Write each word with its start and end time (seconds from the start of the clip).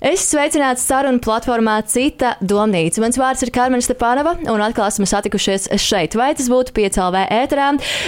Es 0.00 0.22
sveicināts 0.30 0.86
sarunu 0.88 1.20
platformā 1.20 1.74
Cita 1.84 2.30
domnīca. 2.40 3.02
Mans 3.02 3.18
vārds 3.20 3.42
ir 3.44 3.50
Karmen 3.52 3.82
Stepanova, 3.84 4.32
un 4.48 4.62
atkal 4.64 4.86
esmu 4.88 5.04
satikušies 5.04 5.66
šeit. 5.76 6.14
Vai 6.16 6.30
tas 6.38 6.46
būtu 6.48 6.72
piecēlvē 6.72 7.26
ēterā, 7.36 7.66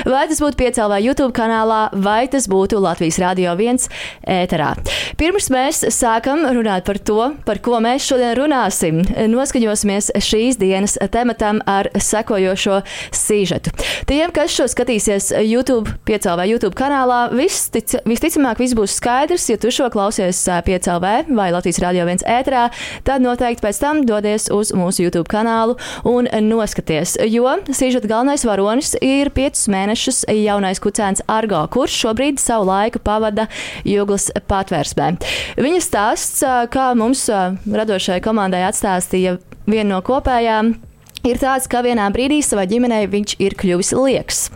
vai 0.08 0.22
tas 0.30 0.40
būtu 0.40 0.56
piecēlvē 0.56 1.02
YouTube 1.04 1.34
kanālā, 1.36 1.82
vai 1.92 2.22
tas 2.32 2.48
būtu 2.48 2.80
Latvijas 2.80 3.18
Rādio 3.20 3.52
1 3.52 3.84
ēterā. 4.24 4.70
Pirms 5.20 5.50
mēs 5.52 5.82
sākam 5.92 6.46
runāt 6.56 6.86
par 6.88 6.96
to, 6.96 7.26
par 7.44 7.60
ko 7.60 7.82
mēs 7.84 8.08
šodien 8.08 8.32
runāsim, 8.40 9.02
noskaņosimies 9.34 10.14
šīs 10.16 10.56
dienas 10.62 10.96
tematam 11.12 11.60
ar 11.68 11.90
sekojošo 11.92 12.80
sīžetu. 13.12 13.74
Tiem, 14.08 14.32
kas 14.32 14.56
šo 14.56 14.70
skatīsies 14.72 15.28
YouTube, 15.44 15.92
piecēlvē 16.08 16.48
YouTube 16.54 16.80
kanālā, 16.80 17.26
vistic, 17.36 17.98
visticamāk 18.08 18.64
viss 18.64 18.80
būs 18.80 18.96
skaidrs, 18.96 19.50
ja 19.52 19.60
tu 19.60 19.68
šo 19.68 19.92
klausies 19.92 20.40
piecēlvē 20.64 21.14
vai 21.28 21.52
Latvijas 21.52 21.81
Radio 21.82 22.06
1 22.06 22.24
ētrā, 22.28 22.68
tad 23.06 23.24
noteikti 23.24 23.64
pēc 23.64 23.80
tam 23.82 24.02
dodies 24.08 24.48
uz 24.54 24.72
mūsu 24.76 25.06
YouTube 25.06 25.28
kanālu 25.30 25.76
un 26.08 26.28
noskaties. 26.46 27.16
Jo 27.28 27.56
Sīžeta 27.68 28.08
galvenais 28.10 28.46
varonis 28.46 28.94
ir 29.02 29.32
5 29.34 29.66
mēnešus 29.72 30.22
jaunais 30.30 30.80
kucēns 30.82 31.24
Argo, 31.30 31.64
kurš 31.72 31.98
šobrīd 32.04 32.40
savu 32.42 32.68
laiku 32.70 33.02
pavada 33.02 33.48
Jūglas 33.88 34.30
patvērsmē. 34.50 35.12
Viņa 35.60 35.82
stāsts, 35.84 36.40
kā 36.72 36.92
mums 36.98 37.26
radošai 37.66 38.22
komandai 38.24 38.64
atstāstīja 38.68 39.36
viena 39.66 39.90
no 39.96 40.00
kopējām, 40.06 40.74
ir 41.28 41.42
tāds, 41.42 41.68
ka 41.70 41.84
vienā 41.84 42.08
brīdī 42.14 42.42
savai 42.46 42.68
ģimenei 42.70 43.06
viņš 43.10 43.38
ir 43.42 43.58
kļuvis 43.58 43.94
lieks. 43.98 44.48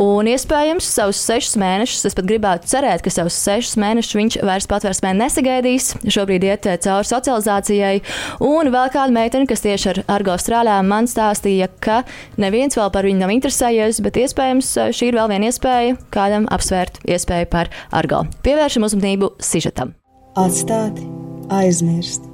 Un 0.00 0.26
iespējams, 0.26 0.86
savus 0.96 1.20
sešus 1.22 1.54
mēnešus, 1.60 2.06
es 2.08 2.16
pat 2.18 2.26
gribētu 2.26 2.66
cerēt, 2.70 3.02
ka 3.04 3.12
savus 3.14 3.36
sešus 3.38 3.76
mēnešus 3.78 4.16
viņš 4.18 4.36
vairs 4.46 4.66
patvērsmē 4.70 5.12
nesagaidīs. 5.20 5.92
Šobrīd 6.10 6.46
iet 6.48 6.66
eh, 6.66 6.78
cauri 6.82 7.06
socializācijai. 7.06 7.94
Un 8.42 8.72
vēl 8.74 8.90
kāda 8.94 9.14
meitene, 9.14 9.46
kas 9.50 9.62
tieši 9.62 9.92
ar 9.92 10.00
Argo 10.16 10.34
strādā, 10.40 10.80
man 10.82 11.06
stāstīja, 11.10 11.68
ka 11.84 12.02
neviens 12.40 12.74
vēl 12.78 12.90
par 12.94 13.06
viņu 13.06 13.22
nav 13.22 13.34
interesējies, 13.36 14.02
bet 14.02 14.18
iespējams 14.24 14.72
eh, 14.82 14.90
šī 14.96 15.12
ir 15.12 15.20
vēl 15.20 15.30
viena 15.30 15.52
iespēja 15.52 16.00
kādam 16.14 16.48
apsvērt 16.54 16.98
iespēju 17.06 17.50
par 17.54 17.70
Argo. 17.94 18.24
Pievēršam 18.46 18.88
uzmanību 18.88 19.34
sižetam. 19.38 19.94
Atstāti, 20.40 21.06
aizmirst, 21.54 22.26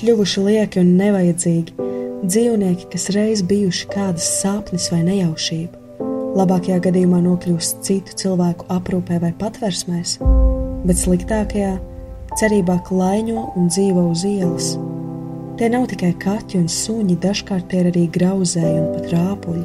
kļuvuši 0.00 0.46
lieki 0.48 0.80
un 0.80 0.96
nevajadzīgi, 0.96 1.76
dzīvnieki, 2.24 2.88
kas 2.96 3.10
reiz 3.12 3.44
bijuši 3.44 3.92
kādas 3.92 4.32
sapnis 4.40 4.88
vai 4.94 5.04
nejaušība 5.04 5.81
labākajā 6.32 6.78
gadījumā 6.86 7.20
nokļūst 7.26 7.82
citu 7.84 8.16
cilvēku 8.22 8.68
aprūpē 8.72 9.18
vai 9.22 9.32
patversmēs, 9.36 10.16
bet 10.86 11.00
sliktākajā 11.00 11.74
cerībā 12.40 12.78
klaiņo 12.88 13.44
un 13.58 13.68
dzīvo 13.68 14.06
uz 14.14 14.24
ielas. 14.28 14.72
Tie 15.60 15.68
nav 15.68 15.84
tikai 15.90 16.14
kaķi 16.22 16.62
un 16.62 16.70
suņi, 16.72 17.18
dažkārt 17.20 17.68
tie 17.68 17.82
ir 17.82 17.90
arī 17.90 18.06
grauzēji 18.14 18.78
un 18.80 18.88
pat 18.94 19.10
rāpuļi. 19.12 19.64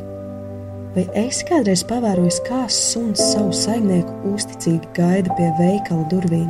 Vai 0.98 1.06
esi 1.22 1.46
kādreiz 1.48 1.86
pavērojis, 1.88 2.42
kā 2.48 2.66
suns 2.74 3.22
savu 3.32 3.56
saimnieku 3.56 4.34
uzticīgi 4.34 4.92
gaida 4.98 5.32
pie 5.40 5.48
veikala 5.62 6.04
durvīm? 6.12 6.50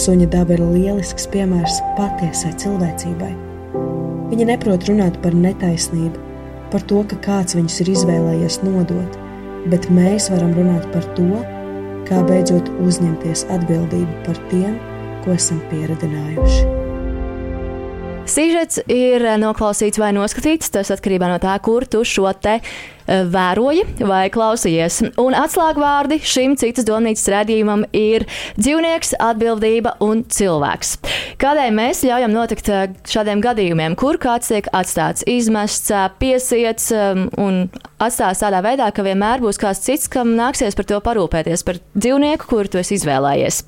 Suņa 0.00 0.30
daba 0.32 0.56
ir 0.56 0.64
lielisks 0.64 1.28
piemērs 1.32 1.82
patiesai 1.98 2.54
cilvēcībai. 2.62 3.32
Viņa 4.30 4.50
neprot 4.54 4.86
runāt 4.88 5.18
par 5.24 5.34
netaisnību, 5.36 6.29
par 6.72 6.84
to, 6.90 7.02
ka 7.10 7.18
kāds 7.24 7.56
viņus 7.58 7.80
ir 7.84 7.92
izvēlējies 7.94 8.60
nodot, 8.66 9.18
bet 9.72 9.88
mēs 9.92 10.30
varam 10.32 10.54
runāt 10.56 10.86
par 10.94 11.06
to, 11.18 11.42
kā 12.08 12.22
beidzot 12.26 12.70
uzņemties 12.82 13.46
atbildību 13.54 14.22
par 14.26 14.38
tiem, 14.52 14.76
ko 15.24 15.34
esam 15.36 15.60
pieredzinājuši. 15.70 16.62
Sīžets 18.30 18.84
ir 18.92 19.24
noklausīts 19.42 19.98
vai 19.98 20.12
noskatīts, 20.14 20.70
tas 20.70 20.92
atkarībā 20.94 21.26
no 21.32 21.40
tā, 21.42 21.56
kur 21.64 21.86
tu 21.90 22.04
šo 22.06 22.30
te 22.38 22.60
vēroji 23.10 23.84
vai 24.06 24.24
klausījies. 24.32 25.00
Un 25.20 25.36
atslēgvārdi 25.36 26.20
šim 26.22 26.56
citas 26.60 26.86
domnīcas 26.88 27.26
redzījumam 27.32 27.84
ir 27.96 28.26
dzīvnieks, 28.58 29.16
atbildība 29.20 29.96
un 30.04 30.22
cilvēks. 30.30 30.96
Kādēļ 31.40 31.74
mēs 31.76 32.04
ļaujam 32.06 32.34
notikt 32.34 32.70
eh, 32.70 32.86
šādiem 33.10 33.42
gadījumiem, 33.44 33.96
kur 34.00 34.20
kāds 34.20 34.52
tiek 34.52 34.70
atstāts, 34.76 35.26
izmests, 35.30 35.90
eh, 35.94 36.06
piesiets 36.20 36.90
un 37.40 37.66
atstāts 38.00 38.44
tādā 38.44 38.62
veidā, 38.64 38.90
ka 38.94 39.04
vienmēr 39.06 39.42
būs 39.42 39.60
kāds 39.60 39.82
cits, 39.84 40.08
kam 40.10 40.34
nāksies 40.38 40.78
par 40.78 40.88
to 40.88 41.02
parūpēties, 41.04 41.66
par 41.66 41.82
dzīvnieku, 41.96 42.48
kuru 42.50 42.70
tu 42.70 42.80
esi 42.82 42.98
izvēlējies. 42.98 43.62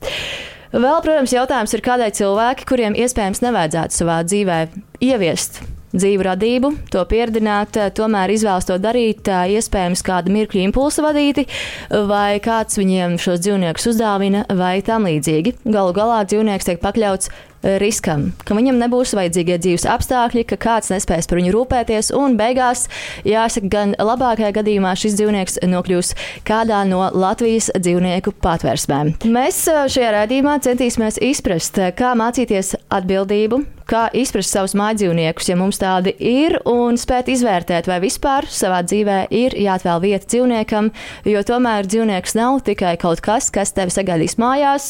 Vēl, 0.73 1.03
protams, 1.05 1.35
jautājums 1.37 1.75
ir, 1.77 1.85
kādēļ 1.85 2.17
cilvēki, 2.17 2.69
kuriem 2.69 2.97
iespējams 2.97 3.45
nevajadzētu 3.45 3.99
savā 3.99 4.23
dzīvē 4.25 4.65
ieviest 5.05 5.61
dzīvu 5.93 6.27
radību, 6.27 6.73
to 6.93 7.05
pieredzināt, 7.09 7.77
eh, 7.77 7.91
tomēr 7.91 8.33
izvēlas 8.33 8.69
to 8.69 8.79
darīt, 8.79 9.29
eh, 9.29 9.57
iespējams, 9.59 10.03
kāda 10.03 10.33
mirkļa 10.33 10.67
impulsa 10.69 11.05
vadīti, 11.05 11.47
vai 11.91 12.41
kāds 12.41 12.79
viņiem 12.81 13.19
šos 13.19 13.41
dzīvniekus 13.45 13.89
uzdāvina, 13.93 14.45
vai 14.57 14.81
tam 14.83 15.05
līdzīgi. 15.05 15.55
Galu 15.65 15.93
galā 15.93 16.25
dzīvnieks 16.25 16.65
tiek 16.65 16.81
pakļauts 16.81 17.29
riskam, 17.63 18.31
ka 18.47 18.57
viņam 18.59 18.79
nebūs 18.81 19.15
vajadzīgie 19.17 19.59
dzīves 19.63 19.87
apstākļi, 19.91 20.45
ka 20.51 20.59
kāds 20.61 20.91
nespēs 20.93 21.29
par 21.31 21.39
viņu 21.39 21.53
rūpēties, 21.55 22.11
un 22.19 22.37
beigās, 22.39 22.89
jāsaka, 23.29 23.71
gan 23.73 23.95
labākajā 23.99 24.53
gadījumā 24.59 24.95
šis 24.99 25.17
dzīvnieks 25.21 25.61
nokļūs 25.71 26.15
kādā 26.49 26.83
no 26.89 27.05
Latvijas 27.15 27.71
dzīvnieku 27.79 28.35
patvērsmēm. 28.43 29.15
Mēs 29.31 29.63
eh, 29.71 29.85
šajā 29.95 30.11
raidījumā 30.19 30.59
centīsimies 30.67 31.21
izprast, 31.23 31.79
eh, 31.79 31.95
kā 31.97 32.17
mācīties 32.19 32.75
atbildību, 32.93 33.63
kā 33.93 34.07
izprast 34.17 34.55
savus 34.55 34.75
mājdzīvniekus, 34.79 35.51
ja 35.51 35.57
mums 35.61 35.81
tādi 35.81 36.15
ir, 36.17 36.57
un 36.69 36.97
spēt 37.01 37.29
izvērtēt, 37.33 37.89
vai 37.91 37.99
vispār 38.03 38.47
savā 38.49 38.81
dzīvē 38.87 39.19
ir 39.37 39.57
jāatvēl 39.61 40.01
vieta 40.05 40.29
dzīvniekam, 40.33 40.89
jo 41.29 41.43
tomēr 41.49 41.89
dzīvnieks 41.89 42.37
nav 42.39 42.63
tikai 42.67 42.95
kaut 43.01 43.21
kas, 43.25 43.51
kas 43.53 43.75
tevi 43.77 43.93
sagaidīs 43.93 44.39
mājās, 44.41 44.89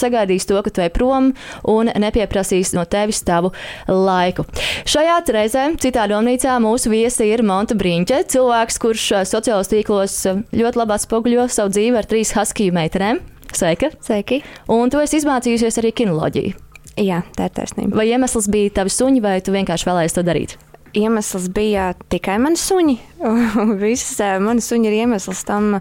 sagaidīs 0.00 0.48
to, 0.48 0.60
ka 0.64 0.72
tu 0.72 0.84
ej 0.84 0.92
prom 0.96 1.32
un 1.68 1.92
nepieprasīs 2.00 2.72
no 2.76 2.86
tevis 2.88 3.20
tavu 3.26 3.52
laiku. 3.88 4.46
Šajā 4.88 5.18
reizē 5.36 5.66
citā 5.82 6.06
domnīcā 6.10 6.56
mūsu 6.62 6.92
viesi 6.92 7.28
ir 7.28 7.44
Monta 7.46 7.76
Brīņķe, 7.78 8.22
cilvēks, 8.32 8.80
kurš 8.80 9.10
sociālos 9.28 9.70
tīklos 9.70 10.16
ļoti 10.56 10.80
labi 10.80 10.96
atspoguļo 10.96 11.46
savu 11.52 11.74
dzīvi 11.76 12.00
ar 12.00 12.08
trīs 12.08 12.32
haskiju 12.38 12.78
meitenēm. 12.78 13.20
Sveika! 13.50 13.90
Sveiki! 14.00 14.40
Un 14.70 14.92
tu 14.94 15.02
esi 15.02 15.18
izmācījusies 15.20 15.82
arī 15.82 15.94
kinoloģiju. 16.02 16.69
Jā, 16.98 17.22
tā 17.36 17.46
ir 17.48 17.54
taisnība. 17.54 17.94
Vai 18.00 18.08
iemesls 18.10 18.48
bija 18.50 18.72
tavi 18.80 18.92
suņi, 18.92 19.22
vai 19.24 19.38
tu 19.44 19.54
vienkārši 19.54 19.88
vēlējies 19.88 20.16
to 20.16 20.24
darīt? 20.26 20.56
Iemesls 20.96 21.46
bija 21.54 21.92
tikai 22.10 22.40
mani 22.42 22.58
suņi. 22.58 22.96
Visas 23.82 24.18
eh, 24.24 24.36
mani 24.42 24.64
suņi 24.64 24.90
ir 24.90 24.96
iemesls 25.04 25.44
tam, 25.46 25.78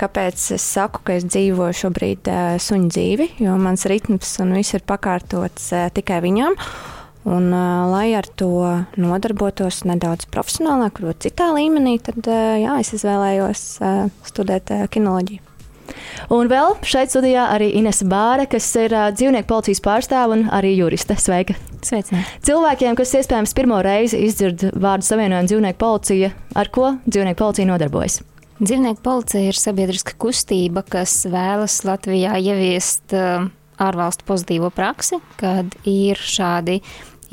kāpēc 0.00 0.46
es 0.56 0.64
saku, 0.64 1.02
ka 1.04 1.18
es 1.18 1.26
dzīvoju 1.28 1.76
šobrīd 1.76 2.30
uh, 2.32 2.56
suņu 2.62 2.92
dzīvi, 2.92 3.28
jo 3.44 3.56
mans 3.60 3.84
ritms 3.90 4.32
un 4.44 4.56
viss 4.56 4.76
ir 4.76 4.84
pakārtots 4.88 5.72
uh, 5.76 5.88
tikai 5.92 6.22
viņam. 6.24 6.56
Un, 7.26 7.50
lai 7.90 8.12
ar 8.14 8.28
to 8.38 8.48
nodarbotos 9.02 9.80
nedaudz 9.82 10.28
profesionālāk, 10.30 11.00
varbūt 11.02 11.24
citā 11.26 11.48
līmenī, 11.56 11.96
tad 11.98 12.22
jā, 12.22 12.76
es 12.78 12.92
izvēlējos 12.94 13.64
studēt 14.30 14.70
kinoloģiju. 14.94 15.45
Un 16.32 16.50
vēl 16.50 16.76
šeit 16.86 17.12
studijā 17.12 17.48
arī 17.54 17.70
Ines 17.78 18.02
Bāra, 18.06 18.46
kas 18.50 18.68
ir 18.80 18.94
uh, 18.94 19.08
dzīvnieku 19.14 19.48
policijas 19.50 19.82
pārstāve 19.84 20.36
un 20.36 20.46
arī 20.54 20.74
juriste. 20.76 21.16
Sveika! 21.20 21.56
Sveicināti! 21.86 22.40
Cilvēkiem, 22.46 22.96
kas 22.98 23.14
iespējams 23.20 23.54
pirmo 23.56 23.80
reizi 23.84 24.20
izdzird 24.26 24.68
vārdu 24.74 25.06
savienojumu 25.06 25.50
dzīvnieku 25.50 25.80
policija, 25.82 26.32
ar 26.56 26.72
ko 26.74 26.94
dzīvnieku 27.06 27.40
policija 27.42 27.68
nodarbojas? 27.70 28.20
Dzīvnieku 28.56 29.02
policija 29.04 29.50
ir 29.50 29.58
sabiedriska 29.60 30.14
kustība, 30.20 30.80
kas 30.88 31.18
vēlas 31.28 31.82
Latvijā 31.84 32.38
ieviest 32.40 33.12
uh, 33.16 33.50
ārvalstu 33.82 34.24
pozitīvo 34.28 34.72
praksi, 34.72 35.20
kad 35.40 35.76
ir 35.84 36.16
šādi 36.16 36.80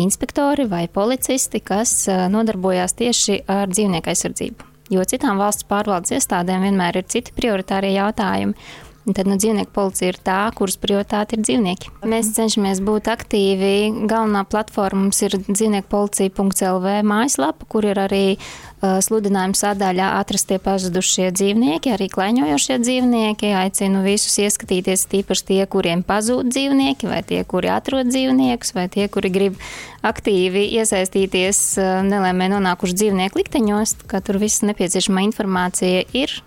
inspektori 0.04 0.68
vai 0.68 0.86
policisti, 0.92 1.64
kas 1.64 1.96
uh, 2.12 2.28
nodarbojās 2.34 2.98
tieši 3.00 3.44
ar 3.48 3.72
dzīvnieku 3.72 4.12
aizsardzību. 4.14 4.73
Jo 4.94 5.06
citām 5.10 5.42
valsts 5.42 5.66
pārvaldes 5.70 6.14
iestādēm 6.20 6.68
vienmēr 6.68 7.02
ir 7.02 7.08
citi 7.10 7.34
prioritārie 7.36 7.96
jautājumi. 7.96 8.58
Tad 9.04 9.28
nu, 9.28 9.36
dzīvnieku 9.36 9.74
policija 9.76 10.14
ir 10.14 10.18
tā, 10.24 10.38
kuras 10.56 10.78
prioritāte 10.80 11.36
ir 11.36 11.42
dzīvnieki. 11.44 11.90
Mēs 12.08 12.30
cenšamies 12.38 12.80
būt 12.88 13.10
aktīvi. 13.12 14.06
Galvenā 14.08 14.46
platforma 14.48 15.02
mums 15.02 15.20
ir 15.26 15.36
dzīvnieku 15.44 15.90
policija.lv 15.92 16.94
mājaslapa, 17.10 17.68
kur 17.68 17.90
ir 17.90 18.00
arī 18.00 18.38
sludinājuma 18.84 19.58
sadaļā 19.58 20.10
atrastie 20.20 20.58
pazudušie 20.62 21.30
dzīvnieki, 21.36 21.94
arī 21.96 22.10
klaiņojošie 22.12 22.78
dzīvnieki. 22.84 23.52
Aicinu 23.64 24.04
visus 24.06 24.36
ieskatīties, 24.44 25.08
tīpaši 25.12 25.48
tie, 25.50 25.60
kuriem 25.72 26.04
pazūd 26.08 26.52
dzīvnieki, 26.52 27.10
vai 27.12 27.22
tie, 27.28 27.42
kuri 27.48 27.72
atrod 27.74 28.12
dzīvniekus, 28.12 28.74
vai 28.76 28.88
tie, 28.92 29.08
kuri 29.12 29.32
grib 29.34 29.60
aktīvi 30.04 30.66
iesaistīties 30.80 31.66
nelēmē 32.10 32.50
nonākuši 32.58 33.00
dzīvnieku 33.02 33.44
likteņos, 33.44 34.02
ka 34.12 34.24
tur 34.26 34.42
viss 34.44 34.66
nepieciešamā 34.68 35.24
informācija 35.30 36.04
ir 36.12 36.42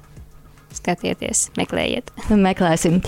skatieties, 0.76 1.50
meklējiet. 1.56 2.12
Meklēsim. 2.46 3.00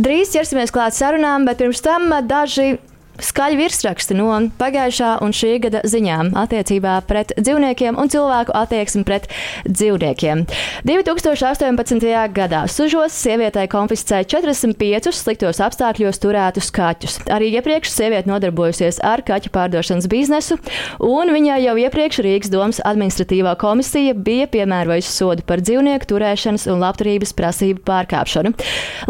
Drīz 0.00 0.32
ķersimies 0.32 0.72
klāt 0.74 0.96
sarunām, 0.96 1.44
bet 1.48 1.60
pirms 1.60 1.84
tam 1.84 2.08
daži 2.24 2.78
skaļi 3.24 3.58
virsraksti 3.60 4.16
no 4.18 4.28
pagājušā 4.60 5.10
un 5.24 5.34
šī 5.36 5.52
gada 5.64 5.82
ziņām 5.88 6.32
attiecībā 6.38 6.96
pret 7.08 7.32
dzīvniekiem 7.38 7.98
un 8.00 8.10
cilvēku 8.12 8.54
attieksmi 8.56 9.04
pret 9.08 9.28
dzīvniekiem. 9.68 10.44
2018. 10.88 12.06
gadā 12.36 12.64
Sužos 12.70 13.16
sievietei 13.16 13.66
konfiscēja 13.70 14.28
45 14.36 15.10
sliktos 15.16 15.60
apstākļos 15.64 16.20
turētus 16.22 16.70
kaķus. 16.74 17.18
Arī 17.32 17.52
iepriekš 17.58 17.92
sieviete 17.94 18.30
nodarbojusies 18.30 19.00
ar 19.06 19.24
kaķu 19.26 19.52
pārdošanas 19.54 20.08
biznesu, 20.10 20.58
un 21.04 21.32
viņai 21.34 21.60
jau 21.66 21.76
iepriekš 21.84 22.22
Rīgas 22.26 22.52
domas 22.52 22.82
administratīvā 22.86 23.56
komisija 23.60 24.14
bija 24.14 24.48
piemērojusi 24.52 25.14
sodu 25.14 25.46
par 25.46 25.64
dzīvnieku 25.64 26.10
turēšanas 26.10 26.68
un 26.72 26.84
labturības 26.84 27.34
prasību 27.36 27.84
pārkāpšanu. 27.88 28.54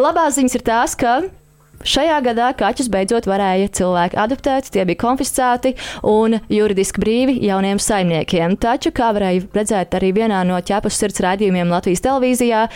Labās 0.01 0.39
ziņas 0.39 0.59
ir 0.59 0.67
tās, 0.67 0.97
ka 0.99 1.21
Šajā 1.81 2.19
gadā 2.21 2.51
kaķus 2.53 2.91
beidzot 2.93 3.25
varēja 3.25 3.71
cilvēki 3.79 4.19
adoptēt, 4.21 4.67
tie 4.69 4.83
bija 4.85 5.01
konfiscēti 5.01 5.71
un 6.05 6.37
juridiski 6.53 7.01
brīvi 7.01 7.39
jauniem 7.47 7.79
saimniekiem. 7.81 8.59
Taču, 8.61 8.93
kā 8.93 9.09
varēja 9.17 9.47
redzēt 9.57 9.97
arī 9.97 10.11
vienā 10.19 10.43
no 10.45 10.59
ķepus 10.61 10.99
sirds 11.01 11.23
raidījumiem 11.25 11.73
Latvijas 11.73 12.05
televīzijā, 12.05 12.67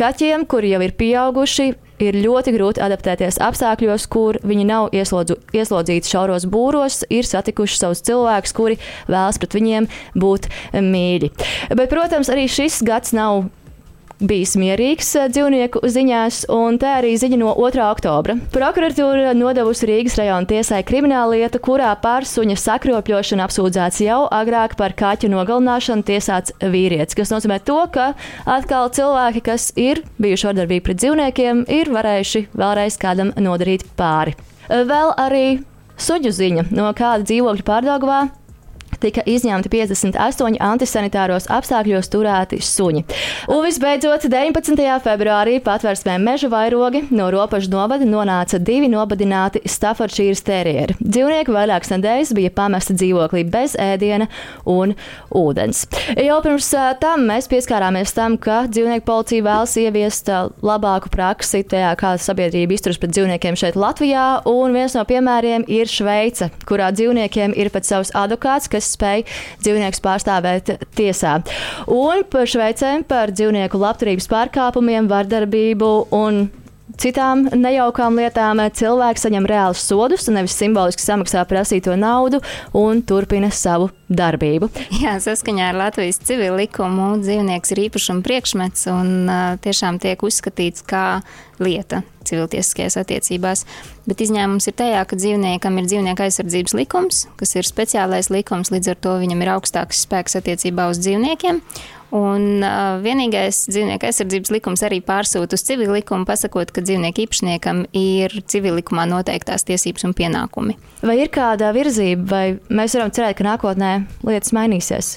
kaķiem, 0.00 0.46
kuri 0.48 0.70
jau 0.72 0.80
ir 0.80 0.94
pieauguši, 0.96 1.66
ir 2.06 2.18
ļoti 2.24 2.54
grūti 2.54 2.82
adaptēties 2.86 3.36
apstākļos, 3.44 4.06
kur 4.08 4.38
viņi 4.40 4.64
nav 4.70 4.88
ieslodzu, 4.96 5.36
ieslodzīti 5.52 6.14
šauros 6.14 6.46
būros, 6.48 7.02
ir 7.12 7.28
satikuši 7.28 7.76
savus 7.82 8.00
cilvēkus, 8.08 8.56
kuri 8.56 8.78
vēlas 9.12 9.40
pret 9.42 9.58
viņiem 9.58 9.90
būt 10.16 10.48
mīļi. 10.72 11.30
Bet, 11.76 11.92
protams, 11.92 12.32
arī 12.32 12.48
šis 12.48 12.80
gads 12.86 13.12
nav 13.12 13.44
bijis 14.22 14.54
mierīgs 14.60 15.08
eh, 15.18 15.28
dzīvnieku 15.32 15.82
ziņās, 15.90 16.44
un 16.52 16.78
tā 16.80 16.98
arī 17.00 17.14
ziņa 17.18 17.38
no 17.40 17.54
2. 17.58 17.82
oktobra. 17.88 18.36
Prokuratūra 18.54 19.34
nodevusi 19.36 19.88
Rīgas 19.90 20.18
rajona 20.20 20.48
tiesai 20.50 20.82
kriminālu 20.86 21.38
lietu, 21.38 21.60
kurā 21.64 21.90
par 22.02 22.26
suņa 22.28 22.56
sakropļošanu 22.60 23.44
apsūdzēts 23.46 24.02
jau 24.04 24.22
agrāk 24.34 24.76
par 24.80 24.94
kaķu 24.98 25.32
nogalināšanu 25.32 26.06
tiesāts 26.06 26.54
vīrietis, 26.62 27.18
kas 27.18 27.34
nozīmē 27.34 27.60
to, 27.66 27.80
ka 27.94 28.12
atkal 28.46 28.92
cilvēki, 28.94 29.44
kas 29.50 29.70
ir 29.80 30.04
bijuši 30.22 30.50
vardarbīgi 30.50 30.86
pret 30.86 31.02
dzīvniekiem, 31.02 31.66
ir 31.72 31.92
varējuši 31.94 32.46
vēlreiz 32.54 32.98
kādam 33.00 33.34
nodarīt 33.40 33.86
pāri. 33.98 34.36
Vēl 34.68 35.12
arī 35.20 35.46
suņu 36.00 36.32
ziņa 36.34 36.70
no 36.74 36.88
kāda 36.96 37.26
dzīvokļa 37.26 37.66
pārdagvā 37.66 38.22
tika 39.02 39.24
izņemti 39.26 39.70
58 39.72 40.58
antisanitāros 40.62 41.48
apstākļos 41.52 42.10
turēti 42.12 42.60
suņi. 42.64 43.04
Un 43.52 43.62
visbeidzot, 43.66 44.26
19. 44.30 44.84
februārī 45.04 45.58
patvērsmē 45.64 46.16
meža 46.22 46.50
vairogi 46.52 47.04
no 47.14 47.30
robežu 47.34 47.72
novada 47.72 48.06
nonāca 48.08 48.60
divi 48.62 48.88
nobadināti 48.92 49.62
Staffordšīras 49.68 50.44
terieri. 50.46 50.96
Dzīvnieki 51.00 51.54
vairākas 51.54 51.94
nedēļas 51.94 52.34
bija 52.36 52.52
pamesti 52.54 52.96
dzīvoklī 52.98 53.44
bez 53.50 53.76
ēdiena 53.80 54.28
un 54.70 54.94
ūdens. 55.34 55.84
Jau 56.18 56.38
pirms 56.44 56.70
tam 57.02 57.26
mēs 57.28 57.48
pieskārāmies 57.50 58.14
tam, 58.16 58.38
ka 58.40 58.64
dzīvnieku 58.70 59.06
policija 59.08 59.44
vēlas 59.44 59.76
ieviest 59.80 60.30
labāku 60.64 61.10
praksi 61.12 61.64
tajā, 61.68 61.92
kā 62.00 62.14
sabiedrība 62.20 62.76
izturas 62.76 63.00
pret 63.00 63.14
dzīvniekiem 63.14 63.58
šeit 63.58 63.78
Latvijā, 63.78 64.26
un 64.50 64.74
viens 64.76 64.96
no 64.96 65.04
piemēriem 65.08 65.66
ir 65.70 65.90
Šveice, 65.90 66.50
kurā 66.68 66.90
dzīvniekiem 66.94 67.54
ir 67.58 67.70
pat 67.74 67.88
savs 67.88 68.12
advokāts, 68.16 68.70
kas 68.72 68.83
spēj 68.88 69.24
dzīvniekus 69.64 70.02
pārstāvēt 70.04 70.74
tiesā. 70.98 71.38
Un 71.90 72.24
par 72.30 72.50
Šveicēm 72.50 73.06
par 73.08 73.32
dzīvnieku 73.34 73.80
labturības 73.80 74.28
pārkāpumiem, 74.30 75.08
vardarbību 75.10 75.94
un 76.14 76.44
citām 77.00 77.46
nejaukām 77.52 78.18
lietām 78.20 78.62
cilvēki 78.74 79.24
saņem 79.24 79.48
reālus 79.50 79.84
sodus, 79.88 80.28
nevis 80.32 80.56
simboliski 80.58 81.04
samaksā 81.04 81.44
prasīto 81.48 81.96
naudu 81.98 82.40
un 82.76 83.02
turpina 83.06 83.50
savu 83.54 83.90
darbību. 84.08 84.70
Jā, 85.02 85.16
saskaņā 85.22 85.70
ar 85.72 85.80
Latvijas 85.86 86.20
civil 86.24 86.58
likumu 86.60 87.14
dzīvnieks 87.22 87.74
ir 87.74 87.84
īpašuma 87.88 88.24
priekšmets 88.26 88.88
un 88.92 89.14
uh, 89.26 89.44
tiešām 89.64 90.00
tiek 90.02 90.22
uzskatīts 90.24 90.84
kā 90.86 91.06
lieta 91.62 92.02
civiltiesiskajās 92.24 92.96
attiecībās. 93.00 93.64
Bet 94.08 94.22
izņēmums 94.24 94.68
ir 94.68 94.76
tajā, 94.78 95.02
ka 95.08 95.18
dzīvniekam 95.18 95.78
ir 95.80 95.88
dzīvnieku 95.88 96.24
aizsardzības 96.26 96.76
likums, 96.76 97.24
kas 97.40 97.54
ir 97.56 97.68
speciālais 97.68 98.30
likums, 98.32 98.72
līdz 98.74 98.94
ar 98.94 99.00
to 99.06 99.16
viņam 99.22 99.44
ir 99.44 99.52
augstāks 99.56 100.04
spēks 100.06 100.38
attiecībā 100.40 100.88
uz 100.92 101.00
dzīvniekiem. 101.04 101.60
Un 102.14 102.62
uh, 102.62 103.00
vienīgais 103.02 103.64
dzīvnieku 103.72 104.06
aizsardzības 104.06 104.52
likums 104.54 104.84
arī 104.86 105.00
pārsūta 105.02 105.58
uz 105.58 105.64
civil 105.66 105.90
likumu, 105.96 106.26
pasakot, 106.28 106.70
ka 106.70 106.84
dzīvnieku 106.84 107.24
īpašniekam 107.24 107.84
ir 107.98 108.36
civil 108.46 108.78
likumā 108.78 109.08
noteiktās 109.10 109.66
tiesības 109.66 110.06
un 110.06 110.14
pienākumi. 110.14 110.78
Vai 111.02 111.18
ir 111.24 111.32
kāda 111.34 111.72
virzība, 111.74 112.28
vai 112.30 112.44
mēs 112.70 112.94
varam 112.94 113.10
cerēt, 113.14 113.40
ka 113.40 113.48
nākotnē 113.48 113.92
lietas 114.28 114.54
mainīsies? 114.54 115.16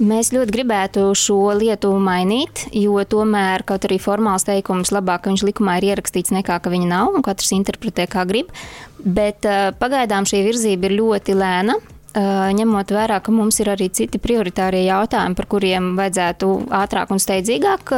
Mēs 0.00 0.30
ļoti 0.32 0.54
gribētu 0.54 1.10
šo 1.18 1.50
lietu 1.58 1.90
mainīt, 2.00 2.62
jo 2.72 3.02
tomēr 3.04 3.66
kaut 3.68 3.84
arī 3.84 3.98
formāls 4.00 4.46
teikums 4.46 4.94
labāk, 4.94 5.26
ka 5.26 5.34
viņš 5.34 5.44
likumā 5.50 5.80
ir 5.80 5.90
ierakstīts 5.90 6.32
nekā 6.32 6.56
ka 6.62 6.72
viņa 6.72 6.88
nav, 6.94 7.10
un 7.18 7.26
katrs 7.26 7.50
interpretē 7.58 8.06
kā 8.08 8.22
grib. 8.30 8.54
Bet 9.02 9.44
uh, 9.50 9.74
pagaidām 9.82 10.30
šī 10.30 10.46
virzība 10.46 10.88
ir 10.88 11.00
ļoti 11.02 11.36
lēna 11.36 11.76
ņemot 12.14 12.90
vērā, 12.94 13.20
ka 13.22 13.32
mums 13.34 13.60
ir 13.62 13.70
arī 13.72 13.90
citi 13.94 14.18
prioritārie 14.22 14.82
jautājumi, 14.86 15.36
par 15.38 15.46
kuriem 15.50 15.92
vajadzētu 15.98 16.48
ātrāk 16.80 17.12
un 17.14 17.22
steidzīgāk 17.22 17.92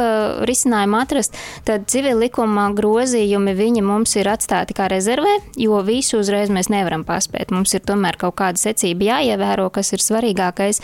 risinājumu 0.49 0.99
atrast, 0.99 1.37
tad 1.65 1.87
civil 1.91 2.21
likuma 2.21 2.69
grozījumi 2.77 3.55
viņi 3.57 3.85
mums 3.85 4.15
ir 4.19 4.29
atstāti 4.29 4.77
kā 4.77 4.89
rezervē, 4.91 5.39
jo 5.57 5.81
visu 5.85 6.21
uzreiz 6.21 6.53
mēs 6.53 6.69
nevaram 6.73 7.05
paspēt. 7.07 7.53
Mums 7.53 7.73
ir 7.73 7.85
tomēr 7.87 8.19
kaut 8.21 8.37
kāda 8.41 8.61
secība 8.61 9.13
jāievēro, 9.13 9.69
kas 9.73 9.93
ir 9.95 10.05
svarīgākais. 10.05 10.83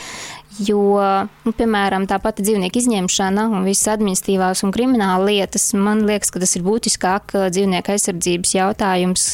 Jo, 0.58 0.82
nu, 1.46 1.52
piemēram, 1.54 2.08
tā 2.10 2.18
pati 2.20 2.42
dzīvnieku 2.42 2.82
izņemšana 2.82 3.46
un 3.54 3.68
visas 3.68 3.92
administratīvās 3.94 4.64
un 4.66 4.74
krimināla 4.74 5.28
lietas, 5.30 5.68
man 5.78 6.02
liekas, 6.10 6.32
ka 6.34 6.42
tas 6.42 6.56
ir 6.58 6.64
būtiskāk 6.66 7.36
dzīvnieku 7.54 7.94
aizsardzības 7.94 8.56
jautājums, 8.58 9.26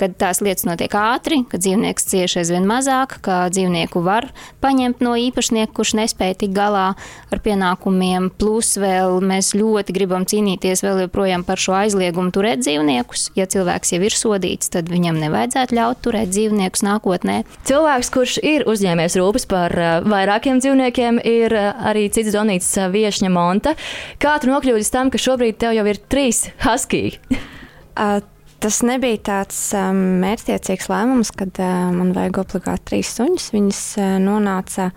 kad 0.00 0.16
tās 0.16 0.40
lietas 0.40 0.64
notiek 0.66 0.96
ātri, 0.96 1.42
ka 1.50 1.60
dzīvnieks 1.60 2.08
cieši 2.08 2.40
aizvien 2.40 2.64
mazāk, 2.66 3.18
ka 3.26 3.44
dzīvnieku 3.52 4.00
var 4.06 4.30
paņemt 4.64 5.04
no 5.04 5.12
īpašnieka, 5.20 5.74
kurš 5.76 5.92
nespēja 6.00 6.38
tik 6.40 6.56
galā 6.56 6.86
ar 7.30 7.44
pienākumiem. 7.44 8.30
Plus 8.40 8.72
vēl 8.80 9.20
mēs 9.20 9.52
ļoti 9.54 9.94
gribam 9.94 10.24
cīnīties 10.26 10.82
vēl 10.86 11.04
joprojām 11.04 11.44
par 11.46 11.60
šo 11.62 11.76
aizliegumu 11.82 12.32
turēt 12.34 12.64
dzīvniekus. 12.64 13.28
Ja 13.36 13.44
cilvēks 13.44 13.92
jau 13.92 14.00
ir 14.08 14.16
sodīts, 14.16 14.72
tad 14.72 14.88
viņam 14.90 15.20
nevajadzētu 15.20 15.78
ļaut 15.78 16.02
turēt 16.08 16.32
dzīvniekus 16.32 16.86
nākotnē. 16.88 17.38
Cilvēks, 17.68 18.12
kurš 18.16 18.40
ir 18.40 18.66
uzņēmies 18.66 19.20
rūpes 19.20 19.48
par 19.52 19.76
vairākiem 20.06 20.45
šiem 20.46 20.62
dzīvniekiem 20.62 21.18
ir 21.26 21.54
eh, 21.56 21.72
arī 21.90 22.06
cits 22.14 22.34
donīts 22.34 22.68
eh, 22.78 22.86
viešņa 22.92 23.30
monta. 23.34 23.74
Kā 24.22 24.36
tu 24.42 24.50
nokļūdis 24.52 24.92
tam, 24.94 25.10
ka 25.10 25.18
šobrīd 25.18 25.58
tev 25.58 25.74
jau 25.74 25.86
ir 25.90 25.98
trīs 26.12 26.46
husky? 26.62 27.18
uh, 27.34 28.20
tas 28.62 28.80
nebija 28.86 29.18
tāds 29.32 29.58
um, 29.76 29.98
mērķtiecīgs 30.22 30.88
lēmums, 30.92 31.32
kad 31.36 31.58
uh, 31.58 31.90
man 31.94 32.14
vajag 32.16 32.42
obligāti 32.44 32.90
trīs 32.92 33.10
suņus. 33.18 33.50
Viņas 33.56 33.82
uh, 33.98 34.16
nonāca 34.22 34.92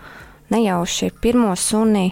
nejauši 0.53 1.11
pirmo 1.23 1.55
suni. 1.57 2.11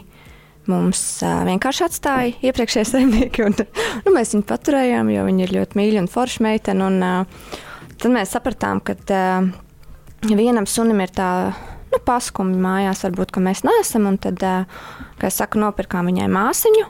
Mums 0.67 1.03
uh, 1.23 1.45
vienkārši 1.47 1.85
atstāja 1.85 2.33
iepriekšējie 2.49 2.89
saimnieki, 2.89 3.45
un 3.45 3.55
nu, 4.03 4.17
mēs 4.17 4.33
viņu 4.33 4.49
paturējām, 4.49 5.13
jo 5.13 5.29
viņi 5.29 5.45
ir 5.45 5.55
ļoti 5.61 5.79
mīļi 5.79 6.03
un 6.03 6.11
forši 6.11 6.43
meiteni. 6.49 6.89
Un, 6.89 6.99
uh, 7.05 7.63
tad 8.01 8.17
mēs 8.17 8.33
sapratām, 8.33 8.81
ka 8.81 8.97
uh, 8.97 9.49
vienam 10.33 10.65
sunim 10.67 11.05
ir 11.05 11.13
tā 11.13 11.31
nu, 11.97 12.03
paskumi 12.05 12.59
mājās, 12.61 13.05
varbūt, 13.07 13.33
mēs 13.43 13.63
neesam. 13.67 14.07
Un 14.09 14.19
tad, 14.21 14.41
kā 14.41 15.31
es 15.31 15.39
saku, 15.41 15.61
nopirkām 15.63 16.11
viņai 16.11 16.29
māsiņu. 16.31 16.87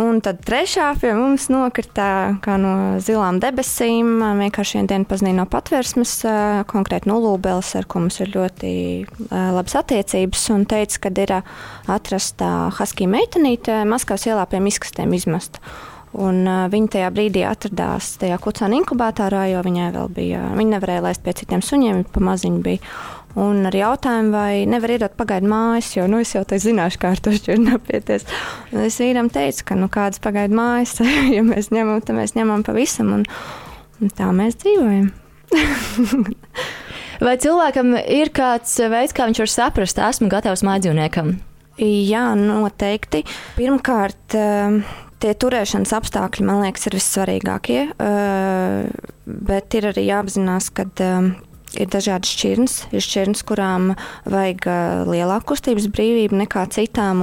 Un 0.00 0.20
tad 0.22 0.38
trešā 0.46 0.92
pie 1.00 1.10
mums 1.18 1.48
nokrita 1.50 2.38
no 2.62 2.74
zilām 3.02 3.40
debesīm. 3.42 4.20
Vienkārši 4.38 4.78
vienu 4.78 4.90
dienu 4.92 5.08
pazīstama 5.10 5.40
no 5.40 5.46
patvērsmes, 5.50 6.12
konkrēti 6.70 7.10
no 7.10 7.18
Lūbeles, 7.18 7.72
ar 7.74 7.88
ko 7.90 8.04
mums 8.04 8.20
ir 8.22 8.30
ļoti 8.36 8.72
labas 9.30 9.74
attiecības. 9.82 10.46
Un 10.54 10.66
teica, 10.70 11.02
ka 11.02 11.14
ir 11.24 11.34
atrasta 11.90 12.70
Haskija 12.78 13.10
meitenīte 13.10 13.82
Maskavas 13.90 14.28
ielā 14.30 14.46
pie 14.46 14.62
miskastēm 14.62 15.16
izmesta. 15.18 15.58
Un, 16.10 16.42
uh, 16.42 16.64
viņa 16.66 16.90
tajā 16.90 17.08
brīdī 17.14 17.42
atradās 17.46 18.16
tajā 18.18 18.34
kucēna 18.42 18.80
inkubatorā, 18.80 19.44
jo 19.52 19.60
viņai 19.62 19.90
vēl 19.94 20.08
bija, 20.10 20.40
viņa 20.58 20.74
nevarēja 20.74 21.04
laist 21.04 21.22
pie 21.22 21.36
citiem 21.38 21.62
suņiem, 21.62 22.00
viņa 22.00 22.14
pa 22.14 22.22
maziņu 22.26 22.62
bija. 22.64 22.82
Un 23.38 23.62
ar 23.68 23.74
jautājumu, 23.76 24.32
vai 24.34 24.64
nevar 24.66 24.96
iedot 24.96 25.12
pagaidu 25.18 25.46
mājas, 25.50 25.92
jo 25.94 26.08
nu, 26.10 26.18
es 26.24 26.32
jau 26.34 26.42
te 26.48 26.58
zināšu, 26.58 26.98
kā 26.98 27.12
ar 27.14 27.20
to 27.22 27.30
šķirni 27.36 27.76
apieties. 27.76 28.24
Un 28.72 28.82
es 28.88 28.96
vīram 28.98 29.28
teicu, 29.30 29.68
ka 29.68 29.76
nu, 29.78 29.86
kādas 29.92 30.22
pagaidu 30.22 30.56
mājas, 30.58 30.96
ja 31.36 31.44
mēs 31.46 31.70
ņemam, 31.74 32.02
tad 32.02 32.18
mēs 32.18 32.34
ņemam 32.34 32.64
pavisam, 32.66 33.12
un, 33.20 33.26
un 34.02 34.14
tā 34.18 34.32
mēs 34.34 34.58
dzīvojam. 34.64 35.12
vai 37.26 37.36
cilvēkam 37.42 37.94
ir 38.02 38.32
kāds 38.34 38.74
veids, 38.90 39.14
kā 39.14 39.28
viņš 39.30 39.42
var 39.44 39.52
saprast, 39.54 40.02
esmu 40.10 40.30
gatavs 40.32 40.66
mājdzīvniekam? 40.66 41.36
Jā, 41.80 42.24
noteikti. 42.36 43.22
Pirmkārt, 43.56 44.34
tie 45.22 45.30
turēšanas 45.44 45.94
apstākļi, 45.96 46.44
man 46.44 46.64
liekas, 46.64 46.88
ir 46.90 46.96
vissvarīgākie. 46.98 47.78
Bet 49.48 49.78
ir 49.78 49.88
arī 49.92 50.04
jāapzinās, 50.10 50.68
ka 50.76 50.84
ir 51.78 51.90
dažādas 51.92 52.32
šķirnes. 52.34 52.76
Ir 52.94 53.04
šķirnes, 53.04 53.44
kurām 53.46 53.92
vajag 54.30 54.66
lielāku 55.10 55.52
kustības 55.52 55.88
brīvību 55.92 56.40
nekā 56.42 56.66
citām. 56.74 57.22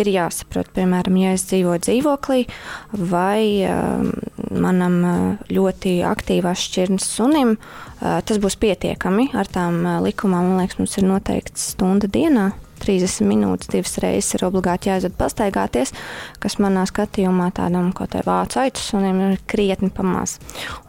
Ir 0.00 0.10
jāsaprot, 0.10 0.72
piemēram, 0.76 1.18
ja 1.20 1.34
es 1.36 1.46
dzīvoju 1.50 1.84
dzīvoklī, 1.86 2.42
vai 3.12 3.66
manam 4.50 5.00
ļoti 5.52 5.98
aktīvās 6.08 6.66
šķirnes 6.68 7.10
sunim 7.16 7.56
tas 8.00 8.38
būs 8.42 8.58
pietiekami. 8.60 9.30
Ar 9.36 9.48
tām 9.48 9.82
likumām, 10.04 10.52
man 10.52 10.62
liekas, 10.64 10.80
mums 10.80 10.96
ir 11.00 11.08
noteikts 11.08 11.72
stunda 11.74 12.10
dienā. 12.10 12.52
30 12.82 13.26
minūtes 13.28 13.70
divas 13.72 13.96
reizes 14.02 14.36
ir 14.36 14.46
obligāti 14.48 14.90
jāiziet 14.90 15.16
pastaigāties, 15.18 15.92
kas 16.42 16.58
manā 16.62 16.86
skatījumā 16.88 17.50
tādam 17.56 17.92
kaut 17.96 18.14
kādam 18.14 18.46
vācu 18.46 18.82
sunim 18.82 19.20
ir 19.26 19.38
krietni 19.48 19.90
pamaz. 19.94 20.36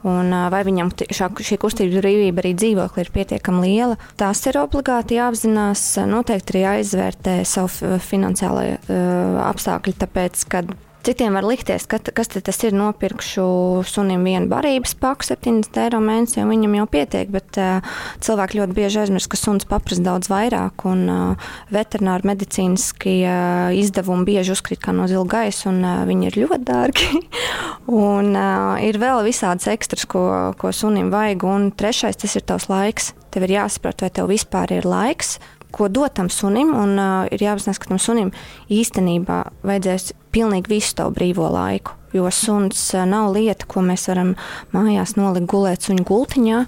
Un, 0.07 0.31
vai 0.51 0.63
viņam 0.67 0.91
šā, 0.95 1.29
šī 1.35 1.59
kustības 1.61 2.01
brīvība 2.01 2.43
arī 2.43 2.53
dzīvokli 2.57 3.03
ir 3.03 3.13
pietiekami 3.15 3.63
liela, 3.65 3.99
tas 4.19 4.43
ir 4.49 4.59
obligāti 4.61 5.17
jāapzinās. 5.19 5.85
Noteikti 6.07 6.55
ir 6.55 6.63
jāizvērtē 6.65 7.39
savu 7.47 7.97
finansiālajie 8.03 8.77
uh, 8.79 9.39
apstākļi, 9.47 9.95
tāpēc, 10.03 10.45
kad 10.51 10.75
Citiem 11.07 11.37
var 11.37 11.45
likties, 11.47 11.85
ka, 11.87 12.01
kas 12.11 12.27
tas 12.27 12.57
ir. 12.67 12.73
Nopirkšu 12.75 13.43
sunim 13.87 14.25
vienu 14.27 14.49
barības 14.51 14.91
paku, 14.99 15.23
70 15.23 15.77
eiro 15.79 16.01
mēnesī, 16.03 16.41
un 16.43 16.51
viņam 16.51 16.73
jau 16.81 16.87
pietiek. 16.91 17.29
Bet 17.31 17.55
uh, 17.63 17.79
cilvēki 18.25 18.59
ļoti 18.59 18.75
bieži 18.75 18.99
aizmirst, 19.05 19.29
ka 19.31 19.39
suns 19.39 19.63
paprasa 19.69 20.03
daudz 20.03 20.27
vairāk, 20.27 20.83
un 20.91 21.05
uh, 21.07 21.47
veterināri 21.71 22.27
medicīniskie 22.27 23.15
uh, 23.23 23.71
izdevumi 23.79 24.27
bieži 24.27 24.51
uzkrīt 24.57 24.83
kā 24.83 24.91
no 24.91 25.07
zila 25.07 25.23
gaisa, 25.31 25.69
un 25.71 25.79
uh, 25.79 26.03
viņi 26.09 26.27
ir 26.27 26.39
ļoti 26.43 26.67
dārgi. 26.67 27.23
un 28.11 28.35
uh, 28.35 28.75
ir 28.83 28.99
vēl 28.99 29.23
visādas 29.29 29.71
ekstras, 29.71 30.03
ko, 30.11 30.27
ko 30.59 30.75
sunim 30.75 31.07
vajag. 31.15 31.47
Un 31.47 31.71
trešais, 31.71 32.19
tas 32.19 32.35
ir 32.35 32.43
tavs 32.51 32.67
laiks. 32.67 33.13
Tev 33.31 33.47
ir 33.47 33.61
jāsaprot, 33.61 34.03
vai 34.03 34.11
tev 34.11 34.27
vispār 34.27 34.75
ir 34.75 34.87
laiks 34.87 35.37
ko 35.71 35.87
dot 35.91 36.17
tam 36.17 36.29
sunim. 36.33 36.73
Un, 36.75 36.95
uh, 36.99 37.27
ir 37.31 37.43
jāapzinās, 37.43 37.79
ka 37.81 37.91
tam 37.91 38.01
sunim 38.01 38.33
īstenībā 38.73 39.43
vajadzēs 39.67 40.13
pilnīgi 40.35 40.77
visu 40.77 40.97
tavu 40.99 41.15
brīvo 41.17 41.49
laiku. 41.53 41.95
Jo 42.15 42.29
suns 42.31 42.79
uh, 42.95 43.03
nav 43.09 43.33
lieta, 43.35 43.67
ko 43.67 43.83
mēs 43.85 44.07
varam 44.09 44.35
mājās 44.73 45.17
nolikt 45.19 45.49
gulēt 45.51 45.87
suņu 45.87 46.05
gultiņā. 46.07 46.63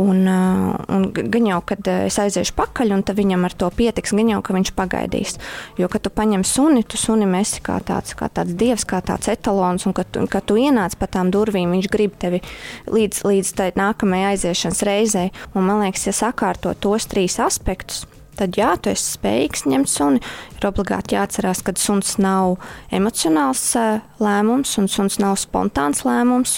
Un, 0.00 0.22
uh, 0.24 0.72
un 0.88 1.02
gan 1.12 1.46
jau, 1.46 1.58
kad 1.68 1.88
uh, 1.90 2.06
es 2.08 2.16
aiziešu 2.18 2.54
pakaļ, 2.56 2.94
un 2.96 3.04
viņam 3.04 3.44
ar 3.44 3.54
to 3.60 3.68
pietiks, 3.76 4.14
gan 4.16 4.30
jau, 4.32 4.40
ka 4.44 4.56
viņš 4.56 4.72
pagaidīs. 4.78 5.36
Jo, 5.78 5.90
kad 5.92 6.04
tu 6.06 6.12
paņem 6.14 6.46
suni, 6.48 6.82
tu 6.82 7.00
sunim 7.00 7.34
esi 7.36 7.60
kā 7.64 7.76
tāds, 7.84 8.16
kā 8.16 8.30
tāds 8.32 8.56
dievs, 8.56 8.86
kā 8.88 9.02
tāds 9.04 9.28
etalons, 9.32 9.84
un 9.86 9.96
kad, 9.96 10.08
kad 10.32 10.48
tu 10.48 10.56
ienāc 10.60 10.96
pa 10.98 11.10
tām 11.12 11.30
durvīm, 11.34 11.76
viņš 11.76 11.90
grib 11.92 12.16
tevi 12.18 12.40
līdz, 12.88 13.22
līdz 13.28 13.52
tai 13.58 13.68
nākamajai 13.76 14.32
aiziešanas 14.32 14.82
reizei. 14.88 15.28
Un, 15.52 15.68
man 15.68 15.84
liekas, 15.84 16.08
ja 16.08 16.16
sakārto 16.16 16.72
tos 16.80 17.10
trīs 17.12 17.36
aspektus, 17.42 18.06
tad 18.38 18.56
jā, 18.58 18.72
tu 18.80 18.90
esi 18.92 19.16
spējīgs 19.16 19.66
ņemt 19.68 19.90
suni. 19.90 20.20
Ir 20.56 20.66
obligāti 20.68 21.16
jāatcerās, 21.16 21.62
ka 21.66 21.74
suns 21.78 22.14
nav 22.22 22.56
emocionāls 22.94 23.62
uh, 23.78 24.02
lēmums, 24.22 24.76
un 24.80 24.88
suns 24.90 25.18
nav 25.22 25.36
spontāns 25.40 26.04
lēmums. 26.06 26.54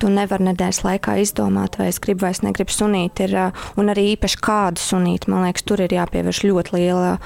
Tu 0.00 0.12
nevari 0.12 0.48
nedēļas 0.50 0.82
laikā 0.86 1.18
izdomāt, 1.24 1.78
vai 1.80 1.90
es 1.92 2.00
gribu 2.02 2.26
vai 2.26 2.32
es 2.36 2.42
negribu 2.46 2.74
sunīt. 2.74 3.22
Ir, 3.26 3.36
uh, 3.48 3.66
un 3.80 3.92
arī 3.92 4.12
īpaši 4.14 4.40
kādu 4.44 4.82
sunīt, 4.82 5.28
man 5.32 5.46
liekas, 5.46 5.66
tur 5.66 5.84
ir 5.84 5.94
jāpievērš 5.96 6.42
ļoti 6.46 6.76
liela 6.78 7.16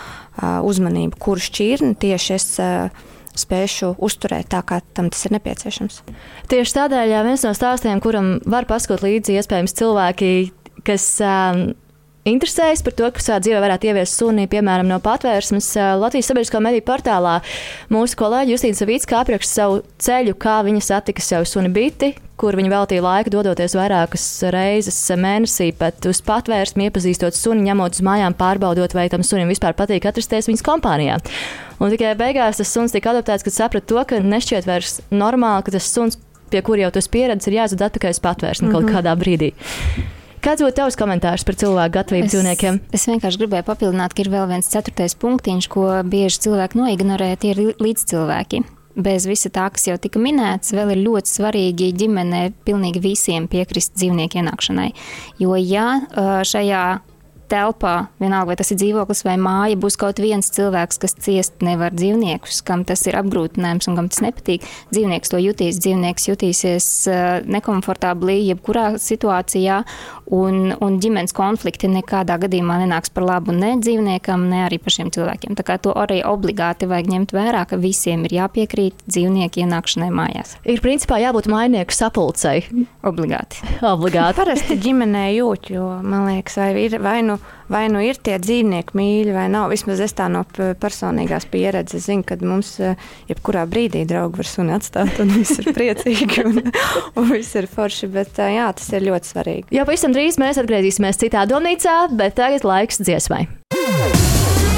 uzmanība, 0.40 1.18
kuru 1.20 1.48
šķirni 1.50 1.96
tieši 2.00 2.36
es. 2.38 2.52
Spēšu 3.40 3.92
uzturēt 4.02 4.48
tā, 4.50 4.58
kā 4.66 4.80
tam 4.92 5.06
tas 5.08 5.22
ir 5.24 5.32
nepieciešams. 5.36 6.00
Tieši 6.50 6.74
tādēļ 6.76 7.12
viens 7.24 7.44
no 7.46 7.52
stāstiem, 7.54 8.02
kuram 8.02 8.32
var 8.42 8.66
paskot 8.68 9.04
līdzi 9.06 9.36
iespējams 9.38 9.76
cilvēki, 9.78 10.32
kas 10.84 11.06
um, 11.22 11.62
interesējas 12.28 12.82
par 12.84 12.96
to, 12.96 13.10
ka 13.14 13.22
savā 13.22 13.40
dzīvē 13.44 13.60
varētu 13.64 13.90
ieviest 13.90 14.18
suni, 14.18 14.48
piemēram, 14.50 14.88
no 14.90 15.00
patvērsmes. 15.04 15.72
Latvijas 16.00 16.30
sabiedrisko 16.30 16.60
mediju 16.62 16.84
portālā 16.86 17.38
mūsu 17.92 18.18
kolēģi 18.20 18.54
Justīna 18.54 18.78
Savicka 18.78 19.20
apraksta 19.20 19.62
savu 19.62 19.80
ceļu, 20.02 20.36
kā 20.40 20.60
viņa 20.66 20.82
satika 20.84 21.24
savu 21.24 21.48
suni 21.48 21.72
biti, 21.72 22.12
kur 22.40 22.56
viņa 22.56 22.72
veltīja 22.72 23.04
laiku 23.04 23.32
dodoties 23.34 23.74
vairākas 23.76 24.26
reizes 24.54 24.98
mēnesī 25.20 25.70
pat 25.76 26.06
uz 26.08 26.22
patvērsmi, 26.24 26.88
iepazīstot 26.88 27.36
suni, 27.36 27.66
ņemot 27.68 27.98
uz 27.98 28.04
mājām, 28.06 28.36
pārbaudot, 28.38 28.96
vai 28.96 29.08
tam 29.12 29.24
sunim 29.26 29.50
vispār 29.52 29.76
patīk 29.76 30.08
atrasties 30.08 30.48
viņas 30.48 30.64
kompānijā. 30.64 31.18
Un 31.80 31.92
tikai 31.92 32.14
beigās 32.20 32.60
tas 32.60 32.72
suns 32.72 32.96
tika 32.96 33.12
adaptēts, 33.12 33.44
kad 33.44 33.56
saprata 33.56 33.92
to, 33.92 34.00
ka 34.08 34.22
nešķiet 34.24 34.68
vairs 34.68 35.00
normāli, 35.12 35.66
ka 35.66 35.76
tas 35.76 35.88
suns, 35.92 36.20
pie 36.52 36.64
kura 36.64 36.86
jau 36.86 36.94
tas 36.96 37.08
pieredzes, 37.12 37.48
ir 37.48 37.60
jāzud 37.60 37.84
atpakaļ 37.86 38.16
uz 38.16 38.24
patvērsmi 38.24 38.68
mm 38.68 38.72
-hmm. 38.72 38.78
kaut 38.78 38.88
mhm. 38.88 38.96
kādā 38.96 39.16
brīdī. 39.20 39.52
Kāds 40.40 40.62
būtu 40.64 40.72
tavs 40.78 40.96
komentārs 40.96 41.42
par 41.44 41.56
cilvēku 41.60 41.92
gatavību 41.98 42.24
es, 42.24 42.32
dzīvniekiem? 42.32 42.78
Es 42.96 43.02
vienkārši 43.10 43.42
gribēju 43.42 43.66
papildināt, 43.66 44.14
ka 44.16 44.22
ir 44.24 44.30
vēl 44.32 44.46
viens 44.48 44.70
ceturtais 44.72 45.12
punktiņš, 45.20 45.66
ko 45.68 45.84
bieži 46.08 46.46
cilvēki 46.46 46.80
noignorē, 46.80 47.34
tie 47.42 47.52
ir 47.52 47.60
līdzcilvēki. 47.76 48.62
Bez 49.04 49.26
visa 49.28 49.52
tā, 49.52 49.66
kas 49.74 49.84
jau 49.86 49.98
tika 50.00 50.18
minēts, 50.22 50.72
vēl 50.72 50.94
ir 50.94 51.02
ļoti 51.04 51.28
svarīgi 51.34 51.90
ģimenē 52.00 52.40
pilnīgi 52.64 53.04
visiem 53.04 53.50
piekrist 53.52 53.92
dzīvnieku 54.00 54.40
ienākšanai. 54.40 54.88
Jo, 55.44 55.60
ja 55.60 56.00
šajā 56.48 56.84
telpā, 57.50 57.94
vienalga 58.22 58.52
vai 58.52 58.58
tas 58.60 58.70
ir 58.72 58.78
dzīvoklis 58.80 59.24
vai 59.26 59.36
māja, 59.40 59.78
būs 59.80 59.98
kaut 60.00 60.22
viens 60.22 60.50
cilvēks, 60.54 61.00
kas 61.02 61.16
ciest 61.20 61.64
nevar 61.66 61.94
dzīvniekus, 61.96 62.62
kam 62.66 62.84
tas 62.88 63.02
ir 63.08 63.18
apgrūtinājums 63.20 63.90
un 63.90 63.98
kam 63.98 64.10
tas 64.12 64.22
nepatīk. 64.24 64.66
Dzīvnieks 64.94 65.32
to 65.32 65.40
jutīs, 65.42 65.80
dzīvnieks 65.82 66.28
jutīsies 66.30 66.88
nekomfortabli 67.50 68.40
jebkurā 68.50 68.94
situācijā, 69.00 69.82
un, 70.30 70.70
un 70.78 70.98
ģimenes 71.02 71.34
konflikti 71.36 71.90
nekādā 71.90 72.38
gadījumā 72.44 72.78
nenāks 72.84 73.12
par 73.14 73.26
labu 73.26 73.54
ne 73.54 73.74
dzīvniekam, 73.82 74.46
ne 74.50 74.64
arī 74.68 74.78
pašiem 74.82 75.10
cilvēkiem. 75.14 75.56
Tā 75.58 75.66
kā 75.66 75.76
to 75.82 75.94
arī 75.98 76.20
obligāti 76.26 76.88
vajag 76.90 77.10
ņemt 77.14 77.34
vērā, 77.34 77.64
ka 77.70 77.80
visiem 77.80 78.24
ir 78.28 78.36
jāpiekrīt 78.38 79.04
dzīvnieku 79.10 79.64
ienākšanai 79.64 80.10
mājās. 80.14 80.56
Ir 80.64 80.82
principā 80.84 81.20
jābūt 81.22 81.50
mainieku 81.50 81.94
sapulcei. 81.96 82.62
Obligāti. 83.06 83.64
obligāti. 83.92 84.38
Parasti 84.38 84.78
ģimenē 84.80 85.26
jūt, 85.34 85.72
jo 85.74 85.88
man 86.04 86.28
liekas, 86.30 86.60
vai 86.60 86.70
ir 86.86 86.98
vai 87.02 87.20
nu 87.26 87.39
vai 87.70 87.86
nu 87.92 88.02
ir 88.02 88.18
tie 88.18 88.36
dzīvnieki 88.42 88.96
mīļi 88.98 89.34
vai 89.34 89.46
nav. 89.52 89.70
Vismaz 89.72 90.02
es 90.02 90.14
tā 90.18 90.26
no 90.32 90.42
personīgās 90.50 91.46
pieredzes 91.50 92.08
zinu, 92.08 92.26
ka 92.26 92.38
mums 92.42 92.74
eh, 92.82 92.98
jebkurā 93.30 93.66
brīdī 93.70 94.04
draugi 94.08 94.42
var 94.42 94.50
suni 94.50 94.74
atstāt, 94.76 95.20
un 95.22 95.32
viss 95.36 95.60
ir 95.62 95.70
priecīgi 95.76 96.46
un, 96.46 96.62
un 97.20 97.30
viss 97.30 97.56
ir 97.58 97.70
forši. 97.70 98.10
Bet 98.12 98.40
eh, 98.42 98.56
jā, 98.58 98.70
tas 98.76 98.90
ir 98.96 99.06
ļoti 99.06 99.32
svarīgi. 99.34 99.68
Jau 99.78 99.86
pavisam 99.88 100.16
drīz 100.16 100.40
mēs 100.42 100.60
atgriezīsimies 100.62 101.20
citā 101.22 101.46
domnīcā, 101.50 102.00
bet 102.18 102.38
tagad 102.40 102.66
laiks 102.66 103.02
dziesmai. 103.04 103.46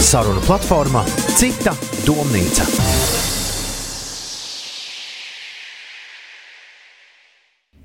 Saruna 0.02 0.42
platformā 0.45 1.07
Cita 1.38 1.73
domnīca. 2.04 3.02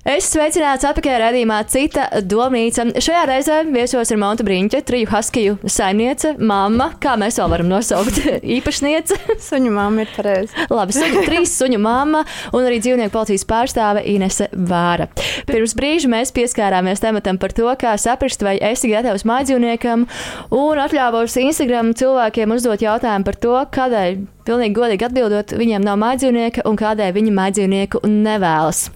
Es 0.06 0.28
sveicināts 0.30 0.86
atpakaļ 0.86 1.16
redzījumā 1.24 1.56
cita 1.66 2.04
domnīca. 2.22 2.84
Šajā 3.02 3.22
reizē 3.26 3.56
viesos 3.66 4.12
ir 4.14 4.20
Monta 4.22 4.44
Brīņķa, 4.46 4.80
triju 4.86 5.08
haskiju 5.10 5.56
saimniece, 5.66 6.36
mamma, 6.38 6.92
kā 7.02 7.16
mēs 7.18 7.40
vēl 7.40 7.50
varam 7.50 7.68
nosaukt, 7.72 8.20
īpašniece. 8.56 9.18
Suņu 9.42 9.72
mamma 9.74 10.06
ir 10.06 10.14
pareizi. 10.14 10.54
Labi, 10.70 10.94
suņu, 10.94 11.24
trīs 11.28 11.56
suņu 11.58 11.82
mamma 11.82 12.22
un 12.54 12.62
arī 12.62 12.78
dzīvnieku 12.84 13.14
policijas 13.16 13.46
pārstāve 13.50 14.06
Inese 14.14 14.46
Vāra. 14.54 15.10
Pirms 15.50 15.74
brīža 15.78 16.12
mēs 16.14 16.32
pieskārāmies 16.36 17.02
tematam 17.02 17.42
par 17.42 17.56
to, 17.58 17.68
kā 17.80 17.98
saprast, 17.98 18.46
vai 18.46 18.56
esi 18.70 18.92
gatavs 18.94 19.26
mājdzīvniekam 19.28 20.06
un 20.54 20.82
atļāvos 20.86 21.36
Instagram 21.42 21.92
cilvēkiem 21.98 22.54
uzdot 22.54 22.86
jautājumu 22.86 23.28
par 23.28 23.42
to, 23.42 23.60
kādēļ 23.74 24.18
pilnīgi 24.48 24.76
godīgi 24.78 25.08
atbildot, 25.08 25.54
viņiem 25.60 25.84
nav 25.84 26.00
mājdzīvnieka 26.02 26.64
un 26.68 26.78
kādēļ 26.80 27.14
viņi 27.18 27.36
mājdzīvnieku 27.38 28.02
nevēlas. 28.08 28.86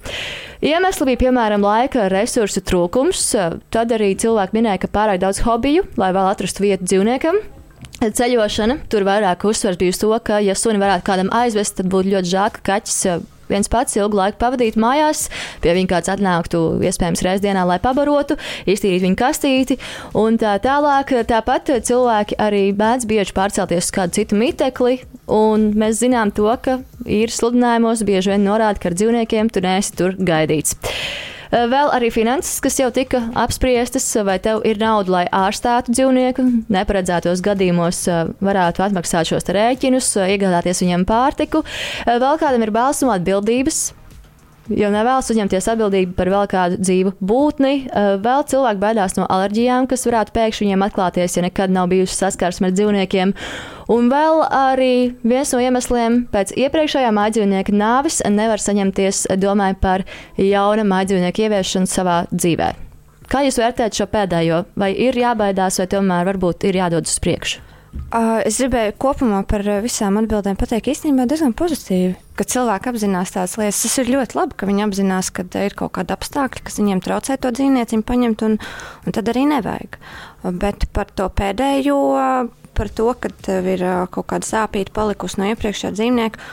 Iemesli 0.63 1.09
bija 1.09 1.25
piemēram 1.25 1.65
laika 1.67 2.07
resursu 2.13 2.63
trūkums, 2.63 3.25
tad 3.75 3.95
arī 3.97 4.13
cilvēki 4.15 4.55
minēja, 4.55 4.85
ka 4.85 4.93
pārāk 4.95 5.19
daudz 5.25 5.43
hobiju, 5.43 5.89
lai 5.99 6.13
vēl 6.15 6.29
atrastu 6.31 6.63
vietu 6.63 6.87
dzīvniekam. 6.87 7.41
Ceļošana 8.03 8.81
tur 8.91 9.05
vairāk 9.07 9.45
uzsvers 9.47 9.79
bija 9.79 9.95
uz 9.95 9.99
to, 9.99 10.11
ka, 10.27 10.41
ja 10.43 10.55
suni 10.59 10.81
varētu 10.83 11.07
kādam 11.07 11.31
aizvest, 11.35 11.77
tad 11.79 11.91
būtu 11.91 12.15
ļoti 12.15 12.31
žēl, 12.31 12.55
ka 12.55 12.65
kaķis 12.73 13.27
viens 13.53 13.71
pats 13.71 13.97
ilgu 13.99 14.19
laiku 14.19 14.41
pavadīt 14.41 14.79
mājās, 14.81 15.27
pie 15.63 15.75
viņa 15.77 15.91
kāds 15.91 16.13
atnāktu 16.15 16.63
iespējams 16.89 17.25
reizdienā, 17.27 17.65
lai 17.69 17.79
pabarotu, 17.83 18.39
iztīrītu 18.67 19.07
viņa 19.07 19.19
kastīti 19.19 19.79
un 20.19 20.39
tā 20.41 20.57
tālāk. 20.65 21.15
Tāpat 21.29 21.75
cilvēki 21.87 22.39
arī 22.43 22.69
mēdz 22.77 23.09
bieži 23.11 23.37
pārcelties 23.37 23.91
uz 23.91 23.95
kādu 23.95 24.19
citu 24.19 24.39
mitekli, 24.41 25.01
un 25.33 25.71
mēs 25.79 26.01
zinām 26.03 26.33
to, 26.35 26.49
ka 26.63 26.81
ir 27.09 27.33
sludinājumos 27.33 28.05
bieži 28.07 28.35
vien 28.35 28.45
norāda, 28.47 28.81
ka 28.81 28.91
ar 28.93 28.99
dzīvniekiem 28.99 29.53
tu 29.53 29.65
neesi 29.65 29.95
tur 29.99 30.17
gaidīts. 30.21 30.77
Vēl 31.53 31.91
arī 31.93 32.09
finanses, 32.09 32.63
kas 32.65 32.79
jau 32.81 32.87
tika 32.97 33.19
apspriestas, 33.37 34.07
vai 34.25 34.39
tev 34.41 34.63
ir 34.65 34.79
nauda, 34.81 35.13
lai 35.13 35.25
ārstētu 35.37 35.93
dzīvnieku, 35.93 36.47
neparedzētos 36.73 37.43
gadījumos 37.45 38.07
varētu 38.41 38.87
atmaksāt 38.87 39.29
šos 39.29 39.51
rēķinus, 39.53 40.15
iegādāties 40.33 40.81
viņam 40.81 41.05
pārtiku. 41.09 41.61
Vēl 42.09 42.41
kādam 42.41 42.65
ir 42.65 42.73
balss 42.73 43.05
un 43.05 43.13
atbildības 43.13 43.91
jo 44.71 44.91
nevēlas 44.93 45.31
uzņemties 45.33 45.69
atbildību 45.73 46.15
par 46.19 46.31
vēl 46.33 46.47
kādu 46.51 46.79
dzīvu 46.83 47.15
būtni. 47.23 47.73
Vēl 48.23 48.45
cilvēki 48.51 48.83
baidās 48.83 49.17
no 49.19 49.27
alerģijām, 49.33 49.89
kas 49.91 50.07
varētu 50.07 50.35
pēkšņi 50.37 50.67
viņiem 50.67 50.85
atklāties, 50.87 51.37
ja 51.37 51.45
nekad 51.47 51.75
nav 51.75 51.91
bijuši 51.93 52.19
saskarsme 52.19 52.71
ar 52.71 52.77
dzīvniekiem. 52.77 53.35
Un 53.93 54.13
vēl 54.13 54.45
arī 54.47 54.95
viens 55.27 55.53
no 55.55 55.63
iemesliem 55.63 56.23
pēc 56.33 56.55
iepriekšējā 56.63 57.11
mājdzīvnieka 57.17 57.75
nāves 57.75 58.23
nevar 58.31 58.63
saņemties, 58.63 59.27
domāju 59.43 59.81
par 59.83 60.07
jauna 60.39 60.87
mājdzīvnieka 60.95 61.49
ieviešanu 61.49 61.91
savā 61.91 62.23
dzīvē. 62.31 62.73
Kā 63.33 63.47
jūs 63.47 63.57
vērtējat 63.63 63.97
šo 63.97 64.07
pēdējo? 64.13 64.65
Vai 64.77 64.93
ir 64.93 65.17
jābaidās, 65.17 65.81
vai 65.81 65.91
tomēr 65.91 66.27
varbūt 66.29 66.69
ir 66.69 66.83
jādodas 66.83 67.17
uz 67.17 67.23
priekšu? 67.25 67.72
Es 68.13 68.57
gribēju 68.61 68.95
kopumā 69.01 69.43
par 69.49 69.65
visām 69.85 70.17
atbildēm 70.21 70.57
pateikt 70.61 70.91
īstenībā 70.93 71.27
diezgan 71.29 71.53
pozitīvi, 71.57 72.15
ka 72.37 72.45
cilvēki 72.49 72.89
apzinās 72.89 73.33
tādas 73.35 73.57
lietas. 73.61 73.81
Tas 73.85 73.97
ir 74.01 74.11
ļoti 74.13 74.37
labi, 74.37 74.57
ka 74.57 74.69
viņi 74.69 74.85
apzinās, 74.87 75.29
ka 75.33 75.45
ir 75.61 75.77
kaut 75.77 75.95
kāda 75.99 76.17
apstākļa, 76.17 76.65
kas 76.65 76.81
viņiem 76.81 77.03
traucē 77.05 77.37
to 77.41 77.53
dzīvnieciņu 77.57 78.07
paņemt, 78.09 78.45
un, 78.49 78.59
un 79.05 79.17
tad 79.17 79.29
arī 79.33 79.45
nevajag. 79.51 79.97
Bet 80.61 80.89
par 80.97 81.13
to 81.13 81.29
pēdējo 81.33 81.99
par 82.73 82.89
to, 82.89 83.11
ka 83.13 83.33
tev 83.45 83.69
ir 83.69 83.85
kaut 84.13 84.29
kāda 84.33 84.49
sāpīga 84.49 84.95
palikusi 84.97 85.41
no 85.41 85.51
iepriekšējā 85.53 85.93
dzīvnieka, 85.97 86.49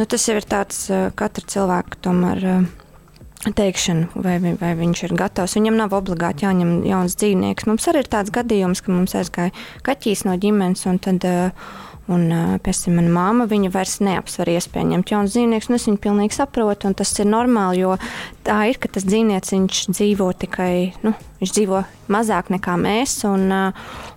nu, 0.00 0.08
tas 0.08 0.28
jau 0.28 0.38
ir 0.40 0.48
tāds 0.48 0.86
katra 1.16 1.52
cilvēka 1.56 2.00
tomēr. 2.08 2.48
Teikšana, 3.44 4.08
vai, 4.24 4.38
vai 4.40 4.70
viņš 4.78 5.02
ir 5.04 5.16
gatavs. 5.18 5.56
Viņam 5.58 5.76
nav 5.76 5.92
obligāti 5.96 6.46
jāņem 6.46 6.78
jauns 6.88 7.16
dzīvnieks. 7.20 7.66
Mums 7.68 7.88
arī 7.90 8.00
ir 8.04 8.08
tāds 8.08 8.32
gadījums, 8.32 8.80
ka 8.80 8.92
mums 8.94 9.16
aizgāja 9.18 9.52
kaķis 9.84 10.24
no 10.24 10.38
ģimenes, 10.40 10.86
un 10.88 11.00
tad 11.04 11.26
uh, 11.28 11.74
Un 12.12 12.26
tam 12.60 12.92
mana 12.92 13.08
māma 13.08 13.44
viņu 13.48 13.70
vairs 13.72 13.94
neapsver 14.04 14.50
iespēju 14.52 14.90
ņemt 14.90 15.12
jaunu 15.14 15.30
dzīvnieku. 15.30 15.72
Es 15.72 15.86
viņu 15.88 16.00
pilnīgi 16.04 16.36
saprotu, 16.36 16.90
un 16.90 16.96
tas 16.98 17.12
ir 17.16 17.30
normāli, 17.30 17.80
jo 17.80 17.94
tā 18.44 18.58
ir, 18.68 18.76
ka 18.76 18.90
tas 18.92 19.06
dzīvnieks 19.08 19.54
dzīvo 19.88 20.26
tikai, 20.44 20.92
nu, 21.06 21.14
viņš 21.40 21.54
dzīvo 21.56 21.80
mazāk 22.12 22.50
nekā 22.52 22.74
mēs, 22.82 23.16
un, 23.24 23.46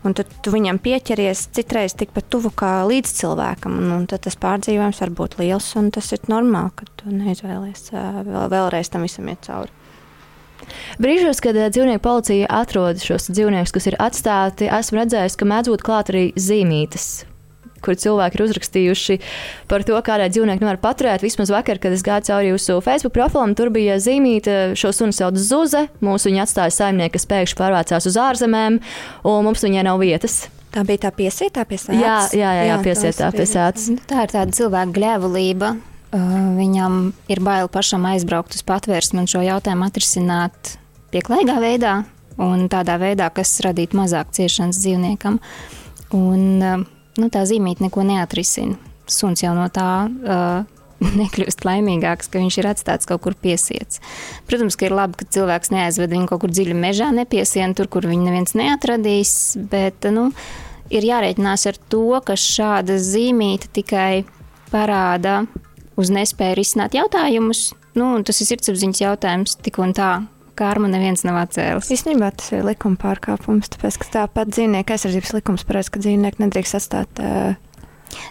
un 0.03 0.17
tad 0.19 0.33
tu 0.43 0.51
viņam 0.51 0.81
pieķeries 0.83 1.45
citreiz 1.55 1.95
tikpat 1.95 2.27
tuvu 2.33 2.51
kā 2.59 2.81
līdz 2.89 3.13
cilvēkam, 3.21 3.79
un, 3.79 3.95
un 4.01 4.03
tad 4.11 4.25
tas 4.27 4.35
pārdzīvojums 4.35 4.99
var 5.05 5.15
būt 5.21 5.39
liels, 5.39 5.69
un 5.79 5.87
tas 5.95 6.11
ir 6.11 6.27
normāli, 6.27 6.75
ka 6.75 6.89
tu 6.99 7.15
neizvēlies 7.15 7.93
vēl, 7.95 8.49
vēlreiz 8.51 8.91
tam 8.91 9.07
visam 9.07 9.31
iet 9.31 9.47
cauri. 9.47 9.71
Brīžos, 10.99 11.39
kad 11.39 11.55
dzīvnieku 11.55 12.03
policija 12.03 12.51
atrod 12.51 12.99
šos 12.99 13.31
dzīvniekus, 13.31 13.71
kas 13.71 13.87
ir 13.87 13.99
atstāti, 14.03 14.67
esmu 14.67 15.05
redzējis, 15.05 15.39
ka 15.39 15.47
mēdz 15.47 15.71
būt 15.71 15.87
klāt 15.87 16.11
arī 16.11 16.27
zīmītes 16.35 17.26
kur 17.87 17.97
cilvēki 17.99 18.37
ir 18.37 18.45
uzrakstījuši 18.47 19.17
par 19.71 19.85
to, 19.87 19.95
kādai 20.03 20.27
dzīvnieki 20.33 20.65
nevar 20.65 20.81
paturēt. 20.83 21.23
Vismaz 21.25 21.53
vakar, 21.53 21.79
kad 21.81 21.95
es 21.95 22.03
gāju 22.05 22.27
cauri 22.29 22.51
jūsu 22.51 22.81
Facebook 22.85 23.15
profilam, 23.15 23.55
tur 23.57 23.71
bija 23.73 23.97
zīmīta, 24.03 24.75
šo 24.77 24.93
sunu 24.95 25.15
sauc 25.15 25.39
Zuze. 25.39 25.87
Mūsu 26.03 26.31
viņa 26.31 26.45
atstāja 26.45 26.75
saimnieki, 26.81 27.15
kas 27.15 27.29
pēkšņi 27.31 27.59
pārvācās 27.63 28.11
uz 28.11 28.19
ārzemēm, 28.27 28.81
un 29.27 29.47
mums 29.47 29.65
viņai 29.65 29.87
nav 29.87 30.03
vietas. 30.03 30.45
Tā 30.73 30.83
bija 30.85 31.07
tā 31.07 31.13
piesietā 31.15 31.63
pie 31.65 31.79
sēdes. 31.79 32.03
Jā, 32.03 32.17
jā, 32.35 32.49
jā, 32.59 32.65
jā 32.69 32.79
piesietā 32.85 33.29
pie 33.33 33.45
sēdes. 33.49 33.87
Nu, 33.95 34.01
tā 34.09 34.25
ir 34.27 34.33
tāda 34.33 34.53
cilvēka 34.53 34.93
gļēvulība. 34.97 35.71
Uh, 36.07 36.35
viņam 36.55 36.99
ir 37.31 37.41
bail 37.43 37.67
pašam 37.71 38.05
aizbraukt 38.07 38.55
uz 38.55 38.61
patvērsni 38.67 39.23
un 39.23 39.25
šo 39.27 39.41
jautājumu 39.43 39.87
atrisināt 39.89 40.77
pieklājīgā 41.11 41.57
veidā 41.59 41.95
un 42.39 42.67
tādā 42.71 42.95
veidā, 43.01 43.27
kas 43.33 43.57
radītu 43.65 43.97
mazāk 43.99 44.31
ciešanas 44.37 44.79
dzīvniekam. 44.83 45.41
Un, 46.15 46.45
uh, 46.61 46.85
nu, 47.21 47.29
tā 47.33 47.43
zīmīte 47.49 47.85
neko 47.85 48.05
neatrisina. 48.07 48.77
Suns 49.07 49.43
jau 49.43 49.53
no 49.55 49.67
tā 49.73 50.07
uh, 50.07 50.65
nekļūst 51.21 51.65
laimīgāks, 51.67 52.29
ka 52.31 52.41
viņš 52.41 52.59
ir 52.61 52.69
atstāts 52.71 53.09
kaut 53.09 53.23
kur 53.25 53.37
piesiets. 53.39 54.01
Protams, 54.49 54.77
ka 54.79 54.87
ir 54.89 54.95
labi, 54.97 55.19
ka 55.19 55.29
cilvēks 55.37 55.73
neaizved 55.73 56.13
viņu 56.13 56.29
kaut 56.31 56.43
kur 56.43 56.53
dziļi 56.53 56.77
mežā, 56.77 57.11
nepiesien 57.15 57.75
tur, 57.77 57.89
kur 57.91 58.07
viņu 58.09 58.29
neviens 58.29 58.57
neatradīs, 58.57 59.33
bet 59.71 60.09
nu, 60.13 60.29
ir 60.93 61.07
jārēķinās 61.07 61.67
ar 61.69 61.79
to, 61.91 62.07
ka 62.25 62.37
šāda 62.39 62.97
zīmīte 63.01 63.71
tikai 63.79 64.25
parāda 64.71 65.43
uz 65.97 66.11
nespēju 66.13 66.57
risināt 66.59 66.97
jautājumus. 66.97 67.71
Nu, 67.97 68.11
tas 68.25 68.41
ir 68.41 68.51
sirdsapziņas 68.51 69.01
jautājums 69.01 69.57
tik 69.65 69.79
un 69.81 69.93
tā, 69.97 70.11
karma 70.57 70.89
neviens 70.91 71.23
nav 71.27 71.39
atcēlis. 71.43 71.91
Īstenībā 71.93 72.31
tas 72.37 72.51
ir 72.55 72.65
likuma 72.67 72.99
pārkāpums, 73.01 73.71
tāpēc 73.75 74.01
ka 74.01 74.11
tāpat 74.17 74.51
dzīvnieku 74.55 74.95
aizsardzības 74.95 75.35
likums 75.37 75.67
paredz, 75.67 75.91
ka 75.93 76.01
dzīvnieku 76.03 76.43
nedrīkst 76.43 76.79
atstāt 76.79 77.21
uh, 77.23 77.55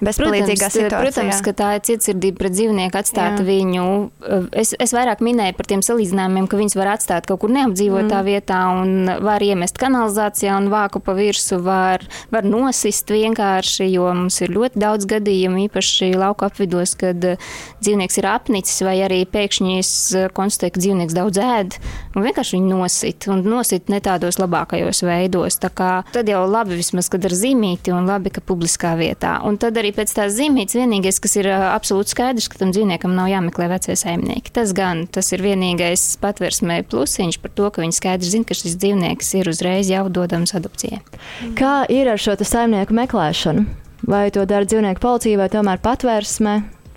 bezpalīdzīgā 0.04 0.68
protams, 0.68 0.76
situācijā. 0.76 1.02
Protams, 1.04 1.42
ka 1.46 1.54
tā 1.56 1.70
ir 1.76 1.84
cietsirdība 1.88 2.40
pret 2.42 2.56
dzīvnieku 2.56 3.00
atstāt 3.00 3.40
Jā. 3.40 3.46
viņu. 3.46 3.86
Es, 4.56 4.74
es 4.82 4.94
vairāk 4.96 5.22
minēju 5.24 5.56
par 5.58 5.70
tiem 5.70 5.84
salīdzinājumiem, 5.86 6.48
ka 6.50 6.60
viņus 6.60 6.78
var 6.78 6.92
atstāt 6.94 7.28
kaut 7.28 7.42
kur 7.44 7.54
neapdzīvotā 7.56 8.20
mm. 8.20 8.26
vietā 8.28 8.60
un 8.74 9.12
var 9.26 9.44
iemest 9.44 9.80
kanalizācijā 9.80 10.56
un 10.60 10.70
vāku 10.72 11.02
pa 11.04 11.16
virsu, 11.18 11.60
var, 11.64 12.04
var 12.34 12.46
nosist 12.46 13.10
vienkārši, 13.12 13.88
jo 13.94 14.08
mums 14.16 14.40
ir 14.44 14.54
ļoti 14.56 14.82
daudz 14.82 15.08
gadījumu, 15.10 15.66
īpaši 15.68 16.12
lauka 16.16 16.50
apvidos, 16.50 16.96
kad 16.98 17.22
dzīvnieks 17.22 18.20
ir 18.20 18.30
apnicis 18.30 18.82
vai 18.86 18.98
arī 19.06 19.22
pēkšņi 19.30 19.78
es 19.80 19.92
konstatēju, 20.36 20.76
ka 20.76 20.82
dzīvnieks 20.82 21.16
daudz 21.16 21.40
ēd 21.42 21.78
un 22.16 22.24
vienkārši 22.24 22.56
viņu 22.58 22.72
nosit 22.72 23.28
un 23.32 23.44
nosit 23.46 23.90
ne 23.92 24.00
tādos 24.04 24.40
labākajos 24.40 25.02
veidos. 25.06 25.58
Tā 25.62 25.70
kā 25.74 25.90
tad 26.14 26.30
jau 26.30 26.42
labi 26.48 26.78
vismaz, 26.78 27.10
kad 27.12 27.24
ar 27.28 27.34
zīmīti 27.36 27.94
un 27.94 28.08
labi, 28.08 28.32
ka 28.34 28.44
publiskā 28.44 28.94
vietā. 28.98 29.36
Un 29.46 29.58
tad 29.66 29.78
arī 29.80 29.90
pēc 29.96 30.12
tās 30.14 30.34
zīmītes 30.36 30.76
vienīgais, 30.78 31.18
kas 31.22 31.34
ir 31.40 31.48
absolūti 31.50 32.14
skaidrs, 32.14 32.46
ka 32.52 32.60
tam 32.60 32.70
dzīvniekam 32.74 33.16
nav 33.16 33.30
jāmeklē 33.32 33.66
vecie 33.72 33.96
saimnieki. 33.98 34.52
Tas 34.54 34.70
gan 34.76 35.04
tas 35.10 35.32
ir 35.34 35.42
vienīgais 35.42 36.04
patversmē 36.22 36.80
plusiņš 36.90 37.40
par 37.42 37.54
to, 37.58 37.66
ka 37.74 37.82
viņi 37.82 37.98
skaidri 37.98 38.30
zina, 38.30 38.46
ka 38.46 38.58
šis 38.58 38.78
dzīvnieks 38.78 39.34
ir 39.40 39.50
uzreiz 39.50 39.90
jau 39.90 40.06
dodams 40.12 40.54
adopcijai. 40.56 41.02
Kā 41.58 41.80
ir 41.92 42.12
ar 42.12 42.22
šo 42.22 42.38
saimnieku 42.38 42.94
meklēšanu? 42.96 43.66
Vai 44.06 44.28
to 44.30 44.46
dara 44.46 44.68
dzīvnieku 44.68 45.02
policija 45.02 45.40
vai 45.40 45.50
tomēr 45.50 45.82
patvērsme? 45.82 46.56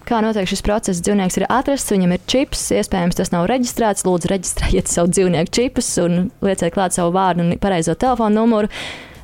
Kā 0.09 0.21
notiek 0.25 0.47
šis 0.49 0.63
process? 0.65 1.01
Dzīvnieks 1.05 1.39
ir 1.39 1.47
atrasts, 1.49 1.91
viņam 1.93 2.15
ir 2.15 2.23
čips, 2.29 2.69
iespējams, 2.77 3.17
tas 3.17 3.33
nav 3.33 3.49
reģistrēts. 3.49 4.05
Lūdzu, 4.07 4.31
reģistrējiet 4.31 4.89
savu 4.89 5.11
dzīvnieku 5.13 5.53
čipus 5.57 5.91
un 6.05 6.29
lieciet 6.45 6.73
klāt 6.75 6.97
savu 6.97 7.13
vārdu 7.17 7.45
un 7.45 7.59
pareizo 7.61 7.97
telefonu 7.97 8.41
numuru. 8.43 8.71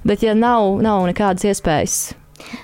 Bet, 0.06 0.22
ja 0.26 0.36
nav, 0.38 0.76
nav 0.86 1.08
nekādas 1.10 1.48
iespējas 1.50 1.98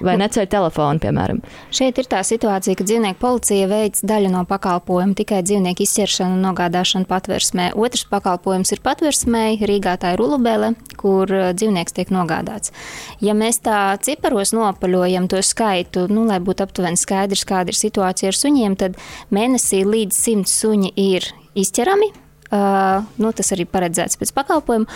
Vai 0.03 0.17
neceļ 0.19 0.47
telefonu, 0.51 0.99
piemēram? 1.01 1.39
Šeit 1.73 1.99
ir 2.01 2.07
tā 2.11 2.19
situācija, 2.27 2.75
ka 2.75 2.85
dzīvnieku 2.87 3.19
policija 3.21 3.69
veic 3.71 4.01
daļu 4.07 4.31
no 4.33 4.43
pakalpojuma 4.49 5.15
tikai 5.17 5.39
dzīvnieku 5.47 5.85
izķeršanu 5.85 6.35
un 6.35 6.43
nogādāšanu 6.45 7.07
patversmē. 7.09 7.69
Otrs 7.79 8.03
pakalpojums 8.11 8.73
ir 8.75 8.83
patversmē, 8.83 9.43
Rīgā 9.71 9.95
tā 10.01 10.13
ir 10.15 10.23
ulubele, 10.25 10.73
kur 10.99 11.31
uh, 11.31 11.51
dzīvnieks 11.55 11.95
tiek 11.97 12.11
nogādāts. 12.13 12.75
Ja 13.23 13.35
mēs 13.37 13.61
tā 13.63 13.79
ciparos 14.03 14.51
nopaļojam 14.57 15.29
to 15.31 15.39
skaitu, 15.45 16.07
nu, 16.11 16.27
lai 16.27 16.41
būtu 16.43 16.67
aptuveni 16.67 16.99
skaidrs, 16.99 17.47
kāda 17.47 17.71
ir 17.71 17.79
situācija 17.79 18.33
ar 18.33 18.41
suņiem, 18.41 18.77
tad 18.81 18.99
mēnesī 19.31 19.85
līdz 19.87 20.19
simt 20.27 20.51
suņi 20.51 20.93
ir 20.99 21.31
izķerami. 21.55 22.11
Uh, 22.51 23.05
nu, 23.23 23.31
tas 23.31 23.53
arī 23.55 23.63
paredzēts 23.63 24.19
pēc 24.19 24.33
pakalpojuma 24.35 24.89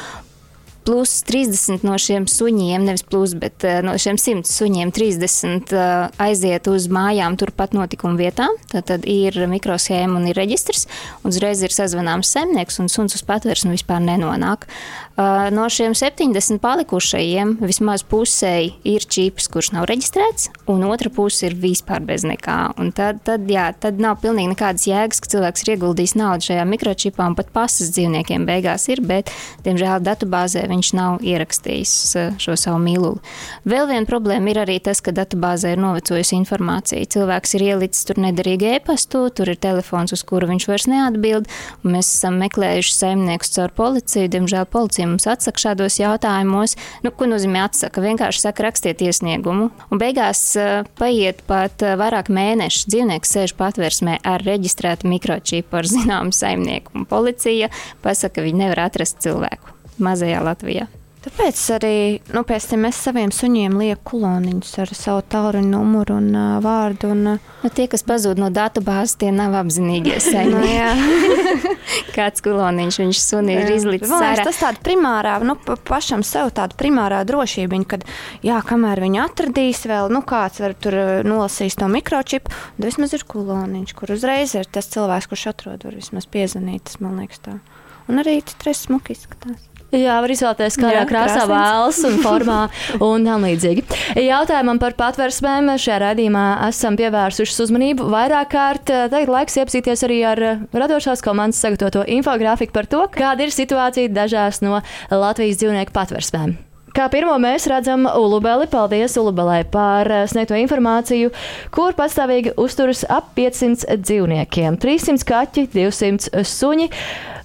plus 0.86 1.18
30 1.26 1.84
no 1.86 1.98
šiem 2.00 2.28
suņiem, 2.30 2.86
nevis 2.86 3.04
plus, 3.08 3.34
bet 3.40 3.66
uh, 3.66 3.80
no 3.86 3.96
šiem 4.02 4.20
100 4.22 4.46
suņiem 4.50 4.94
30 4.96 5.74
uh, 5.74 5.80
eh, 5.86 6.26
aiziet 6.28 6.70
uz 6.72 6.88
mājām 6.92 7.38
turpat 7.42 7.74
notikuma 7.76 8.18
vietām. 8.20 8.54
Tad, 8.72 9.08
ir 9.10 9.38
mikroshēma 9.50 10.20
un 10.20 10.30
ir 10.30 10.38
reģistrs, 10.38 10.86
uzreiz 11.28 11.64
ir 11.66 11.74
sazvanāms 11.74 12.32
saimnieks, 12.36 12.80
un 12.84 12.92
suns 12.92 13.18
uz 13.18 13.26
patvērsni 13.26 13.74
vispār 13.76 14.04
nenonāk. 14.06 14.70
Uh, 15.16 15.48
no 15.56 15.70
šiem 15.72 15.94
70 15.96 16.60
palikušajiem 16.60 17.54
vismaz 17.64 18.02
pusēji 18.04 18.74
ir 18.92 19.04
čips, 19.08 19.46
kurš 19.48 19.70
nav 19.72 19.86
reģistrēts, 19.88 20.50
un 20.68 20.82
otra 20.90 21.08
puse 21.08 21.46
ir 21.48 21.54
vispār 21.56 22.04
bez 22.04 22.26
nekā. 22.28 22.58
Un 22.84 22.90
tad, 22.92 23.22
tad, 23.24 23.46
jā, 23.48 23.70
tad 23.80 24.02
nav 24.04 24.18
pilnīgi 24.20 24.52
nekādas 24.52 24.84
jēgas, 24.90 25.22
ka 25.24 25.32
cilvēks 25.32 25.64
ir 25.64 25.72
ieguldījis 25.78 26.16
naudu 26.20 26.50
šajā 26.50 26.66
mikročipā, 26.68 27.30
un 27.32 27.38
pat 27.40 27.54
pasas 27.56 27.94
dzīvniekiem 27.96 28.44
beigās 28.50 28.90
ir, 28.92 29.00
bet, 29.08 29.32
diemžēl, 29.64 30.04
datubāzē 30.04 30.66
viņš 30.74 30.90
nav 31.00 31.24
ierakstījis 31.24 31.96
uh, 32.20 32.36
šo 32.36 32.58
savu 32.60 32.84
mīluli. 32.84 33.24
Vēl 33.64 33.88
viena 33.94 34.12
problēma 34.12 34.52
ir 34.52 34.62
arī 34.66 34.78
tas, 34.84 35.00
ka 35.00 35.16
datubāzē 35.16 35.78
ir 35.78 35.84
novecojusi 35.86 36.36
informācija. 36.42 37.08
Cilvēks 37.16 37.56
ir 37.56 37.66
ielicis 37.70 38.04
tur 38.12 38.20
nederīgu 38.20 38.68
e-pastu, 38.74 39.24
tur 39.32 39.56
ir 39.56 39.64
telefons, 39.64 40.12
uz 40.12 40.28
kuru 40.28 40.52
viņš 40.52 40.68
vairs 40.74 40.92
neatbild, 40.92 41.48
un 41.86 41.96
mēs 41.96 42.12
esam 42.18 42.36
meklējuši 42.44 43.00
saimniekus 43.00 43.56
caur 43.56 43.72
policiju. 43.80 44.36
Diemžēl 44.36 44.68
policija 44.68 45.05
mums 45.10 45.28
atsaka 45.30 45.62
šādos 45.62 46.00
jautājumos. 46.02 46.76
Nu, 47.06 47.12
ko 47.16 47.30
nozīmē 47.30 47.66
atsaka? 47.68 48.04
Vienkārši 48.04 48.44
saka, 48.48 48.68
rakstiet 48.68 49.04
iesniegumu. 49.06 49.70
Un 49.90 50.02
beigās 50.02 50.42
uh, 50.60 50.88
paiet 51.00 51.44
pat 51.50 51.86
uh, 51.86 51.96
vairāk 52.00 52.32
mēnešu. 52.34 52.90
Dzīvnieks 52.92 53.36
sēž 53.38 53.56
patversmē 53.60 54.20
ar 54.26 54.44
reģistrētu 54.46 55.10
mikročipu 55.12 55.82
ar 55.82 55.90
zināmu 55.90 56.36
saimnieku, 56.36 56.94
un 56.98 57.10
policija 57.10 57.72
pasaka, 58.06 58.40
ka 58.40 58.46
viņi 58.46 58.66
nevar 58.66 58.88
atrast 58.90 59.22
cilvēku 59.24 59.76
mazajā 60.02 60.44
Latvijā. 60.44 60.90
Tāpēc 61.26 61.60
arī 61.74 61.96
nu, 62.36 62.44
es 62.46 62.98
saviem 63.02 63.32
suņiem 63.34 63.80
lieku 63.80 64.12
koloniņus 64.12 64.76
ar 64.84 64.92
savu 64.94 65.24
tālruņa 65.34 65.72
numuru 65.72 66.20
un 66.20 66.28
uh, 66.38 66.44
vārdu. 66.62 67.10
Un, 67.16 67.24
uh, 67.32 67.48
nu, 67.64 67.72
tie, 67.74 67.88
kas 67.90 68.06
pazūd 68.06 68.38
no 68.38 68.52
datubāzes, 68.54 69.16
tie 69.24 69.32
nav 69.34 69.56
apzinīgi 69.58 70.20
saimnieki. 70.28 71.74
Kāds 72.18 72.46
koloniņš 72.46 73.02
viņš 73.02 73.24
suni 73.24 73.58
ir 73.58 73.74
izlicis 73.74 74.14
ārā. 74.14 74.46
Tas 74.46 74.62
tāda 74.62 74.86
primārā, 74.86 75.40
nu, 75.50 75.58
pašam 75.90 76.22
sev 76.22 76.54
tāda 76.54 76.78
primārā 76.78 77.24
drošība, 77.26 77.82
kad, 77.90 78.06
jā, 78.46 78.62
kamēr 78.70 79.02
viņi 79.08 79.24
atradīs 79.26 79.82
vēl, 79.90 80.14
nu, 80.14 80.22
kāds 80.30 80.62
var 80.62 80.78
tur 80.78 81.02
nolasīs 81.26 81.80
to 81.82 81.90
mikročipu, 81.90 82.54
tad 82.78 82.92
vismaz 82.92 83.18
ir 83.18 83.26
koloniņš, 83.34 83.98
kur 83.98 84.14
uzreiz 84.14 84.54
ir 84.60 84.70
tas 84.70 84.94
cilvēks, 84.94 85.34
kurš 85.34 85.50
atrod, 85.56 85.90
var 85.90 85.98
vismaz 85.98 86.30
piezvanīt, 86.30 86.86
tas 86.86 87.02
man 87.02 87.18
liekas 87.24 87.42
tā. 87.50 87.58
Un 88.06 88.22
arī 88.22 88.44
tas 88.46 88.86
smuki 88.86 89.18
izskatās. 89.18 89.72
Jā, 89.96 90.18
var 90.24 90.32
izvēlēties, 90.34 90.76
kādā 90.82 90.98
Jā, 90.98 91.06
krāsā 91.08 91.46
krāsins. 91.46 91.52
vēlas 91.52 92.00
un 92.10 92.18
formā 92.24 92.58
un 93.08 93.28
tam 93.28 93.46
līdzīgi. 93.48 93.86
Jautājumam 94.26 94.82
par 94.82 94.98
patversmēm 95.00 95.72
šajā 95.80 96.02
raidījumā 96.04 96.46
esam 96.68 96.98
pievērsuši 97.00 97.58
uzmanību 97.68 98.10
vairāk 98.12 98.52
kārt. 98.52 98.92
Tagad 98.92 99.32
laiks 99.32 99.58
iepazīties 99.62 100.06
arī 100.08 100.20
ar 100.28 100.44
radošās 100.76 101.24
komandas 101.26 101.62
sagatavoto 101.64 102.04
infografiku 102.18 102.76
par 102.76 102.90
to, 102.92 103.06
kāda 103.16 103.48
ir 103.48 103.56
situācija 103.56 104.12
dažās 104.12 104.62
no 104.66 104.82
Latvijas 105.12 105.62
dzīvnieku 105.64 105.96
patversmēm. 105.96 106.58
Kā 106.96 107.10
pirmo 107.12 107.34
mēs 107.44 107.66
redzam 107.68 108.06
Ulubeli, 108.08 108.70
paldies 108.72 109.18
Ulubelai 109.20 109.66
par 109.68 110.08
sniegto 110.32 110.56
informāciju, 110.56 111.34
kur 111.76 111.92
pastāvīgi 111.98 112.54
uzturas 112.56 113.02
ap 113.12 113.34
500 113.36 113.98
dzīvniekiem- 114.00 114.78
300 114.84 115.28
kaķi, 115.28 115.66
200 115.76 116.32
suņi. 116.48 116.88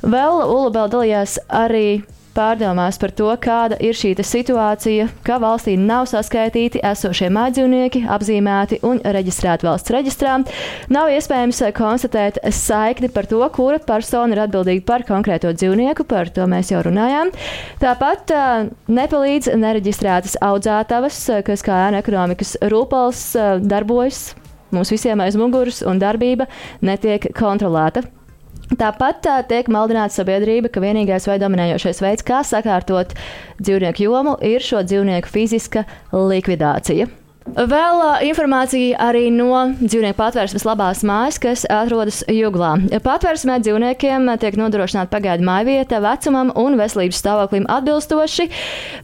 Vēl 0.07 0.39
Ulubela 0.47 0.87
dalījās 0.89 1.39
arī 1.51 2.05
pārdomās 2.41 2.99
par 3.01 3.13
to, 3.17 3.29
kāda 3.43 3.77
ir 3.85 3.97
šī 3.97 4.15
situācija, 4.25 5.09
ka 5.27 5.39
valstī 5.43 5.77
nav 5.79 6.09
saskaitīti 6.11 6.83
esošie 6.87 7.29
mājdzīvnieki, 7.35 8.05
apzīmēti 8.17 8.81
un 8.87 9.01
reģistrēti 9.05 9.69
valsts 9.69 9.93
reģistrā. 9.95 10.39
Nav 10.93 11.13
iespējams 11.13 11.63
konstatēt 11.77 12.41
saikni 12.57 13.11
par 13.13 13.29
to, 13.31 13.43
kura 13.55 13.81
persona 13.85 14.37
ir 14.37 14.45
atbildīga 14.47 14.87
par 14.89 15.07
konkrēto 15.09 15.53
dzīvnieku, 15.57 16.07
par 16.09 16.33
to 16.35 16.47
mēs 16.51 16.73
jau 16.73 16.83
runājām. 16.87 17.33
Tāpat 17.83 18.35
nepalīdz 18.91 19.53
nereģistrētas 19.61 20.39
audzētavas, 20.45 21.23
kas 21.47 21.67
kā 21.67 21.87
ēna 21.89 22.05
ekonomikas 22.05 22.57
rūpals 22.73 23.25
darbojas 23.61 24.31
mums 24.71 24.93
visiem 24.95 25.21
aiz 25.23 25.35
muguras 25.39 25.83
un 25.87 25.99
darbība 25.99 26.47
netiek 26.87 27.31
kontrolēta. 27.37 28.07
Tāpat 28.79 29.23
tā, 29.25 29.37
tiek 29.51 29.67
maldināta 29.73 30.15
sabiedrība, 30.15 30.71
ka 30.71 30.83
vienīgais 30.83 31.27
vai 31.27 31.41
dominējošais 31.43 32.03
veids, 32.05 32.27
kā 32.27 32.45
sakārtot 32.47 33.17
dzīvnieku 33.59 34.07
jomu, 34.07 34.37
ir 34.47 34.63
šo 34.63 34.85
dzīvnieku 34.87 35.33
fiziska 35.33 35.83
likvidācija. 36.15 37.09
Vēl 37.51 38.01
informācija 38.29 38.99
arī 39.03 39.25
no 39.35 39.51
dzīvnieku 39.81 40.15
patvērsmes 40.21 40.63
labās 40.69 41.01
mājas, 41.07 41.39
kas 41.43 41.65
atrodas 41.67 42.21
Juglā. 42.31 42.77
Patvērsmē 43.03 43.57
dzīvniekiem 43.65 44.29
tiek 44.39 44.55
nodrošināta 44.61 45.11
pagaidu 45.11 45.47
mājvieta 45.49 45.99
vecumam 46.05 46.53
un 46.55 46.77
veselības 46.79 47.19
stāvoklim 47.19 47.67
atbilstoši, 47.71 48.47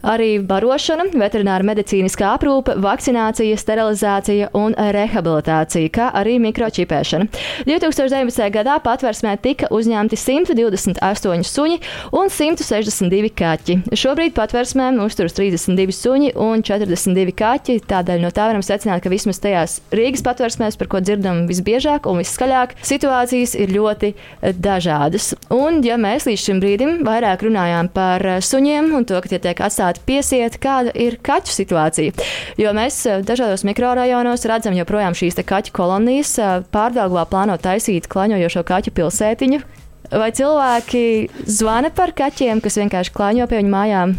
arī 0.07 0.29
barošana, 0.47 1.09
veterināra 1.19 1.67
medicīniskā 1.67 2.37
aprūpe, 2.37 2.77
vakcinācija, 2.85 3.57
sterilizācija 3.59 4.53
un 4.55 4.77
rehabilitācija, 4.79 5.91
kā 5.91 6.13
arī 6.15 6.37
mikročipēšana. 6.47 7.27
2019. 7.67 8.47
gadā 8.55 8.79
patvērsmē 8.85 9.35
tika 9.43 9.73
uzņemti 9.75 10.21
128 10.23 11.51
suņi 11.51 11.81
un 12.15 12.31
162 12.31 13.35
kaķi. 13.43 13.81
Šobrīd 13.91 14.39
patvērsmē 14.39 14.93
uzturas 15.03 15.35
32 15.35 15.99
suņi 15.99 16.33
un 16.47 16.63
42 16.63 17.35
kaķi, 17.43 17.81
tādēļ 17.91 18.23
no 18.23 18.35
tā 18.37 18.47
varam 18.51 18.65
secināt, 18.65 19.03
ka 19.05 19.13
vismaz 19.13 19.41
tajās 19.43 19.79
Rīgas 19.95 20.25
patvērsmēs, 20.27 20.77
par 20.81 20.91
ko 20.93 21.01
dzirdam 21.05 21.45
visbiežāk 21.49 22.09
un 22.11 22.21
visskaļāk, 22.21 22.77
situācijas 22.87 23.57
ir 23.59 23.73
ļoti 23.75 24.13
eh, 24.13 24.53
dažādas. 24.53 25.33
Un, 25.55 25.81
ja 25.87 25.99
mēs 26.01 26.29
līdz 26.29 26.45
šim 26.45 26.61
brīdim 26.63 27.01
vairāk 27.07 27.47
runājām 27.47 27.91
par 27.95 28.25
eh, 28.27 28.39
suņiem 28.45 28.93
un 28.99 29.09
to, 29.09 29.19
ka 29.23 29.33
tie 29.33 29.41
tiek 29.43 29.63
atstāti 29.65 30.05
piesiet, 30.09 30.61
kāda 30.63 30.93
ir 30.93 31.19
kaķu 31.25 31.55
situācija, 31.57 32.29
jo 32.61 32.77
mēs 32.77 33.01
eh, 33.09 33.25
dažādos 33.27 33.65
mikrorajonos 33.69 34.47
redzam 34.51 34.77
joprojām 34.77 35.17
šīs 35.17 35.41
kaķu 35.47 35.75
kolonijas, 35.77 36.37
pārdāvā 36.73 37.27
plāno 37.31 37.57
taisīt 37.61 38.09
klaņojošo 38.13 38.65
kaķu 38.67 38.95
pilsētiņu. 38.97 39.65
Vai 40.13 40.31
cilvēki 40.31 41.03
zvana 41.51 41.91
par 41.95 42.13
kaķiem, 42.15 42.63
kas 42.63 42.79
vienkārši 42.79 43.15
klāņo 43.15 43.49
pie 43.51 43.59
viņu 43.59 43.73
mājām? 43.73 44.17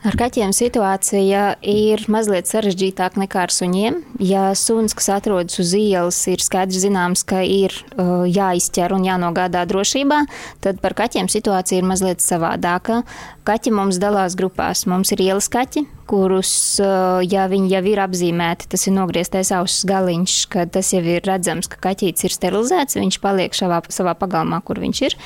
Ar 0.00 0.16
kaķiem 0.16 0.54
situācija 0.56 1.58
ir 1.60 2.00
mazliet 2.08 2.48
sarežģītāka 2.48 3.20
nekā 3.20 3.42
ar 3.44 3.52
suņiem. 3.52 3.98
Ja 4.24 4.46
suns, 4.56 4.94
kas 4.96 5.10
atrodas 5.12 5.60
uz 5.60 5.74
ielas, 5.76 6.16
ir 6.32 6.40
skaidrs 6.40 6.80
zināms, 6.86 7.20
ka 7.28 7.42
ir 7.44 7.74
uh, 7.74 8.24
jāizķer 8.24 8.94
un 8.96 9.04
jānogādā 9.04 9.66
drošībā, 9.68 10.22
tad 10.64 10.80
par 10.80 10.96
kaķiem 10.96 11.28
situācija 11.28 11.82
ir 11.82 11.88
mazliet 11.90 12.24
savādāka. 12.24 13.02
Kaķi 13.44 13.74
mums 13.76 14.00
dalās 14.00 14.38
grupās. 14.40 14.86
Mums 14.88 15.12
ir 15.12 15.20
ielas 15.26 15.50
kaķi, 15.52 15.84
kurus, 16.08 16.54
uh, 16.80 17.20
ja 17.20 17.44
viņi 17.52 17.74
jau 17.76 17.84
ir 17.92 18.02
apzīmēti, 18.06 18.70
tas 18.72 18.88
ir 18.88 18.96
nogrieztais 18.96 19.52
auss 19.56 19.84
galiņš, 19.88 20.40
ka 20.52 20.64
tas 20.72 20.94
jau 20.96 21.04
ir 21.04 21.28
redzams, 21.28 21.68
ka 21.68 21.80
kaķītis 21.90 22.30
ir 22.30 22.38
sterilizēts, 22.38 22.96
viņš 23.00 23.20
paliek 23.20 23.52
šavā, 23.56 23.84
savā 23.92 24.16
pagalmā, 24.16 24.64
kur 24.64 24.80
viņš 24.80 25.06
ir. 25.10 25.20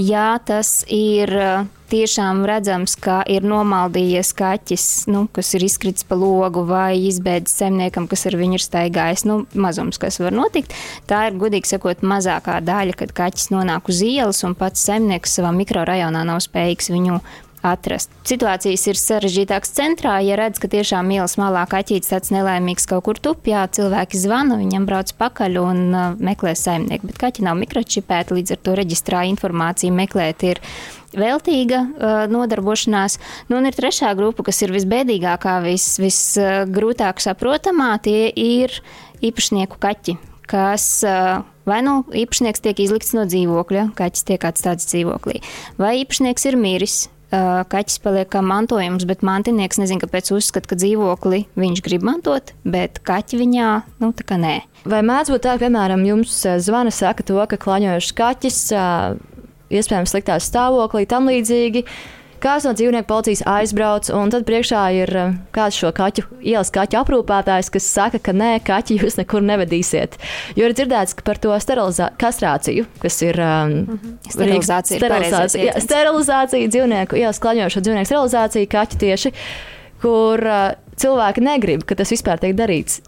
Ja 0.00 0.32
tas 0.40 0.80
ir 0.88 1.36
uh, 1.36 1.72
tiešām 1.94 2.42
redzams, 2.48 2.96
ka 3.00 3.20
ir 3.30 3.46
nomaldījies 3.46 4.34
kaķis, 4.36 4.86
nu, 5.14 5.24
kas 5.34 5.54
ir 5.54 5.64
izkritis 5.68 6.06
pa 6.08 6.18
logu 6.18 6.66
vai 6.68 6.96
izbēdzis 7.06 7.62
zemniekam, 7.62 8.08
kas 8.10 8.26
ar 8.30 8.38
viņu 8.40 8.58
ir 8.58 8.66
staigājis, 8.66 9.26
nu, 9.30 9.40
mazums, 9.54 10.00
kas 10.02 10.20
var 10.22 10.34
notikt. 10.34 10.74
Tā 11.10 11.28
ir, 11.30 11.38
gudīgi 11.40 11.74
sakot, 11.74 12.02
mazākā 12.02 12.58
daļa, 12.66 12.98
kad 13.04 13.14
kaķis 13.16 13.52
nonāk 13.54 13.90
uz 13.92 14.02
ielas 14.04 14.42
un 14.46 14.58
pats 14.58 14.84
zemnieks 14.90 15.38
savā 15.38 15.54
mikrorajonā 15.54 16.26
nav 16.26 16.42
spējīgs 16.44 16.92
viņu 16.94 17.22
atrast. 17.64 18.12
Situācijas 18.28 18.84
ir 18.90 18.98
sarežģītākas 19.00 19.72
centrā, 19.76 20.18
ja 20.24 20.36
redz, 20.38 20.60
ka 20.60 20.68
tiešām 20.70 21.10
ielas 21.14 21.38
malā 21.40 21.64
kaķītis 21.70 22.12
tāds 22.12 22.32
nelaimīgs 22.34 22.88
kaut 22.90 23.06
kur 23.08 23.20
tupjā, 23.20 23.64
cilvēki 23.74 24.20
zvana, 24.20 24.58
viņam 24.60 24.88
brauc 24.88 25.14
pakaļ 25.20 25.60
un 25.62 25.80
uh, 25.88 26.18
meklē 26.20 26.54
saimnieku, 26.58 27.08
bet 27.10 27.20
kaķi 27.22 27.46
nav 27.46 27.56
mikročipēti, 27.62 28.36
līdz 28.38 28.56
ar 28.56 28.62
to 28.66 28.76
reģistrā 28.80 29.24
informāciju 29.32 29.96
meklēt 29.96 30.44
ir 30.50 30.62
veltīga 31.18 31.80
uh, 31.84 32.12
nodarbošanās. 32.30 33.18
Nu, 33.48 33.58
un 33.60 33.70
ir 33.70 33.76
trešā 33.76 34.12
grupa, 34.18 34.46
kas 34.48 34.62
ir 34.64 34.74
visbēdīgākā, 34.74 35.56
visgrūtāk 35.64 37.18
vis, 37.18 37.26
uh, 37.26 37.30
saprotamā, 37.30 37.94
tie 38.04 38.28
ir 38.30 38.74
īpašnieku 39.24 39.80
kaķi, 39.82 40.18
kas 40.50 40.86
uh, 41.08 41.42
vai 41.68 41.80
nu 41.84 42.02
īpašnieks 42.12 42.62
tiek 42.64 42.84
izlikts 42.84 43.14
no 43.16 43.26
dzīvokļa, 43.28 43.90
kaķis 43.98 44.28
tiek 44.28 44.46
atstāts 44.46 44.88
dzīvoklī, 44.92 45.40
vai 45.80 45.98
īpašnieks 46.04 46.50
ir 46.50 46.60
miris. 46.60 47.02
Uh, 47.34 47.64
kaķis 47.66 47.96
paliek 48.04 48.28
kā 48.30 48.44
mantojums, 48.44 49.02
bet 49.08 49.24
mantinieks 49.26 49.80
nezina, 49.80 49.98
kāpēc 50.04 50.28
uzskata, 50.36 50.68
ka 50.70 50.76
dzīvokli 50.78 51.40
viņš 51.58 51.80
grib 51.82 52.04
mantot, 52.06 52.52
bet 52.62 53.00
kaķi 53.02 53.40
viņā, 53.40 53.70
nu, 54.04 54.12
tā 54.14 54.26
kā 54.28 54.38
nē. 54.38 54.52
Vai 54.86 55.00
mēdz 55.02 55.32
būt 55.32 55.42
tā, 55.42 55.56
ka, 55.56 55.64
piemēram, 55.64 56.04
jums 56.06 56.36
zvana 56.62 56.92
saka 56.94 57.26
to, 57.26 57.40
ka 57.50 57.58
klaņojošs 57.58 58.12
kaķis 58.20 58.60
iespējams 59.72 60.12
sliktā 60.14 60.40
stāvoklī, 60.42 61.06
tam 61.08 61.30
līdzīgi. 61.30 61.84
Kāds 62.44 62.66
no 62.68 62.74
dzīvnieku 62.76 63.08
policijas 63.08 63.40
aizbrauc, 63.48 64.10
un 64.12 64.28
tad 64.28 64.44
priekšā 64.44 64.80
ir 64.98 65.10
eh, 65.16 65.36
kāds 65.54 65.78
šo 65.80 65.94
kaķu, 65.96 66.26
ielas 66.44 66.68
kaķu 66.74 66.98
aprūpētājs, 67.00 67.70
kas 67.72 67.86
saka, 67.88 68.20
ka 68.20 68.34
nē, 68.36 68.58
kaķi 68.66 68.98
jūs 69.00 69.16
nekur 69.16 69.40
nevedīsiet. 69.46 70.18
Jo 70.58 70.68
ir 70.68 70.74
dzirdēts 70.76 71.16
par 71.24 71.40
to 71.40 71.54
kastrāciju, 72.20 72.84
kas 73.00 73.16
ir 73.24 73.40
um, 73.40 73.72
mm 73.72 73.96
-hmm. 73.96 74.18
sterilizācija, 74.28 75.00
sterilizācija, 75.00 75.70
jā, 75.70 75.80
sterilizācija 75.86 76.68
dzīvnieku, 76.68 77.16
ielas 77.16 77.40
klaņojošo 77.40 77.80
dzīvnieku 77.80 78.12
sterilizācija, 78.12 78.72
kaķi 78.76 79.00
tieši, 79.06 79.32
kur 80.04 80.44
uh, 80.44 80.76
cilvēki 81.00 81.40
negrib, 81.40 81.88
ka 81.88 81.94
tas 81.94 82.12
vispār 82.12 82.38
tiek 82.38 82.52
darīts. 82.56 83.00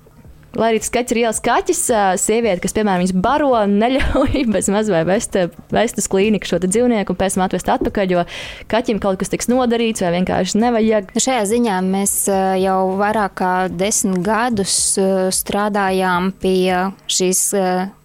Lai 0.56 0.70
arī 0.72 0.80
tas 0.82 0.92
kaķis 0.94 1.14
ir 1.14 1.20
ielas 1.20 1.40
kaķis, 1.44 1.80
sieviete, 2.22 2.60
kas, 2.64 2.74
piemēram, 2.76 3.02
viņas 3.04 3.16
baro, 3.24 3.50
neļauj 3.70 4.44
bez 4.54 4.70
maz 4.72 4.90
vai 4.92 5.02
vest, 5.08 5.36
vest 5.74 6.00
uz 6.00 6.08
klīniku 6.12 6.48
šo 6.48 6.60
dzīvnieku 6.64 7.12
un 7.12 7.20
pēc 7.20 7.36
tam 7.36 7.46
atvest 7.46 7.70
atpakaļ, 7.76 8.14
jo 8.14 8.24
kaķim 8.72 9.00
kaut 9.02 9.20
kas 9.20 9.32
tiks 9.32 9.50
nodarīts 9.52 10.04
vai 10.04 10.14
vienkārši 10.18 10.62
nevajag. 10.62 11.12
Šajā 11.20 11.44
ziņā 11.52 11.80
mēs 11.86 12.16
jau 12.62 12.78
vairāk 13.00 13.36
kā 13.40 13.52
desmit 13.72 14.22
gadus 14.26 14.76
strādājām 15.36 16.32
pie 16.40 16.92
šīs 17.10 17.42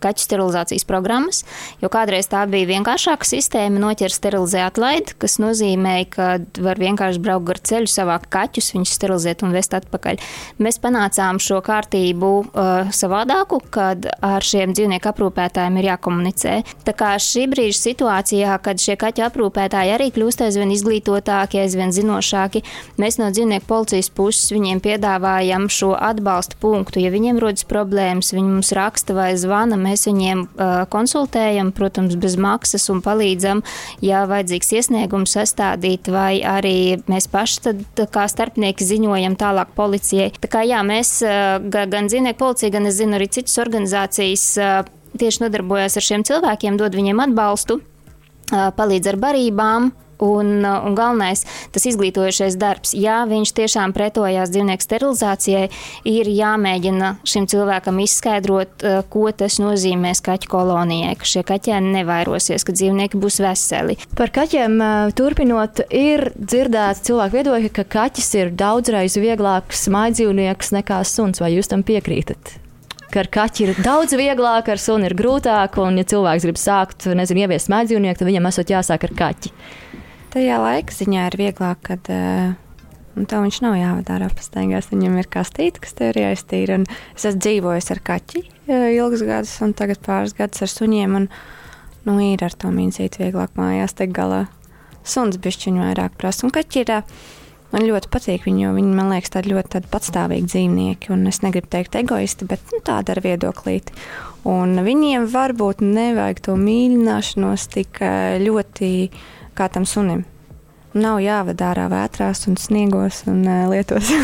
kaķu 0.01 0.25
sterilizācijas 0.25 0.87
programmas, 0.89 1.43
jo 1.81 1.91
kādreiz 1.93 2.29
tā 2.31 2.43
bija 2.49 2.69
vienkāršāka 2.73 3.27
sistēma, 3.27 3.81
noķer 3.81 4.13
sterilizē 4.13 4.65
atlaidi, 4.65 5.15
kas 5.21 5.37
nozīmē, 5.41 5.95
ka 6.11 6.31
var 6.61 6.81
vienkārši 6.81 7.21
braukt 7.21 7.47
gar 7.51 7.61
ceļu, 7.71 7.91
savākt 7.91 8.31
kaķus, 8.33 8.73
viņus 8.75 8.95
sterilizēt 8.97 9.45
un 9.45 9.53
vest 9.55 9.75
atpakaļ. 9.77 10.21
Mēs 10.61 10.81
panācām 10.81 11.39
šo 11.41 11.61
kārtību 11.65 12.40
uh, 12.43 12.91
savādāku, 12.93 13.61
kad 13.73 14.07
ar 14.21 14.45
šiem 14.45 14.75
dzīvnieku 14.75 15.09
aprūpētājiem 15.11 15.79
ir 15.79 15.89
jākomunicē. 15.91 16.55
Tā 16.87 16.93
kā 16.97 17.13
šī 17.21 17.47
brīža 17.51 17.79
situācijā, 17.79 18.57
kad 18.63 18.81
šie 18.81 18.97
kaķu 18.99 19.25
aprūpētāji 19.27 19.93
arī 19.95 20.09
kļūst 20.13 20.43
aizvien 20.45 20.73
izglītotāki, 20.75 21.61
aizvien 21.63 21.93
zinošāki, 21.95 22.63
mēs 23.01 23.19
no 23.21 23.31
dzīvnieku 23.33 23.67
policijas 23.69 24.11
puses 24.13 24.51
viņiem 24.53 24.81
piedāvājam 24.83 25.67
šo 25.71 25.93
atbalstu 25.97 26.59
punktu. 26.61 27.01
Ja 27.03 27.11
viņiem 27.13 27.39
rodas 27.41 27.65
problēmas, 27.67 28.33
viņi 28.35 28.55
mums 28.57 28.73
raksta 28.77 29.15
vai 29.17 29.31
zvana, 29.39 29.79
mēs 29.79 30.07
viņiem 30.09 30.45
uh, 30.45 30.83
konsultējam, 30.91 31.73
protams, 31.75 32.17
bez 32.21 32.37
maksas 32.41 32.89
un 32.93 33.01
palīdzam, 33.05 33.63
ja 34.05 34.23
vajadzīgs 34.29 34.73
iesniegums 34.77 35.35
sastādīt, 35.37 36.11
vai 36.11 36.41
arī 36.45 37.01
mēs 37.11 37.29
paši 37.31 37.61
tad 37.67 38.05
kā 38.13 38.27
starpnieki 38.31 38.85
ziņojam 38.87 39.37
tālāk 39.39 39.73
policijai. 39.77 40.31
Tā 40.41 40.51
kā 40.51 40.63
jā, 40.67 40.81
mēs 40.85 41.17
uh, 41.25 41.59
gan 41.71 42.09
dzīvnieku 42.09 42.20
dzīvnieku 42.21 42.37
policija, 42.37 42.69
gan 42.69 42.85
es 42.85 42.99
zinu 42.99 43.17
arī 43.17 43.27
citas 43.33 43.57
organizācijas 43.57 44.43
tieši 45.17 45.41
nodarbojas 45.41 45.97
ar 45.97 46.05
šiem 46.05 46.23
cilvēkiem, 46.27 46.77
dod 46.77 46.93
viņiem 46.93 47.19
atbalstu, 47.25 47.79
palīdz 48.51 49.09
ar 49.09 49.17
barībām. 49.17 49.91
Un, 50.21 50.61
un 50.61 50.95
galvenais, 50.97 51.43
tas 51.73 51.87
izglītojošais 51.89 52.57
darbs, 52.61 52.93
ja 52.93 53.23
viņš 53.29 53.53
tiešām 53.57 53.93
pretojās 53.95 54.51
dzīvnieku 54.53 54.85
sterilizācijai, 54.85 55.63
ir 56.05 56.29
jāmēģina 56.29 57.15
šim 57.25 57.47
cilvēkam 57.49 58.01
izskaidrot, 58.03 58.85
ko 59.09 59.25
tas 59.33 59.57
nozīmē 59.63 60.13
kaķu 60.21 60.51
kolonijai, 60.51 61.15
ka 61.17 61.27
šie 61.27 61.41
kaķēni 61.47 61.95
nevairosies, 61.97 62.65
ka 62.67 62.75
dzīvnieki 62.75 63.19
būs 63.21 63.41
veseli. 63.41 63.97
Par 64.17 64.33
kaķiem 64.35 64.77
turpinot, 65.17 65.85
ir 65.89 66.29
dzirdēts 66.37 67.05
cilvēku 67.09 67.39
viedokļi, 67.39 67.75
ka 67.79 67.87
kaķis 67.97 68.33
ir 68.37 68.55
daudzreiz 68.57 69.17
vieglāks 69.17 69.87
mājdzīvnieks 69.91 70.75
nekā 70.77 71.01
suns. 71.07 71.41
Vai 71.41 71.55
jūs 71.55 71.71
tam 71.71 71.81
piekrītat? 71.87 72.61
ka 73.11 73.25
ar 73.25 73.29
kaķi 73.31 73.65
ir 73.65 73.79
daudz 73.83 74.15
vieglāk, 74.15 74.69
ar 74.71 74.79
sunu 74.79 75.09
ir 75.09 75.15
grūtāk, 75.19 75.75
un, 75.83 75.99
ja 75.99 76.07
cilvēks 76.07 76.47
grib 76.47 76.59
sākt, 76.59 77.09
nezinu, 77.17 77.43
ieviest 77.43 77.71
mājdzīvnieku, 77.71 78.21
tad 78.21 78.29
viņam 78.29 78.47
esot 78.51 78.71
jāsāk 78.71 79.07
ar 79.09 79.15
kaķi. 79.19 79.51
Tajā 80.31 80.57
laika 80.63 80.95
ziņā 80.95 81.25
ir 81.27 81.35
vieglāk, 81.41 81.81
kad 81.83 82.07
uh, 82.07 82.53
tev 83.17 83.43
viņš 83.43 83.57
nav 83.65 83.75
jāvada 83.75 84.15
ārā 84.15 84.29
pastaigās. 84.31 84.87
Viņam 84.93 85.17
ir 85.19 85.27
kastīte, 85.31 85.81
kas 85.83 85.97
tev 85.97 86.13
ir 86.13 86.21
jāiztīra. 86.21 86.79
Un 86.79 86.87
es 86.87 87.25
esmu 87.25 87.43
dzīvojis 87.43 87.91
ar 87.91 87.99
kaķi 88.11 88.45
uh, 88.45 88.87
ilgus 88.95 89.25
gadus, 89.27 89.57
un 89.65 89.75
tagad 89.75 89.99
pāris 90.05 90.37
gadus 90.37 90.63
ar 90.63 90.71
suņiem. 90.71 91.19
Un, 91.19 91.27
nu, 92.07 92.15
ir 92.23 92.45
ar 92.47 92.55
to 92.55 92.71
mīnīti 92.71 93.25
vieglāk 93.25 93.59
mājās 93.59 93.97
tikt 93.99 94.15
galā. 94.15 94.45
Suns 95.03 95.35
bišķiņu 95.41 95.83
vairāk 95.83 96.15
prasa. 96.21 96.47
Un 96.47 96.55
kaķi 96.55 96.83
ir. 96.85 96.97
Uh, 97.01 97.37
Man 97.71 97.85
ļoti 97.87 98.09
patīk 98.11 98.43
viņi, 98.43 98.65
jo 98.65 98.73
viņi 98.75 98.95
man 98.97 99.13
liekas 99.13 99.31
tādi 99.31 99.53
ļoti 99.53 99.69
tādi 99.77 99.89
patstāvīgi 99.93 100.49
dzīvnieki. 100.51 101.11
Un 101.15 101.23
es 101.31 101.39
negribu 101.39 101.69
teikt 101.71 101.95
egoisti, 101.95 102.47
bet 102.49 102.73
nu, 102.73 102.81
tāda 102.83 103.15
ar 103.15 103.21
viedoklīti. 103.23 103.95
Un 104.51 104.75
viņiem 104.83 105.29
varbūt 105.31 105.83
nevajag 105.85 106.41
to 106.47 106.57
mīlināšanos 106.59 107.69
tik 107.71 108.01
ļoti 108.43 108.91
kā 109.61 109.69
tam 109.69 109.85
sunim. 109.85 110.25
Nav 110.97 111.21
jāved 111.23 111.61
ārā 111.63 111.87
vētrās 111.91 112.47
un 112.49 112.57
sniegos 112.59 113.23
un 113.31 113.45
uh, 113.45 113.65
lietos. 113.71 114.11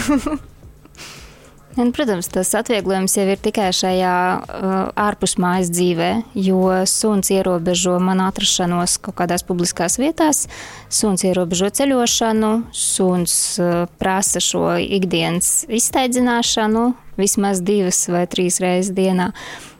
Un, 1.78 1.92
protams, 1.94 2.26
tas 2.34 2.50
atvieglojums 2.58 3.14
jau 3.20 3.24
ir 3.30 3.38
tikai 3.38 3.68
šajā 3.76 4.14
uh, 4.42 4.72
ārpusmājas 4.98 5.70
dzīvē, 5.70 6.08
jo 6.42 6.64
suns 6.90 7.30
ierobežo 7.30 8.00
manu 8.02 8.26
atrašanos 8.26 8.96
kaut 9.06 9.20
kādās 9.20 9.46
publiskās 9.46 10.00
vietās, 10.02 10.48
suns 10.90 11.22
ierobežo 11.30 11.70
ceļošanu, 11.78 12.52
suns 12.74 13.36
uh, 13.62 13.84
prasa 14.02 14.42
šo 14.42 14.72
ikdienas 14.82 15.68
izsteidzināšanu 15.70 16.88
vismaz 17.22 17.62
divas 17.62 18.02
vai 18.10 18.26
trīs 18.26 18.58
reizes 18.64 18.96
dienā. 18.98 19.30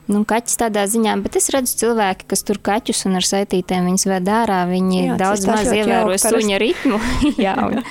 Nu, 0.08 0.22
kaķis 0.28 0.60
tādā 0.62 0.86
ziņā, 0.88 1.18
bet 1.24 1.36
es 1.40 1.50
redzu 1.52 1.74
cilvēki, 1.82 2.28
kas 2.32 2.46
tur 2.48 2.62
kaķus 2.64 3.04
un 3.10 3.20
ar 3.20 3.26
saitītēm 3.28 3.90
viņus 3.90 4.08
ved 4.08 4.30
ārā. 4.32 4.62
Viņi 4.70 5.02
jā, 5.02 5.18
daudz 5.20 5.48
maz 5.50 5.68
ievēro 5.68 6.16
suņa 6.22 6.62
ritmu. 6.64 7.00
jā, 7.46 7.56
un, 7.66 7.82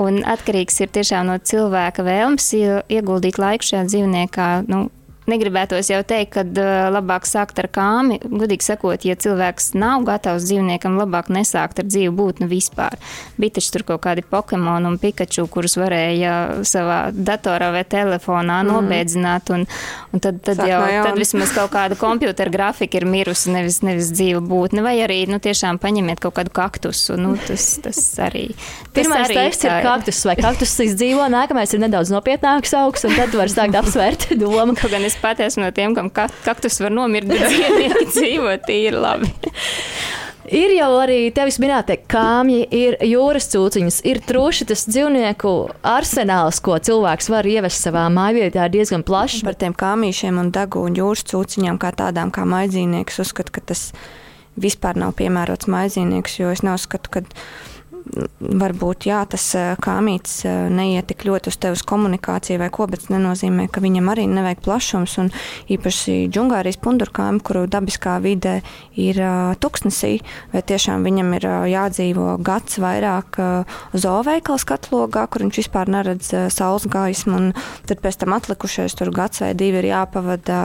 un 0.00 0.22
atkarīgs 0.24 0.80
ir 0.80 0.92
tiešām 0.94 1.28
no 1.28 1.36
cilvēka 1.36 2.06
vēlmes 2.06 2.48
ieguldīt 2.56 3.40
laiku 3.42 3.68
šajā 3.72 3.84
dzīvniekā. 3.90 4.48
Nu, 4.72 4.86
negribētos 5.30 5.90
jau 5.92 6.00
teikt, 6.06 6.32
ka 6.34 6.44
uh, 6.44 6.88
labāk 6.94 7.28
sākt 7.28 7.58
ar 7.62 7.70
kāmi. 7.72 8.20
Gudīgi 8.22 8.66
sakot, 8.66 9.04
ja 9.06 9.16
cilvēks 9.20 9.72
nav 9.78 10.04
gatavs 10.08 10.46
dzīvniekam, 10.48 10.98
labāk 11.00 11.30
nesākt 11.32 11.82
ar 11.82 11.88
dzīvu 11.88 12.14
būtni 12.16 12.50
vispār. 12.50 12.98
Bija 13.40 13.58
taču 13.58 13.74
tur 13.76 13.86
kaut 13.92 14.04
kādi 14.06 14.24
Pokemon 14.26 14.88
un 14.88 14.98
Pikachu, 15.00 15.46
kurus 15.52 15.76
varēja 15.80 16.62
savā 16.66 17.00
datorā 17.14 17.70
vai 17.74 17.84
telefonā 17.88 18.60
mm. 18.62 18.70
nobēdzināt, 18.70 19.52
un, 19.54 19.66
un 20.10 20.22
tad, 20.22 20.42
tad 20.46 20.60
Sāk 20.60 20.70
jau 20.70 20.82
tad 21.06 21.20
vismaz 21.20 21.54
kaut 21.56 21.72
kāda 21.74 21.98
kompjutera 22.00 22.52
grafika 22.56 23.00
ir 23.00 23.06
mirusi, 23.08 23.52
nevis, 23.54 23.80
nevis 23.86 24.10
dzīva 24.14 24.42
būtne, 24.44 24.84
vai 24.86 24.96
arī 25.04 25.22
nu, 25.30 25.40
tiešām 25.42 25.80
paņemiet 25.82 26.22
kaut 26.22 26.36
kādu 26.38 26.54
kaktusu. 26.54 27.18
Nu, 27.20 27.34
tas, 27.46 27.72
tas 27.84 28.00
arī. 28.22 28.48
Pirmais 28.94 29.30
teiks 29.30 29.62
ir 29.66 29.76
kaktus 29.84 30.22
vai 30.26 30.36
kaktus 30.40 30.74
izdzīvo, 30.84 31.26
nākamais 31.32 31.72
ir 31.74 31.82
nedaudz 31.84 32.12
nopietnāks 32.12 32.74
augs, 32.78 33.06
un 33.06 33.16
tad 33.16 33.34
var 33.38 33.52
sākt 33.52 33.78
apsvērt 33.82 34.28
domu. 34.40 34.76
Kaut 34.78 34.92
gan 34.92 35.04
es 35.06 35.16
pati 35.22 35.46
esmu 35.46 35.66
no 35.66 35.74
tiem, 35.74 35.94
kam 35.96 36.10
kaktus 36.12 36.80
var 36.82 36.94
nomirt, 36.94 37.30
bet 37.30 37.46
dzīvnieki 37.46 38.08
dzīvo 38.14 38.56
tīri 38.66 38.96
labi. 38.96 39.30
Ir 40.50 40.72
jau 40.74 40.88
arī 40.98 41.28
tevis 41.30 41.60
minētie 41.62 41.94
kāmji, 42.10 42.64
ir 42.74 42.96
jūras 43.06 43.46
cūciņas, 43.52 44.00
ir 44.10 44.18
truši 44.26 44.66
tas 44.66 44.82
dzīvnieku 44.88 45.52
arsenāls, 45.86 46.58
ko 46.64 46.74
cilvēks 46.82 47.30
var 47.30 47.46
ievest 47.46 47.84
savā 47.86 48.08
mājvietā, 48.10 48.64
ir 48.66 48.74
diezgan 48.74 49.04
plašs. 49.06 49.44
Par 49.46 49.54
tiem 49.60 49.76
kāmīšiem 49.78 50.40
un 50.42 50.50
dagūņu 50.56 51.04
jūras 51.04 51.22
cūciņām 51.30 51.78
kā 51.78 51.92
tādām 52.02 52.32
kā 52.34 52.42
maizīnieks 52.50 53.22
uzskatu, 53.22 53.54
ka 53.54 53.62
tas 53.70 53.92
vispār 54.58 54.98
nav 54.98 55.14
piemērots 55.20 55.70
maizīnieks, 55.70 56.40
jo 56.40 56.50
es 56.50 56.64
neuzskatu, 56.66 57.14
ka 57.14 57.22
varbūt 58.40 59.06
jā, 59.08 59.20
tas 59.30 59.44
kāmītis 59.82 60.42
neiet 60.72 61.08
tik 61.10 61.24
ļoti 61.28 61.50
uz 61.52 61.58
tevis 61.60 61.82
komunikāciju 61.86 62.60
vai 62.62 62.68
ko, 62.72 62.86
bet 62.90 63.08
nenozīmē, 63.12 63.68
ka 63.72 63.82
viņam 63.84 64.10
arī 64.12 64.26
nevajag 64.30 64.62
plašums. 64.64 65.16
Un 65.22 65.30
īpaši 65.70 66.16
džungārijas 66.32 66.80
pundurkāmi, 66.82 67.42
kuru 67.44 67.66
dabiskā 67.70 68.16
vidē 68.24 68.60
ir 69.00 69.20
tuksnesī, 69.62 70.12
vai 70.54 70.64
tiešām 70.66 71.06
viņam 71.06 71.34
ir 71.38 71.48
jādzīvo 71.74 72.36
gads 72.46 72.80
vairāk 72.82 73.40
zooveikals 73.92 74.66
katlogā, 74.68 75.26
kur 75.30 75.46
viņš 75.46 75.62
vispār 75.62 75.92
neredz 75.92 76.32
saules 76.54 76.88
gaismu, 76.90 77.36
un 77.36 77.50
tad 77.88 78.02
pēc 78.04 78.22
tam 78.22 78.36
atlikušais 78.36 78.96
tur 78.98 79.12
gads 79.14 79.44
vai 79.44 79.52
divi 79.58 79.82
ir 79.82 79.90
jāpavada. 79.92 80.60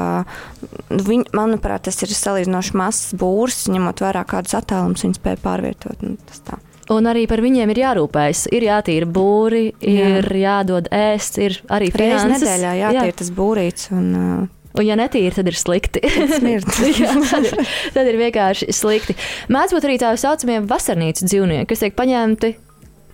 Viņ, 0.89 1.27
manuprāt, 1.35 1.87
tas 1.87 2.01
ir 2.05 2.13
salīdzinoši 2.15 2.77
mazs 2.77 3.17
būrs, 3.19 3.65
ņemot 3.71 4.05
vērā 4.05 4.25
kādus 4.29 4.57
attālums 4.57 5.05
viņi 5.05 5.19
spēja 5.19 5.43
pārvietot. 5.43 6.01
Nu, 6.05 6.17
tas 6.29 6.41
tā. 6.45 6.61
Un 6.93 7.07
arī 7.09 7.23
par 7.25 7.41
viņiem 7.41 7.71
ir 7.73 7.79
jārūpējas. 7.81 8.43
Ir 8.53 8.67
jātīra 8.67 9.07
būri, 9.09 9.63
ir 9.81 10.27
Jā. 10.29 10.59
jādod 10.59 10.89
ēst, 10.93 11.39
ir 11.41 11.57
arī 11.73 11.89
finanses. 11.89 12.27
Reizes 12.27 12.43
nedēļā 12.43 12.73
jātīra 12.83 13.07
jā. 13.09 13.15
tas 13.21 13.31
būrīts. 13.33 13.87
Un, 13.95 14.11
uh... 14.13 14.43
Un, 14.75 14.83
ja 14.83 14.97
netīri, 14.99 15.31
tad 15.33 15.49
ir 15.49 15.57
slikti. 15.57 16.03
Jā, 16.05 17.15
tad, 17.31 17.47
ir, 17.47 17.73
tad 17.95 18.11
ir 18.11 18.19
vienkārši 18.19 18.69
slikti. 18.75 19.15
Mēdz 19.49 19.73
būt 19.73 19.89
arī 19.89 19.97
tā 20.03 20.13
saucamie 20.19 20.59
vasarnīcu 20.67 21.25
dzīvnieki, 21.25 21.69
kas 21.71 21.81
tiek 21.85 21.97
paņemti 21.97 22.53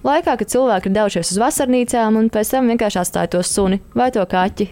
laikā, 0.03 0.35
kad 0.41 0.51
cilvēki 0.51 0.89
ir 0.89 0.97
devušies 0.97 1.31
uz 1.31 1.41
vasarnīcām 1.41 2.19
un 2.19 2.31
pēc 2.33 2.55
tam 2.55 2.71
vienkārši 2.73 3.03
atstāja 3.03 3.35
to 3.37 3.43
suni 3.45 3.79
vai 3.95 4.09
to 4.11 4.23
kaķi, 4.25 4.67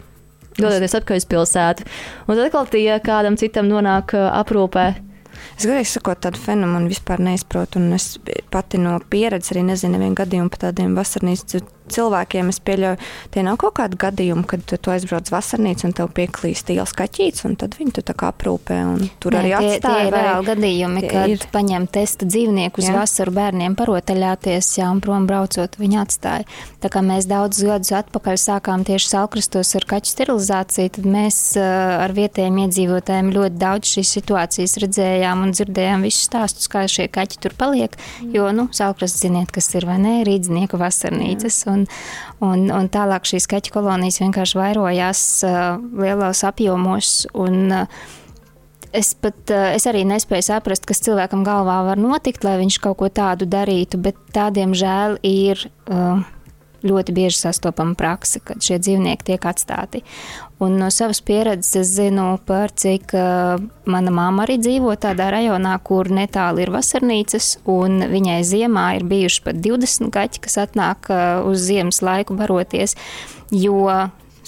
dodoties 0.58 0.98
atpakaļ 0.98 1.22
uz 1.22 1.30
pilsētu. 1.30 1.86
Un 2.26 2.34
tad 2.34 2.48
atkal 2.50 2.72
tie 2.74 2.98
kādam 3.06 3.38
citam 3.40 3.70
nonāk 3.70 4.18
aprūpē 4.18 4.90
Es 5.60 5.66
godīgi 5.68 5.90
sakot, 5.92 6.22
tādu 6.24 6.40
fenomenu 6.40 6.88
vispār 6.88 7.20
neizprotu. 7.20 7.82
Es 7.92 8.14
pati 8.48 8.80
no 8.80 8.94
pieredzes 9.12 9.52
arī 9.52 9.66
nezinu 9.68 9.98
nevienu 9.98 10.16
gadījumu 10.16 10.54
par 10.54 10.62
tādiem 10.70 10.94
vasarnīcas 10.96 11.66
cilvēkiem 11.96 12.52
es 12.54 12.60
pieļauju, 12.64 13.00
tie 13.34 13.44
nav 13.46 13.60
kaut 13.62 13.78
kādi 13.80 14.00
gadījumi, 14.00 14.46
kad 14.50 14.66
tu 14.70 14.94
aizbrauc 14.94 15.32
vasarnīcu 15.34 15.90
un 15.90 15.96
tev 15.98 16.12
pieklīst 16.16 16.72
ielas 16.74 16.94
kaķītes, 16.98 17.46
un 17.50 17.58
tad 17.60 17.78
viņi 17.80 17.98
tu 17.98 18.06
tā 18.06 18.16
kā 18.18 18.32
aprūpē 18.34 18.80
un 18.88 19.10
tur 19.22 19.36
Nē, 19.36 19.42
arī 19.42 19.54
atstāja. 19.58 19.82
tie 19.82 20.08
ir 20.08 20.16
reāli 20.16 20.50
gadījumi, 20.50 21.04
kad 21.10 21.34
ir. 21.34 21.46
paņem 21.54 21.88
testa 21.92 22.28
dzīvnieku 22.30 22.84
uz 22.84 22.90
Jā. 22.90 22.96
vasaru 23.02 23.34
bērniem 23.36 23.78
parotaļāties, 23.80 24.72
jā, 24.80 24.90
un 24.92 25.02
prom 25.04 25.28
braucot 25.30 25.78
viņi 25.80 26.02
atstāja. 26.04 26.48
Tā 26.80 26.92
kā 26.94 27.04
mēs 27.06 27.28
daudzus 27.30 27.66
gadus 27.68 27.92
atpakaļ 28.00 28.40
sākām 28.40 28.86
tieši 28.88 29.12
salkrastos 29.12 29.76
ar 29.80 29.88
kaķu 29.90 30.14
sterilizāciju, 30.14 30.94
tad 30.96 31.08
mēs 31.10 31.40
uh, 31.60 32.04
ar 32.06 32.14
vietējiem 32.16 32.62
iedzīvotājiem 32.66 33.34
ļoti 33.36 33.60
daudz 33.60 33.94
šīs 33.96 34.14
situācijas 34.20 34.78
redzējām 34.84 35.44
un 35.46 35.54
dzirdējām 35.56 36.06
visus 36.08 36.28
stāstus, 36.30 36.70
kā 36.72 36.86
šie 36.92 37.10
kaķi 37.12 37.42
tur 37.44 37.56
paliek, 37.60 37.96
jo, 38.34 38.48
nu, 38.56 38.68
salkrasts 38.76 39.22
ziniet, 39.24 39.52
kas 39.56 39.70
ir 39.76 39.88
vai 39.90 39.98
nē, 40.02 40.16
rīdznieku 40.28 40.80
vasarnīcas. 40.80 41.62
Un, 41.72 41.79
un, 42.46 42.70
un 42.74 42.90
tālāk 42.92 43.28
šīs 43.30 43.50
kaķu 43.52 43.76
kolonijas 43.76 44.22
vienkārši 44.24 44.60
vairojās 44.60 45.26
uh, 45.48 45.60
lielos 46.02 46.46
apjomos. 46.48 47.22
Un, 47.38 47.62
uh, 47.84 48.08
Es 48.90 49.12
pat 49.14 49.52
eh, 49.54 49.76
es 49.78 49.84
arī 49.86 50.02
nespēju 50.10 50.48
saprast, 50.48 50.88
kas 50.90 51.04
cilvēkam 51.06 51.44
galvā 51.46 51.76
var 51.92 52.00
notikt, 52.02 52.42
lai 52.42 52.56
viņš 52.58 52.80
kaut 52.82 52.98
ko 52.98 53.10
tādu 53.14 53.46
darītu, 53.46 54.00
bet 54.02 54.18
tādiem 54.34 54.74
žēl 54.74 55.20
ir 55.22 55.62
uh, 55.94 56.24
ļoti 56.82 57.14
bieži 57.14 57.38
sastopama 57.38 57.94
praksa, 58.00 58.42
kad 58.42 58.64
šie 58.66 58.80
dzīvnieki 58.82 59.28
tiek 59.32 59.46
atstāti. 59.46 60.02
Un 60.60 60.76
no 60.76 60.90
savas 60.92 61.22
pieredzes 61.24 61.76
es 61.80 61.92
zinu 61.96 62.34
par 62.44 62.74
cik 62.76 63.14
uh, 63.16 63.62
mana 63.88 64.12
māma 64.12 64.44
arī 64.44 64.58
dzīvo 64.60 64.92
tādā 65.00 65.30
rajonā, 65.32 65.78
kur 65.88 66.10
netālu 66.12 66.66
ir 66.66 66.72
vasarnīcas, 66.74 67.54
un 67.64 68.04
viņai 68.12 68.42
ziemā 68.44 68.90
ir 68.98 69.06
bijuši 69.08 69.46
pat 69.46 69.62
20 69.64 70.12
kaķi, 70.12 70.42
kas 70.44 70.60
atnāk 70.66 71.08
uh, 71.14 71.48
uz 71.48 71.64
ziemas 71.70 72.02
laiku 72.04 72.36
baroties, 72.36 72.98
jo 73.56 73.88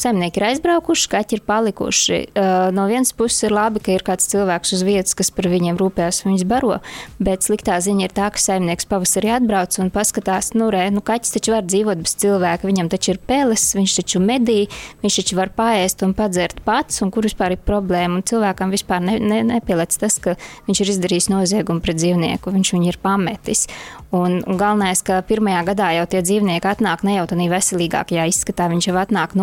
Saimnieki 0.01 0.39
ir 0.39 0.47
aizbraukuši, 0.47 1.09
kaķi 1.11 1.37
ir 1.37 1.41
palikuši. 1.45 2.19
Uh, 2.31 2.69
no 2.73 2.87
vienas 2.89 3.11
puses 3.13 3.45
ir 3.45 3.53
labi, 3.53 3.81
ka 3.83 3.93
ir 3.93 4.01
kāds 4.05 4.25
cilvēks 4.31 4.73
uz 4.73 4.81
vietas, 4.87 5.13
kas 5.17 5.29
par 5.35 5.45
viņiem 5.51 5.77
rūpējas 5.77 6.23
un 6.23 6.31
viņus 6.31 6.45
baro, 6.49 6.79
bet 7.21 7.45
sliktā 7.45 7.77
ziņa 7.85 8.07
ir 8.07 8.15
tā, 8.17 8.31
ka 8.33 8.41
saimnieks 8.41 8.89
pavasarī 8.89 9.29
atbrauc 9.35 9.77
un 9.83 9.91
paskatās, 9.93 10.55
nu, 10.57 10.71
re, 10.73 10.87
nu, 10.93 11.03
kaķis 11.05 11.35
taču 11.35 11.53
var 11.53 11.67
dzīvot 11.67 12.01
bez 12.01 12.15
cilvēka, 12.23 12.69
viņam 12.69 12.89
taču 12.89 13.13
ir 13.13 13.21
peles, 13.29 13.67
viņš 13.77 13.97
taču 13.99 14.23
medī, 14.25 14.57
viņš 15.05 15.19
taču 15.21 15.37
var 15.37 15.53
paēst 15.59 16.01
un 16.07 16.15
padzert 16.17 16.63
pats, 16.65 17.03
un 17.05 17.13
kur 17.13 17.29
vispār 17.29 17.53
ir 17.53 17.61
problēma. 17.61 18.17
Un 18.17 18.25
cilvēkam 18.25 18.73
vispār 18.73 19.05
ne, 19.05 19.19
ne, 19.21 19.43
nepielēc 19.53 19.99
tas, 20.01 20.17
ka 20.23 20.33
viņš 20.65 20.81
ir 20.81 20.93
izdarījis 20.95 21.29
noziegumu 21.29 21.85
pret 21.85 22.01
dzīvnieku, 22.01 22.55
viņš 22.57 22.73
viņu 22.73 22.89
ir 22.89 22.99
pametis. 23.05 23.67
Un, 24.11 24.41
un 24.43 24.57
galvenais, 24.59 24.99
ka 25.07 25.21
pirmajā 25.23 25.61
gadā 25.69 25.93
jau 25.95 26.09
tie 26.11 26.19
dzīvnieki 26.25 26.67
atnāk 26.67 27.05
ne 27.07 27.15
jau 27.15 27.29
tādā 27.31 27.47
veselīgākajā 27.53 28.25
izskatā, 28.27 28.67
viņš 28.71 28.89
jau 28.89 28.97
atnāk 28.99 29.37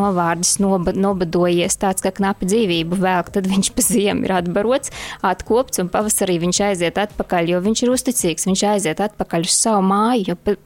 novārdis, 0.57 0.69
noba, 0.69 0.93
nobadojies, 0.97 1.77
tāds 1.81 2.05
kā 2.05 2.13
knapi 2.15 2.49
dzīvību 2.49 2.99
vēl, 3.01 3.33
tad 3.35 3.49
viņš 3.51 3.73
pa 3.75 3.85
ziemu 3.85 4.27
ir 4.27 4.35
atbarots, 4.39 4.93
atkopts 5.27 5.83
un 5.83 5.91
pavasarī 5.93 6.39
viņš 6.43 6.63
aiziet 6.71 7.01
atpakaļ, 7.01 7.53
jo 7.53 7.61
viņš 7.65 7.85
ir 7.85 7.93
uzticīgs, 7.95 8.49
viņš 8.49 8.65
aiziet 8.75 9.03
atpakaļ 9.05 9.49
uz 9.49 9.57
savu 9.57 9.83
māju, 9.89 10.33
jo 10.33 10.39
pa, 10.39 10.57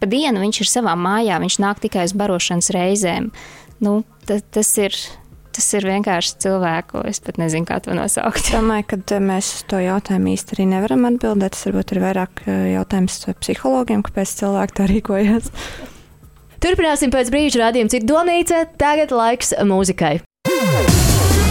pa 0.00 0.10
dienu 0.10 0.44
viņš 0.44 0.62
ir 0.62 0.70
savā 0.70 0.94
mājā, 0.98 1.40
viņš 1.42 1.58
nāk 1.62 1.82
tikai 1.82 2.06
uz 2.08 2.14
barošanas 2.18 2.72
reizēm. 2.74 3.32
Nu, 3.82 4.02
ta, 4.28 4.40
tas 4.40 4.76
ir. 4.82 4.96
Tas 5.52 5.66
ir 5.76 5.84
vienkārši 5.84 6.38
cilvēku. 6.40 7.02
Es 7.04 7.18
pat 7.20 7.36
nezinu, 7.36 7.66
kā 7.68 7.76
to 7.84 7.92
nosaukt. 7.92 8.38
Es 8.40 8.54
domāju, 8.54 8.86
ka 8.88 9.18
mēs 9.20 9.50
uz 9.58 9.66
to 9.68 9.82
jautājumu 9.84 10.32
īsti 10.32 10.56
arī 10.56 10.64
nevaram 10.70 11.04
atbildēt. 11.10 11.52
Tas 11.52 11.66
varbūt 11.68 11.92
ir 11.92 12.00
vairāk 12.00 12.40
eh, 12.46 12.62
jautājums 12.78 13.18
psihologiem, 13.36 14.00
kāpēc 14.06 14.32
cilvēki 14.40 14.78
tā 14.78 14.88
rīkojas. 14.88 15.52
Turpināsim 16.62 17.10
pēc 17.10 17.26
brīža 17.34 17.58
rādījumu 17.58 17.90
citu 17.90 18.06
domnīca. 18.06 18.60
Tagad 18.78 19.10
laiks 19.10 19.48
mūzikai. 19.66 20.20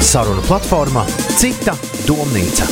Saruna 0.08 0.40
platformā 0.48 1.04
Cita 1.36 1.74
domnīca. 2.08 2.68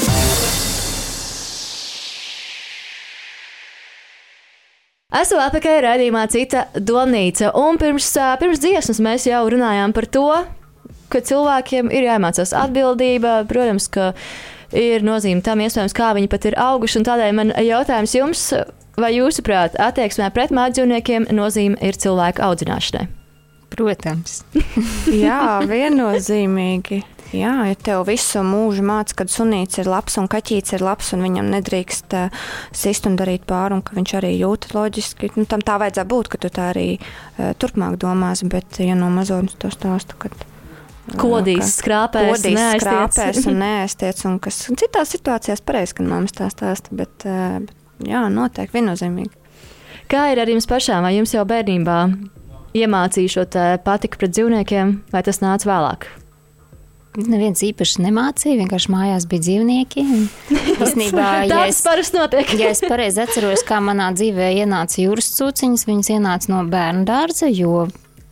Esmu 5.19 5.41
apakaļ 5.49 5.81
raidījumā 5.83 6.23
Cita 6.31 6.63
domnīca, 6.79 7.51
un 7.59 7.75
pirms, 7.81 8.07
pirms 8.39 8.63
dziesmas 8.63 9.03
mēs 9.03 9.27
jau 9.27 9.43
runājām 9.51 9.91
par 9.91 10.07
to, 10.07 10.29
ka 11.11 11.19
cilvēkiem 11.19 11.91
ir 11.91 12.07
jāiemācās 12.07 12.55
atbildība. 12.55 13.41
Protams, 13.51 13.91
ka 13.91 14.13
ir 14.71 15.03
nozīme 15.03 15.43
tam, 15.43 15.59
iespējams, 15.65 15.97
kā 15.97 16.13
viņi 16.15 16.31
pat 16.31 16.47
ir 16.47 16.59
auguši, 16.69 17.01
un 17.01 17.11
tādēļ 17.11 17.35
man 17.35 17.57
jautājums 17.67 18.15
jums, 18.15 18.51
vai 19.03 19.13
jūsuprāt, 19.15 19.77
attieksmē 19.79 20.29
pret 20.35 20.53
mājdzīvniekiem 20.55 21.29
nozīme 21.35 21.79
ir 21.85 21.97
cilvēku 21.99 22.43
audzināšanai? 22.45 23.07
Protams. 23.69 24.43
Jā, 25.23 25.61
viennozīmīgi. 25.69 27.03
Jā, 27.29 27.51
ja 27.69 27.75
tev 27.77 28.07
visu 28.07 28.41
mūžu 28.41 28.81
māca, 28.81 29.19
ka 29.19 29.25
sunīts 29.29 29.77
ir 29.77 29.89
labs 29.89 30.15
un 30.17 30.25
kaķītis 30.31 30.79
ir 30.79 30.81
labs, 30.81 31.11
un 31.13 31.21
viņam 31.21 31.51
nedrīkst 31.53 32.15
uh, 32.17 32.45
sist 32.73 33.05
un 33.05 33.19
darīt 33.19 33.45
pāri, 33.49 33.77
un 33.77 33.83
ka 33.85 33.93
viņš 33.93 34.13
arī 34.17 34.31
jūt 34.39 34.71
loģiski, 34.73 35.29
nu, 35.37 35.45
tam 35.49 35.61
tā 35.61 35.77
vajadzētu 35.77 36.09
būt, 36.09 36.31
ka 36.33 36.41
tu 36.41 36.49
tā 36.55 36.71
arī 36.71 36.87
uh, 36.97 37.51
turpmāk 37.61 37.99
domās. 38.01 38.41
Bet, 38.49 38.81
ja 38.81 38.97
no 38.97 39.11
mazotnes 39.13 39.59
to 39.61 39.69
stāstu, 39.73 40.17
kad 40.25 40.33
Kodīs, 41.19 41.75
skrāpēs, 41.79 42.35
kodīs, 42.35 42.57
neaiztiec. 42.57 42.83
skrāpēs 42.83 43.47
un 43.49 43.55
neaiztiec, 43.63 44.23
un 44.29 44.39
kas 44.43 44.59
citās 44.81 45.13
situācijās 45.15 45.63
pareizi, 45.65 45.95
kad 45.97 46.09
mammas 46.09 46.35
tā 46.37 46.49
stāsta, 46.53 46.93
bet, 46.97 47.29
uh, 47.29 47.59
bet 47.61 47.78
jā, 48.07 48.23
noteikti 48.33 48.79
viennozīmīgi. 48.79 49.33
Kā 50.09 50.29
ir 50.33 50.41
ar 50.41 50.49
jums 50.49 50.67
pašām? 50.69 51.03
Vai 51.05 51.17
jums 51.17 51.35
jau 51.35 51.45
bērnībā 51.45 51.99
iemācīja 52.77 53.35
šo 53.35 53.45
patiku 53.85 54.21
pret 54.21 54.33
dzīvniekiem, 54.33 54.95
vai 55.13 55.21
tas 55.25 55.41
nāca 55.43 55.69
vēlāk? 55.69 56.09
Neviens 57.19 57.61
īpaši 57.65 58.03
nemācīja, 58.05 58.59
vienkārši 58.61 58.91
mājās 58.93 59.25
bija 59.29 59.43
dzīvnieki. 59.47 60.03
Īsnībā, 60.85 61.29
ja 61.49 61.63
es, 61.67 61.81
parasti 61.83 62.19
notiek. 62.19 62.53
ja 62.57 62.69
es 62.73 62.83
pareizi 62.85 63.23
atceros, 63.25 63.65
kā 63.67 63.79
manā 63.83 64.11
dzīvē 64.15 64.51
ienāca 64.61 65.01
jūras 65.01 65.31
cūciņas, 65.39 65.87
viņas 65.89 66.11
ienāca 66.15 66.53
no 66.53 66.61
bērnu 66.69 67.07
dārza, 67.09 67.49
jo 67.49 67.87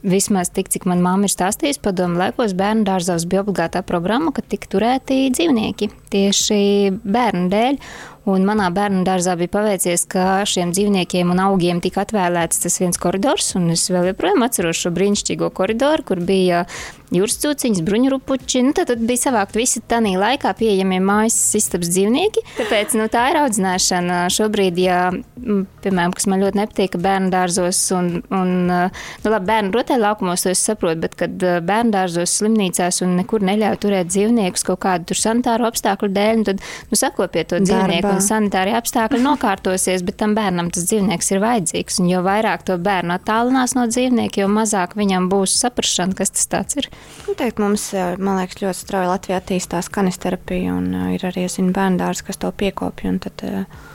vismaz 0.08 0.52
tik, 0.54 0.70
cik 0.72 0.86
man 0.88 1.02
mamma 1.04 1.28
ir 1.28 1.34
stāstījusi, 1.34 1.82
padomu 1.84 2.22
laikos 2.22 2.54
bērnu 2.58 2.86
dārzos 2.88 3.26
bija 3.30 3.42
obligātā 3.44 3.82
programma, 3.86 4.32
ka 4.32 4.46
tika 4.46 4.70
turēti 4.72 5.26
dzīvnieki 5.34 5.90
tieši 6.14 6.62
bērnu 7.02 7.50
dēļ. 7.54 7.82
Un 8.28 8.44
manā 8.44 8.68
bērnu 8.76 9.06
dārzā 9.08 9.38
bija 9.40 9.54
paveicies, 9.54 10.04
ka 10.12 10.42
šiem 10.50 10.74
dzīvniekiem 10.76 11.30
un 11.32 11.40
augiem 11.46 11.80
tika 11.84 12.04
atvēlēts 12.04 12.60
tas 12.66 12.76
viens 12.82 13.00
koridors, 13.00 13.54
un 13.56 13.70
es 13.72 13.86
vēl 13.88 14.10
joprojām 14.12 14.44
atceros 14.44 14.82
šo 14.84 14.92
brīnišķīgo 14.98 15.48
koridoru, 15.56 16.04
kur 16.10 16.20
bija 16.20 16.66
jūras 17.14 17.38
cūciņas, 17.40 17.84
bruņurupuči. 17.88 18.64
Nu, 18.68 18.74
tad, 18.76 18.92
tad 18.92 19.04
bija 19.08 19.28
savākt 19.28 19.56
visi 19.58 19.82
tādā 19.88 20.12
laikā 20.20 20.52
pieejamie 20.60 21.00
mājas 21.04 21.38
istabas 21.58 21.92
dzīvnieki. 21.94 22.44
Tāpēc 22.58 22.98
nu, 23.00 23.08
tā 23.12 23.24
ir 23.32 23.40
audzināšana. 23.44 24.20
Šobrīd, 24.34 24.80
ja, 24.82 25.00
piemēram, 25.86 26.16
kas 26.16 26.28
man 26.30 26.44
ļoti 26.44 26.62
nepatīk, 26.62 26.94
ka 26.96 27.02
bērnu 27.04 27.32
dārzos 27.34 27.80
un, 27.96 28.12
un 28.36 28.54
nu, 28.68 29.32
labi, 29.32 29.48
bērnu 29.48 29.74
rotaļlaukumos 29.76 30.44
to 30.44 30.52
es 30.54 30.64
saprotu, 30.68 31.00
bet 31.06 31.16
kad 31.20 31.48
eh, 31.48 31.60
bērnu 31.64 31.96
dārzos, 31.96 32.36
slimnīcās 32.42 33.02
un 33.06 33.16
nekur 33.22 33.46
neļauj 33.48 33.80
turēt 33.84 34.12
dzīvniekus 34.12 34.68
kaut 34.68 34.84
kādu 34.84 35.12
tur 35.12 35.22
sanitāru 35.22 35.68
apstākļu 35.70 36.12
dēļ, 36.18 36.42
nu, 36.42 36.48
tad 36.52 36.64
nu, 36.92 37.00
sakopiet 37.00 37.52
to 37.54 37.62
dzīvnieku 37.64 38.17
sanitārie 38.24 38.76
apstākļi 38.78 39.20
nokārtosies, 39.30 40.04
bet 40.08 40.20
tam 40.22 40.36
bērnam 40.38 40.72
tas 40.74 40.88
dzīvnieks 40.90 41.32
ir 41.34 41.42
vajadzīgs. 41.44 42.00
Un 42.04 42.12
jo 42.12 42.22
vairāk 42.26 42.66
to 42.68 42.78
bērnu 42.82 43.16
attālinās 43.18 43.76
no 43.78 43.88
dzīvnieka, 43.90 44.44
jo 44.44 44.52
mazāk 44.52 44.98
viņam 45.00 45.30
būs 45.32 45.58
saprašana, 45.62 46.18
kas 46.18 46.34
tas 46.48 46.80
ir. 46.80 46.90
Noteikti 47.28 47.64
mums, 47.64 47.90
eh, 47.94 48.16
man 48.18 48.42
liekas, 48.42 48.62
ļoti 48.64 48.84
strauji 48.84 49.12
Latvijā 49.12 49.42
attīstās 49.42 49.92
kanisterapija, 49.94 50.78
un 50.78 50.90
uh, 50.96 51.12
ir 51.16 51.28
arī 51.28 51.48
zinu, 51.52 51.74
bērndārs, 51.76 52.24
kas 52.28 52.40
to 52.42 52.52
piekopja. 52.52 53.14
Tad, 53.28 53.44
uh, 53.48 53.88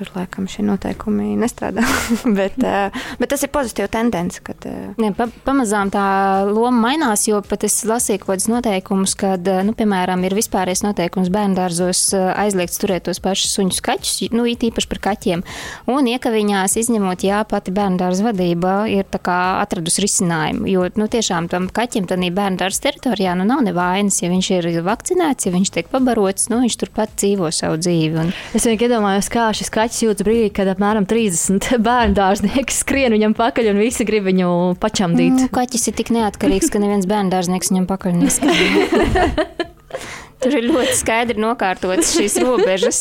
tur 0.00 0.10
laikam 0.16 0.48
šie 0.50 0.64
noteikumi 0.64 1.36
nestrādā. 1.40 1.84
bet, 2.38 2.56
uh, 2.64 2.88
bet 3.20 3.32
tas 3.34 3.44
ir 3.44 3.52
pozitīvs 3.52 3.92
tendence. 3.92 4.40
Kad, 4.44 4.64
uh, 4.68 4.96
Ne, 5.00 5.12
pa, 5.16 5.26
pamazām 5.46 5.90
tā 5.92 6.02
loma 6.48 6.88
mainās, 6.88 7.26
jo 7.28 7.40
pat 7.46 7.64
es 7.68 7.78
lasīju 7.88 8.22
kaut 8.22 8.32
kādus 8.34 8.48
noteikumus, 8.50 9.14
kad, 9.18 9.46
nu, 9.66 9.74
piemēram, 9.76 10.22
ir 10.26 10.34
vispārējais 10.36 10.82
noteikums 10.84 11.30
bērngārzos 11.32 12.02
aizliegts 12.14 12.80
turēt 12.80 13.06
tos 13.08 13.20
pašus 13.22 13.54
suņu 13.56 13.76
skaļus, 13.76 14.12
nu, 14.36 14.44
it 14.48 14.64
īpaši 14.66 14.90
par 14.90 15.00
kaķiem. 15.08 15.44
Un 15.90 16.08
iekaviņās 16.10 16.76
izņemot, 16.80 17.24
jā, 17.26 17.42
pati 17.48 17.74
bērngārza 17.74 18.26
vadība 18.28 18.74
ir 18.92 19.08
tā 19.10 19.20
kā 19.24 19.38
atradusi 19.60 20.04
risinājumu, 20.04 20.68
jo, 20.70 20.86
nu, 21.00 21.08
tiešām 21.10 21.50
tam 21.52 21.68
kaķim 21.74 22.08
tādā 22.10 22.30
bērngārza 22.36 22.86
teritorijā, 22.88 23.34
nu, 23.38 23.46
nav 23.48 23.64
nevainas, 23.66 24.20
ja 24.22 24.30
viņš 24.32 24.50
ir 24.58 24.70
vakcinēts, 24.86 25.48
ja 25.48 25.54
viņš 25.54 25.74
tiek 25.76 25.90
pabarots, 25.92 26.48
nu, 26.52 26.62
viņš 26.64 26.78
turpat 26.84 27.16
dzīvo 27.20 27.50
savu 27.54 27.80
dzīvi. 27.80 28.20
Un, 28.20 28.32
Es 28.56 28.66
vienkārši 28.66 28.88
iedomājos, 28.88 29.28
kā 29.32 29.48
šis 29.56 29.70
kaķis 29.72 29.89
jūtas 29.98 30.26
brīdī, 30.26 30.50
kad 30.54 30.70
apmēram 30.70 31.06
30 31.10 31.72
bērnu 31.86 32.16
dārznieki 32.18 32.76
skrien 32.76 33.16
viņam 33.16 33.34
pakaļ 33.38 33.72
un 33.72 33.82
visi 33.82 34.06
grib 34.08 34.28
viņu 34.28 34.50
pačamdīt. 34.82 35.36
Nu, 35.36 35.50
kaķis 35.54 35.90
ir 35.90 35.98
tik 35.98 36.14
neatkarīgs, 36.14 36.70
ka 36.72 36.82
neviens 36.82 37.08
bērngārznieks 37.10 37.72
viņam 37.74 37.90
pakaļ 37.90 38.16
neskrien. 38.22 39.58
Tur 40.40 40.54
ir 40.56 40.70
ļoti 40.70 40.94
skaidri 40.96 41.36
nokārtotas 41.42 42.14
šīs 42.16 42.38
robežas, 42.40 43.00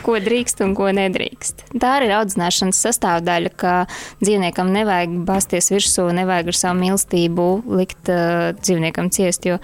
ko 0.00 0.14
drīkst 0.22 0.62
un 0.64 0.72
ko 0.78 0.86
nedrīkst. 0.96 1.66
Tā 1.74 1.90
arī 1.98 2.08
ir 2.08 2.14
audzināšanas 2.16 2.78
sastāvdaļa, 2.86 3.52
ka 3.60 3.74
dzīvniekam 4.22 4.70
nevajag 4.72 5.18
basties 5.28 5.68
virsū, 5.74 6.06
nevajag 6.16 6.48
ar 6.54 6.56
savu 6.56 6.80
mīlestību 6.80 7.48
likt 7.82 8.08
uh, 8.08 8.54
dzīvniekam 8.62 9.12
ciest, 9.12 9.50
jo 9.50 9.60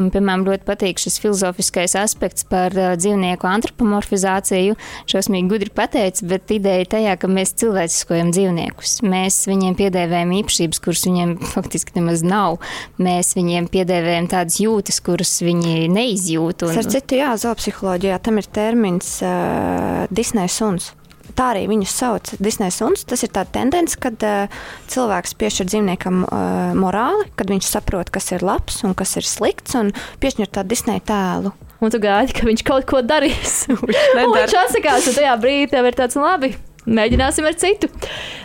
Man, 0.00 0.10
piemēram, 0.14 0.44
ļoti 0.48 0.66
patīk 0.68 1.00
šis 1.00 1.18
filozofiskais 1.22 1.96
aspekts 1.98 2.46
par 2.48 2.74
uh, 2.76 2.94
dzīvnieku 2.98 3.48
antropomorfizāciju. 3.48 4.76
Šausmīgi 5.10 5.50
gudri 5.52 5.72
pateicis, 5.76 6.24
bet 6.28 6.52
ideja 6.54 6.88
tajā, 6.96 7.16
ka 7.20 7.30
mēs 7.30 7.54
cilvēciskojam 7.60 8.32
dzīvniekus. 8.36 8.98
Mēs 9.06 9.40
viņiem 9.50 9.78
piedēvējam 9.78 10.34
īpašības, 10.42 10.82
kuras 10.84 11.06
viņiem 11.08 11.34
faktiski 11.54 11.96
nemaz 11.98 12.26
nav. 12.26 12.60
Mēs 13.02 13.32
viņiem 13.38 13.70
piedēvējam 13.72 14.30
tādas 14.34 14.60
jūtas, 14.62 15.00
kuras 15.06 15.38
viņi 15.46 15.88
neizjūt. 15.92 16.68
Un... 16.68 16.76
Ar 16.82 16.92
citu, 16.92 17.20
jā, 17.22 17.32
zoopsiholoģijā 17.40 18.20
tam 18.24 18.42
ir 18.42 18.52
termins 18.60 19.16
uh, 19.24 20.04
Disneja 20.12 20.52
suns 20.52 20.92
tā 21.36 21.50
arī 21.52 21.66
viņus 21.70 21.94
sauc 22.00 22.32
Disneja 22.42 22.74
suns. 22.74 23.04
Tas 23.08 23.22
ir 23.26 23.32
tāds 23.34 23.52
tendence, 23.54 23.98
kad 24.00 24.22
uh, 24.26 24.60
cilvēks 24.92 25.36
piešķir 25.40 25.70
dzīvniekam 25.70 26.24
uh, 26.26 26.74
morāli, 26.78 27.28
kad 27.38 27.52
viņš 27.52 27.70
saprot, 27.70 28.12
kas 28.14 28.32
ir 28.34 28.46
labs 28.46 28.82
un 28.86 28.96
kas 28.98 29.16
ir 29.20 29.28
slikts, 29.28 29.76
un 29.78 29.92
piešķir 30.22 30.52
tādu 30.58 30.74
Disneja 30.74 31.04
tēlu. 31.12 31.54
Un 31.84 31.92
tu 31.92 32.00
gaidi, 32.00 32.32
ka 32.36 32.46
viņš 32.48 32.64
kaut 32.66 32.88
ko 32.88 33.02
darīs. 33.04 33.66
viņš 34.16 34.56
atsakās, 34.64 35.10
un 35.10 35.18
tajā 35.18 35.36
brīdī 35.42 35.70
tev 35.74 35.90
ir 35.90 35.98
tāds 35.98 36.18
labi. 36.18 36.54
Mēģināsim 36.86 37.46
ar 37.48 37.56
citu. 37.58 37.90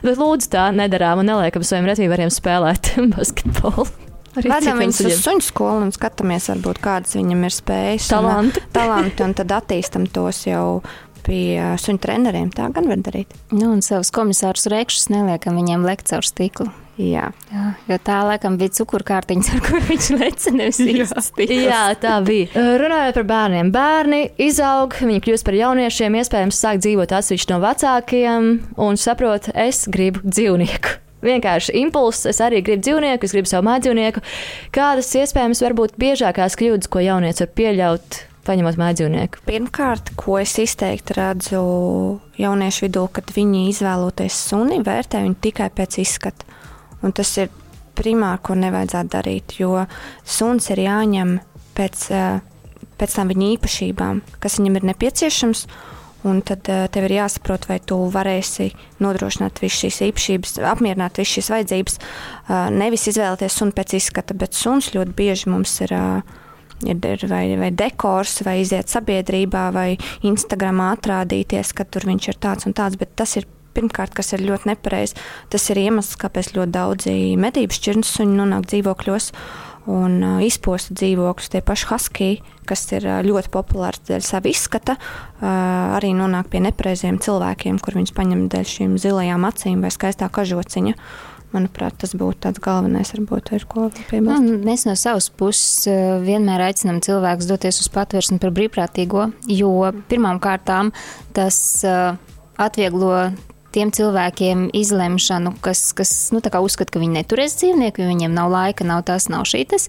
Bet 0.02 0.18
lūdzu, 0.18 0.50
tā 0.52 0.70
nedarām 0.74 1.22
un 1.22 1.30
neliekam 1.30 1.66
saviem 1.66 1.92
retīvariem 1.92 2.32
spēlēt 2.34 2.96
basketbolu. 3.16 3.88
Vedam 4.32 4.80
viņus 4.80 5.02
uz 5.10 5.18
suņu 5.26 5.44
skolu 5.44 5.88
un 5.88 5.90
skatāmies, 5.92 6.48
varbūt, 6.54 6.80
kādas 6.84 7.18
viņam 7.18 7.42
ir 7.48 7.56
spējas. 7.56 8.08
Talanti. 8.14 8.62
Un, 8.64 8.70
talanti, 8.74 9.26
un 9.26 9.34
tad 9.36 9.52
attīstam 9.58 10.06
tos 10.08 10.46
jau 10.48 10.80
pie 11.26 11.58
suņu 11.82 12.02
treneriem. 12.04 12.52
Tā 12.56 12.70
gan 12.74 12.90
var 12.92 13.02
darīt. 13.04 13.34
Nu, 13.54 13.72
un 13.72 13.84
savus 13.86 14.14
komisārus 14.16 14.70
rēkšus 14.72 15.10
neliekam 15.14 15.60
viņiem 15.60 15.86
lekt 15.88 16.12
caur 16.12 16.26
stiklu. 16.28 16.70
Jā. 17.02 17.30
Jā, 17.50 17.68
jo 17.88 17.98
tā 18.04 18.18
laikam 18.28 18.58
bija 18.60 18.74
cukurkārtiņš, 18.76 19.50
ar 19.56 19.62
kuru 19.66 19.82
viņš 19.88 20.08
leca 20.20 20.54
nevis 20.54 20.82
īsts. 20.84 21.32
Jā, 21.48 21.84
tā 22.02 22.18
bija. 22.26 22.66
Runājot 22.82 23.18
par 23.18 23.28
bērniem. 23.32 23.72
Bērni 23.74 24.22
izaug, 24.44 24.98
viņi 25.00 25.24
kļūst 25.26 25.48
par 25.48 25.58
jauniešiem, 25.58 26.18
iespējams, 26.22 26.60
sāk 26.62 26.82
dzīvot 26.84 27.16
atsevišķi 27.18 27.54
no 27.54 27.62
vecākiem 27.64 28.52
un 28.86 29.00
saprot, 29.02 29.50
es 29.56 29.86
gribu 29.92 30.22
dzīvnieku. 30.28 31.00
Vienkārši 31.22 31.76
impulss, 31.84 32.26
es 32.30 32.42
arī 32.42 32.64
gribu 32.66 32.82
dzīvnieku, 32.88 33.28
es 33.28 33.36
gribu 33.36 33.50
savu 33.50 33.68
mājdzīvnieku. 33.70 34.24
Kādas 34.74 35.14
iespējams 35.22 35.62
varbūt 35.64 35.98
biežākās 36.02 36.58
kļūdas, 36.58 36.90
ko 36.92 37.04
jaunieci 37.06 37.46
var 37.46 37.52
pieļaut 37.60 38.22
paņemot 38.48 38.80
mājdzīvnieku? 38.82 39.44
Pirmkārt, 39.48 40.14
ko 40.20 40.38
es 40.42 40.56
izteikti 40.62 41.16
redzu 41.18 41.62
jauniešu 42.42 42.88
vidū, 42.88 43.06
kad 43.14 43.32
viņi 43.36 43.68
izvēloties 43.72 44.38
suni, 44.50 44.82
vērtē 44.86 45.24
viņu 45.26 45.40
tikai 45.44 45.70
pēc 45.76 46.02
izskata. 46.04 46.48
Un 47.02 47.16
tas 47.18 47.32
ir 47.42 47.52
primāri, 47.98 48.42
ko 48.46 48.58
nevajadzētu 48.60 49.14
darīt, 49.14 49.56
jo 49.62 49.86
suns 50.26 50.70
ir 50.74 50.84
jāņem 50.86 51.40
pēc, 51.78 52.06
eh, 52.12 52.42
pēc 52.98 53.16
tam 53.18 53.34
viņa 53.34 53.48
īpašībām, 53.58 54.22
kas 54.40 54.60
viņam 54.60 54.78
ir 54.78 54.92
nepieciešams. 54.94 55.66
Un 56.24 56.44
tad 56.46 56.68
uh, 56.70 56.84
tev 56.86 57.08
ir 57.08 57.16
jāsaprot, 57.16 57.64
vai 57.66 57.80
tu 57.82 57.96
varēsi 58.14 58.68
nodrošināt 59.02 59.58
visas 59.58 59.80
šīs 59.82 59.96
īpašības, 60.06 60.60
apmierināt 60.70 61.18
visas 61.18 61.34
šīs 61.34 61.50
vajadzības. 61.50 61.96
Uh, 61.98 62.68
nevis 62.70 63.08
izvēlēties 63.10 63.56
sunu 63.58 63.74
pēc 63.74 63.96
izskata, 63.98 64.38
bet 64.38 64.54
suns 64.54 64.92
ļoti 64.94 65.16
bieži 65.18 65.50
mums 65.50 65.74
ir 65.82 65.96
uh, 65.98 66.22
ir 66.88 67.26
vai, 67.30 67.46
vai 67.60 67.72
dekors, 67.72 68.42
vai 68.48 68.62
iziet 68.64 68.92
sabiedrībā, 68.92 69.70
vai 69.76 69.90
Instagramā 70.28 70.92
atrādīties, 70.98 71.74
ka 71.78 71.86
tur 71.86 72.08
viņš 72.10 72.30
ir 72.32 72.40
tāds 72.42 72.70
un 72.70 72.78
tāds, 72.78 73.00
bet 73.00 73.16
tas 73.20 73.38
ir 73.40 73.48
pirmkārt, 73.76 74.14
kas 74.16 74.34
ir 74.36 74.44
ļoti 74.46 74.72
nepareizi. 74.72 75.18
Tas 75.52 75.70
ir 75.72 75.82
iemesls, 75.82 76.20
kāpēc 76.20 76.54
ļoti 76.58 76.76
daudzi 76.76 77.18
medību 77.40 77.78
šķirnes 77.78 78.16
suņi 78.18 78.40
nonāk 78.40 78.68
dzīvokļos 78.72 79.32
un 79.92 80.20
uh, 80.22 80.42
izposta 80.46 80.94
dzīvokļus. 80.98 81.52
Tie 81.54 81.62
paši 81.66 81.88
husky, 81.90 82.30
kas 82.70 82.86
ir 82.94 83.08
uh, 83.08 83.22
ļoti 83.26 83.52
populārs 83.54 84.04
dēļ 84.08 84.26
sava 84.26 84.52
izskata, 84.52 84.98
uh, 84.98 85.98
arī 85.98 86.14
nonāk 86.18 86.52
pie 86.54 86.62
nepareiziem 86.68 87.18
cilvēkiem, 87.24 87.82
kur 87.82 87.98
viņus 87.98 88.16
paņem 88.18 88.46
dēļ 88.52 88.72
šīm 88.76 88.98
zilajām 89.02 89.48
acīm 89.50 89.82
vai 89.82 89.94
skaistā 89.94 90.30
kažociņa. 90.34 90.98
Manuprāt, 91.52 91.98
tas 92.00 92.14
būtu 92.16 92.46
tāds 92.46 92.62
galvenais, 92.64 93.12
varbūt, 93.12 93.52
ir 93.58 93.66
ko 93.68 93.90
piebilst. 94.10 94.46
Nu, 94.46 94.58
mēs 94.64 94.86
no 94.88 94.96
savas 95.00 95.28
puses 95.36 95.90
eh, 95.92 96.16
vienmēr 96.24 96.70
aicinām 96.70 97.02
cilvēkus 97.04 97.50
doties 97.50 97.82
uz 97.84 97.90
patvērsni 97.92 98.40
par 98.40 98.54
brīvprātīgo, 98.56 99.28
jo 99.52 99.72
pirmām 100.12 100.40
kārtām 100.44 100.94
tas 101.36 101.58
eh, 101.84 102.16
atvieglo 102.62 103.32
tiem 103.72 103.92
cilvēkiem 103.96 104.68
izlemšanu, 104.76 105.54
kas, 105.64 105.92
kas 105.98 106.12
nu, 106.36 106.42
uzskata, 106.42 106.92
ka 106.94 107.02
viņi 107.02 107.22
neturēs 107.22 107.56
dzīvnieku, 107.60 108.04
jo 108.04 108.10
viņiem 108.12 108.34
nav 108.36 108.52
laika, 108.52 108.86
nav 108.88 109.04
tas, 109.08 109.30
nav 109.32 109.46
šīs. 109.50 109.88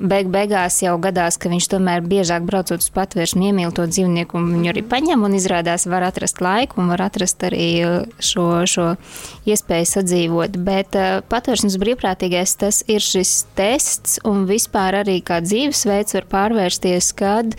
Beig 0.00 0.30
beigās 0.32 0.80
jau 0.82 0.96
gadās, 1.02 1.38
ka 1.40 1.52
viņš 1.52 1.68
tomēr 1.74 2.02
biežāk 2.06 2.44
braucot 2.48 2.82
uz 2.82 2.90
patvērsni, 2.94 3.50
iemīl 3.50 3.74
to 3.76 3.86
dzīvnieku, 3.90 4.38
un 4.38 4.50
viņu 4.56 4.72
arī 4.72 4.84
paņem 4.90 5.24
un 5.26 5.36
izrādās 5.38 5.86
var 5.90 6.08
atrast 6.08 6.42
laiku 6.42 6.80
un 6.82 6.90
var 6.92 7.06
atrast 7.06 7.42
arī 7.46 7.68
uh, 7.84 7.94
šo, 8.18 8.66
šo 8.70 8.88
iespēju 9.48 9.90
sadzīvot. 9.94 10.58
Bet 10.66 10.98
uh, 10.98 11.20
patvērsnes 11.30 11.78
brīvprātīgais 11.80 12.56
tas 12.60 12.82
ir 12.90 13.04
šis 13.04 13.44
tests, 13.58 14.18
un 14.26 14.46
vispār 14.50 15.02
arī 15.04 15.20
kā 15.24 15.40
dzīvesveids 15.44 16.18
var 16.18 16.30
pārvērsties, 16.34 17.12
kad 17.18 17.54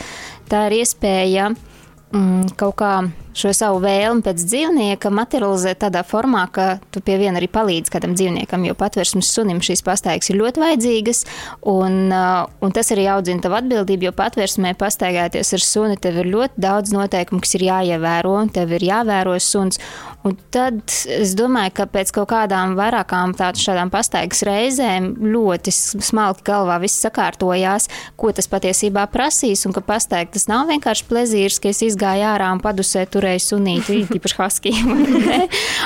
tā 0.52 0.68
ir 0.70 0.82
iespēja 0.82 1.52
mm, 1.54 2.56
kaut 2.60 2.80
kā 2.82 2.94
šo 3.38 3.54
savu 3.56 3.82
vēlmi 3.84 4.24
pēc 4.26 4.44
dzīvnieka 4.44 5.12
materializēt 5.14 5.82
tādā 5.86 6.04
formā, 6.08 6.46
ka 6.54 6.68
tu 6.92 7.02
pie 7.06 7.18
viena 7.22 7.40
arī 7.40 7.50
palīdzi 7.52 7.94
kādam 7.94 8.16
dzīvniekam, 8.18 8.66
jo 8.68 8.76
patvērsmes 8.78 9.32
sunim 9.32 9.62
šīs 9.64 9.84
pastaigas 9.86 10.32
ir 10.32 10.40
ļoti 10.42 10.64
vajadzīgas, 10.64 11.24
un, 11.72 11.98
uh, 12.12 12.46
un 12.62 12.76
tas 12.76 12.92
arī 12.96 13.08
audzina 13.14 13.44
tavu 13.44 13.60
atbildību, 13.62 14.10
jo 14.10 14.14
patvērsmē 14.18 14.74
pastaigāties 14.80 15.54
ar 15.58 15.66
suni 15.66 16.00
tev 16.02 16.22
ir 16.24 16.32
ļoti 16.34 16.62
daudz 16.62 16.96
noteikumu, 16.96 17.44
kas 17.44 17.56
ir 17.58 17.68
jāievēro, 17.70 18.36
un 18.44 18.52
tev 18.54 18.76
ir 18.78 18.88
jāvēro 18.92 19.38
suns. 19.42 19.80
Un 20.22 20.36
tad 20.54 20.84
es 21.10 21.32
domāju, 21.34 21.74
ka 21.80 21.88
pēc 21.90 22.12
kaut 22.14 22.30
kādām 22.30 22.76
vairākām 22.78 23.34
tādām 23.34 23.90
pastaigas 23.90 24.44
reizēm 24.46 25.16
ļoti 25.34 25.74
smalki 25.74 26.46
galvā 26.46 26.78
viss 26.84 27.02
sakārtojās, 27.02 27.88
ko 28.22 28.30
tas 28.36 28.46
patiesībā 28.52 29.08
prasīs, 29.10 29.66
un 29.66 29.74
ka 29.74 29.82
pastaigta 29.82 30.38
tas 30.38 30.46
nav 30.52 30.70
vienkārši 30.70 31.08
plezīrs, 31.10 31.58
ka 31.62 31.72
es 31.74 31.82
izgāju 31.88 32.28
ārā 32.30 32.52
un 32.54 32.62
padusēju 32.62 33.10
turēju 33.22 33.44
sunīti, 33.46 34.00
īpaši 34.18 34.38
haskiju. 34.40 34.96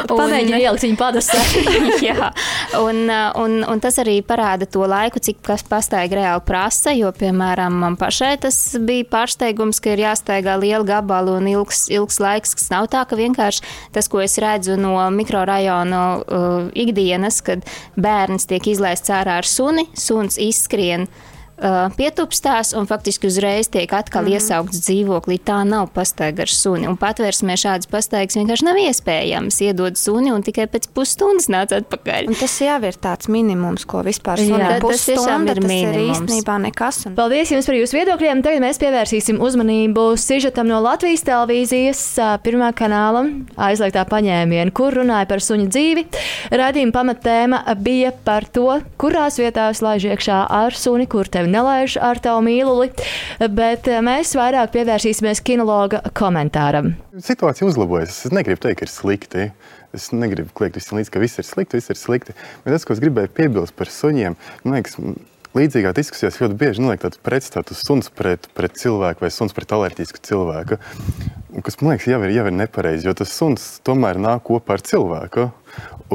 Pamēģināju 0.09 0.63
ielikt 0.63 0.85
viņu 0.87 0.99
padasē. 0.99 1.39
jā, 2.07 2.31
un, 2.79 3.03
un, 3.41 3.57
un 3.67 3.83
tas 3.83 3.99
arī 4.01 4.17
parāda 4.25 4.67
to 4.69 4.85
laiku, 4.87 5.21
cik 5.23 5.43
kas 5.45 5.65
pastaigi 5.67 6.19
reāli 6.19 6.43
prasa, 6.47 6.95
jo, 6.95 7.11
piemēram, 7.15 7.75
man 7.83 7.99
pašai 7.99 8.35
tas 8.45 8.59
bija 8.79 9.07
pārsteigums, 9.11 9.81
ka 9.83 9.93
ir 9.95 10.05
jāstaigā 10.05 10.57
liela 10.61 10.85
gabala 10.87 11.37
un 11.39 11.49
ilgs, 11.51 11.85
ilgs 11.93 12.21
laiks, 12.23 12.55
kas 12.57 12.71
nav 12.73 12.89
tā, 12.93 13.03
ka 13.09 13.19
vienkārši 13.19 13.65
tas, 13.95 14.09
ko 14.11 14.23
es 14.23 14.37
redzu 14.41 14.79
no 14.79 14.95
mikrorajona 15.13 16.01
uh, 16.15 16.57
ikdienas, 16.73 17.41
kad 17.45 17.65
bērns 17.99 18.47
tiek 18.49 18.73
izlaists 18.73 19.13
ārā 19.13 19.39
ar 19.41 19.49
suni, 19.49 19.87
suns 19.99 20.39
izskrien 20.41 21.09
uh, 21.57 21.89
pietupstās 21.97 22.73
un 22.77 22.87
faktiski 22.89 23.29
uzreiz 23.29 23.69
tiek 23.71 23.91
atkal 23.93 24.23
mm 24.23 24.27
-hmm. 24.27 24.33
iesaukts 24.33 24.81
dzīvoklī. 24.85 25.39
Tā 25.39 25.63
nav 25.67 25.89
pastaiga 25.93 26.41
ar 26.41 26.51
suni. 26.51 26.87
Un 26.87 26.97
patvērsmē 26.97 27.55
šādas 27.59 27.89
pastaigas 27.91 28.35
vienkārši 28.35 28.65
nav 28.65 28.77
iespējams. 28.77 29.61
Iedod 29.61 29.97
suni 29.97 30.31
un 30.31 30.43
tikai 30.43 30.67
pēc 30.67 30.87
pusstundas 30.93 31.47
nāc 31.47 31.71
atpakaļ. 31.75 32.27
Un 32.27 32.35
tas 32.35 32.61
jau 32.61 32.79
ir 32.83 32.95
tāds 33.01 33.27
minimums, 33.27 33.85
ko 33.85 34.03
vispār 34.03 34.37
suni 34.37 34.79
pusstunda, 34.81 35.53
tas, 35.55 35.63
tas 35.63 35.71
ir 35.71 35.99
īstenībā 36.09 36.57
nekas. 36.61 37.05
Un... 37.05 37.15
Paldies 37.15 37.51
jums 37.51 37.65
par 37.65 37.75
jūsu 37.75 37.97
viedokļiem. 37.99 38.43
Tagad 38.43 38.61
mēs 38.61 38.79
pievērsīsim 38.79 39.41
uzmanību 39.41 40.17
sižetam 40.17 40.67
no 40.67 40.81
Latvijas 40.81 41.23
televīzijas 41.23 42.01
pirmā 42.43 42.71
kanāla 42.73 43.25
aizliegtā 43.57 44.05
paņēmiena, 44.09 44.71
kur 44.71 44.93
runāja 44.93 45.27
par 45.29 45.43
suņu 45.43 45.67
dzīvi. 45.69 46.05
Radījuma 46.51 46.91
pamatēma 46.91 47.61
bija 47.81 48.11
par 48.25 48.45
to, 48.45 48.81
kurās 49.01 49.39
vietās 49.41 49.81
laiž 49.85 50.09
iekšā 50.11 50.45
ar 50.49 50.75
suni, 50.77 51.07
kur 51.09 51.27
tevi 51.31 51.44
tevi 51.45 51.53
nelaiž 51.53 51.97
ar 52.01 52.19
tavu 52.19 52.41
mīluli, 52.45 52.89
bet 53.53 53.87
eh, 53.87 54.01
mēs 54.01 54.35
vairāk 54.35 54.73
pievērsīsimies 54.73 55.43
kinologa 55.45 56.01
komentāram. 56.13 56.95
Situācija 57.17 57.67
uzlabojas. 57.67 58.25
Es 58.25 58.33
negribu 58.33 58.61
teikt, 58.61 58.79
ka 58.79 58.85
ir 58.85 58.91
slikti. 58.91 59.51
Es 59.93 60.11
negribu 60.11 60.49
kliegt 60.53 60.75
visam 60.75 60.97
līdzi, 60.97 61.11
ka 61.11 61.21
viss 61.21 61.39
ir 61.39 61.45
slikti, 61.45 61.77
viss 61.77 61.89
ir 61.89 61.99
slikti. 61.99 62.35
Bet 62.65 62.73
tas, 62.73 62.85
ko 62.85 62.93
es 62.93 62.99
gribēju 62.99 63.31
piebilst 63.31 63.75
par 63.77 63.87
suņiem, 63.87 64.35
man 64.65 64.75
liekas, 64.75 64.97
līdzīgā 65.55 65.93
diskusijās 65.95 66.41
ļoti 66.41 66.57
bieži 66.59 66.83
noliek 66.83 66.99
tādu 66.99 67.21
pretstatu 67.23 67.77
suns 67.77 68.09
pret, 68.11 68.49
pret 68.57 68.75
cilvēku 68.75 69.23
vai 69.23 69.31
suns 69.31 69.55
pret 69.55 69.71
alerģisku 69.71 70.19
cilvēku. 70.27 70.81
Kas 71.63 71.79
man 71.79 71.93
liekas, 71.93 72.09
jau 72.11 72.19
ir, 72.25 72.33
jau 72.35 72.49
ir 72.49 72.57
nepareizi, 72.57 73.07
jo 73.07 73.15
tas 73.15 73.31
suns 73.31 73.77
tomēr 73.87 74.19
nāk 74.19 74.43
kopā 74.49 74.75
ar 74.75 74.83
cilvēku. 74.83 75.47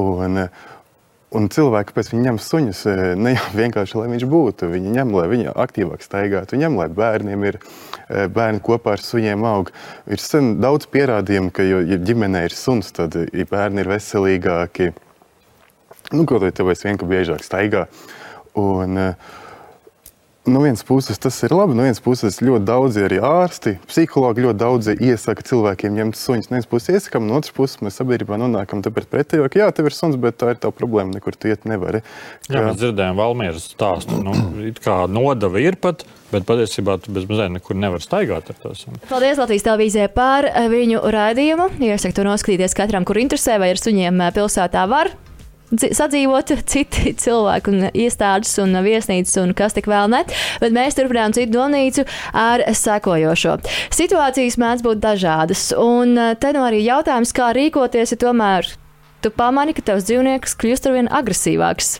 Un, 0.00 0.44
Un 1.30 1.46
cilvēki 1.46 1.94
pēc 1.94 2.08
tam 2.10 2.24
ņem 2.24 2.38
suņus 2.42 2.80
ne 3.20 3.34
jau 3.36 3.50
vienkārši, 3.60 3.98
lai 4.00 4.08
viņš 4.14 4.24
būtu. 4.30 4.70
Viņi 4.72 4.94
ņem, 4.96 5.12
lai 5.14 5.26
viņi 5.30 5.52
aktīvāk 5.52 6.02
staigātu, 6.02 6.58
ņem, 6.58 6.78
lai 6.80 6.88
bērniem 6.94 7.44
ir 7.46 7.60
bērni 8.34 8.62
kopā 8.66 8.96
ar 8.96 9.04
suņiem 9.04 9.44
aug. 9.46 9.70
Ir 10.10 10.22
sen 10.22 10.56
daudz 10.62 10.88
pierādījumu, 10.90 11.52
ka, 11.54 11.66
ja 11.66 12.00
ģimenē 12.02 12.48
ir 12.48 12.56
suns, 12.56 12.90
tad 12.96 13.14
ja 13.14 13.46
bērni 13.50 13.84
ir 13.84 13.92
veselīgāki. 13.92 14.90
Nu, 16.10 16.24
kaut 16.26 16.42
vai 16.42 16.50
tāpēc 16.50 16.82
vien, 16.88 16.98
ka 16.98 17.06
biežāk 17.06 17.46
staigā. 17.46 17.86
Un, 18.58 18.98
uh, 18.98 19.38
no 20.46 20.60
vienas 20.60 20.82
puses 20.84 21.18
tas 21.18 21.36
ir 21.42 21.52
labi, 21.52 21.74
no 21.76 21.84
vienas 21.84 22.00
puses 22.02 22.40
ļoti 22.42 22.64
daudzi 22.68 23.04
arī 23.04 23.18
ārsti, 23.24 23.74
psihologi 23.88 24.44
ļoti 24.46 24.60
daudzi 24.60 24.94
iesaka 25.10 25.44
cilvēkiem 25.46 25.98
ņemt 25.98 26.18
suņus. 26.18 26.48
No 26.50 26.56
vienas 26.56 26.70
puses 26.70 26.96
iesakām, 26.96 27.26
no 27.28 27.36
otras 27.40 27.54
puses 27.56 27.82
mēs 27.84 28.00
sabiedrībā 28.00 28.38
nonākam 28.40 28.82
tāpēc 28.84 29.08
pretējo, 29.12 29.50
ka 29.52 29.62
jā, 29.62 29.68
tev 29.76 29.90
ir 29.90 29.96
suns, 29.96 30.16
bet 30.20 30.40
tā 30.40 30.54
ir 30.54 30.62
tā 30.62 30.72
problēma, 30.74 31.12
nekur 31.18 31.36
tu 31.36 31.52
iet 31.52 31.68
nevari. 31.68 32.02
Ka... 32.48 32.54
Jā, 32.54 32.64
mēs 32.70 32.80
dzirdējām 32.80 33.20
Valmieras 33.20 33.68
stāstu. 33.74 34.20
Nu, 34.24 34.34
kā 34.80 35.02
nodeva 35.10 35.62
ir 35.62 35.78
pat. 35.80 36.06
Bet 36.30 36.44
patiesībā 36.46 36.94
tu 37.02 37.10
bez 37.10 37.24
mazliet 37.26 37.50
nekur 37.56 37.74
nevar 37.74 37.98
staigāt 38.04 38.52
ar 38.52 38.58
to 38.62 38.70
sunu. 38.78 39.00
Paldies 39.10 39.40
Latvijas 39.40 39.64
televīzijai 39.66 40.06
par 40.14 40.46
viņu 40.70 41.00
raidījumu. 41.10 41.66
Iesaku 41.82 42.20
to 42.20 42.26
noskatīties 42.28 42.76
katram, 42.78 43.02
kur 43.02 43.18
interesē, 43.18 43.58
vai 43.58 43.72
ar 43.74 43.82
suņiem 43.82 44.22
pilsētā 44.36 44.86
var 44.92 45.10
sadzīvot 45.70 46.52
citi 46.70 47.12
cilvēki, 47.24 47.72
un 47.72 47.88
iestādes 47.90 48.52
un 48.62 48.76
viesnīcas, 48.84 49.36
un 49.42 49.54
kas 49.56 49.76
tik 49.76 49.88
vēl 49.90 50.10
ne. 50.12 50.22
Bet 50.62 50.74
mēs 50.76 50.98
turpinām 50.98 51.34
citu 51.36 51.54
domnīcu 51.58 52.06
ar 52.36 52.64
sekojošo. 52.66 53.58
Situācijas 53.94 54.58
mēdz 54.60 54.86
būt 54.86 55.02
dažādas, 55.02 55.70
un 55.78 56.16
eh, 56.18 56.34
te 56.40 56.54
nu 56.56 56.64
arī 56.66 56.82
jautājums, 56.84 57.34
kā 57.36 57.52
rīkoties, 57.56 58.14
ja 58.14 58.20
tomēr 58.26 58.72
tu 59.20 59.32
pamani, 59.34 59.76
ka 59.76 59.84
tavs 59.92 60.08
dzīvnieks 60.08 60.56
kļūst 60.60 60.88
ar 60.88 60.96
vien 60.96 61.12
agresīvāks 61.20 61.98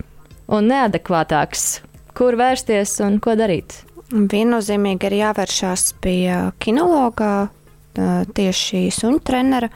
un 0.50 0.72
neadekvātāks. 0.72 1.80
Kur 2.16 2.36
vērsties 2.40 2.96
un 3.04 3.20
ko 3.22 3.36
darīt? 3.38 3.84
Viennozīmīgi 4.10 5.06
ir 5.06 5.14
jāvēršās 5.20 5.92
pie 6.02 6.50
kinologa, 6.58 7.48
tieši 7.94 8.88
suņu 8.94 9.22
trenera. 9.26 9.70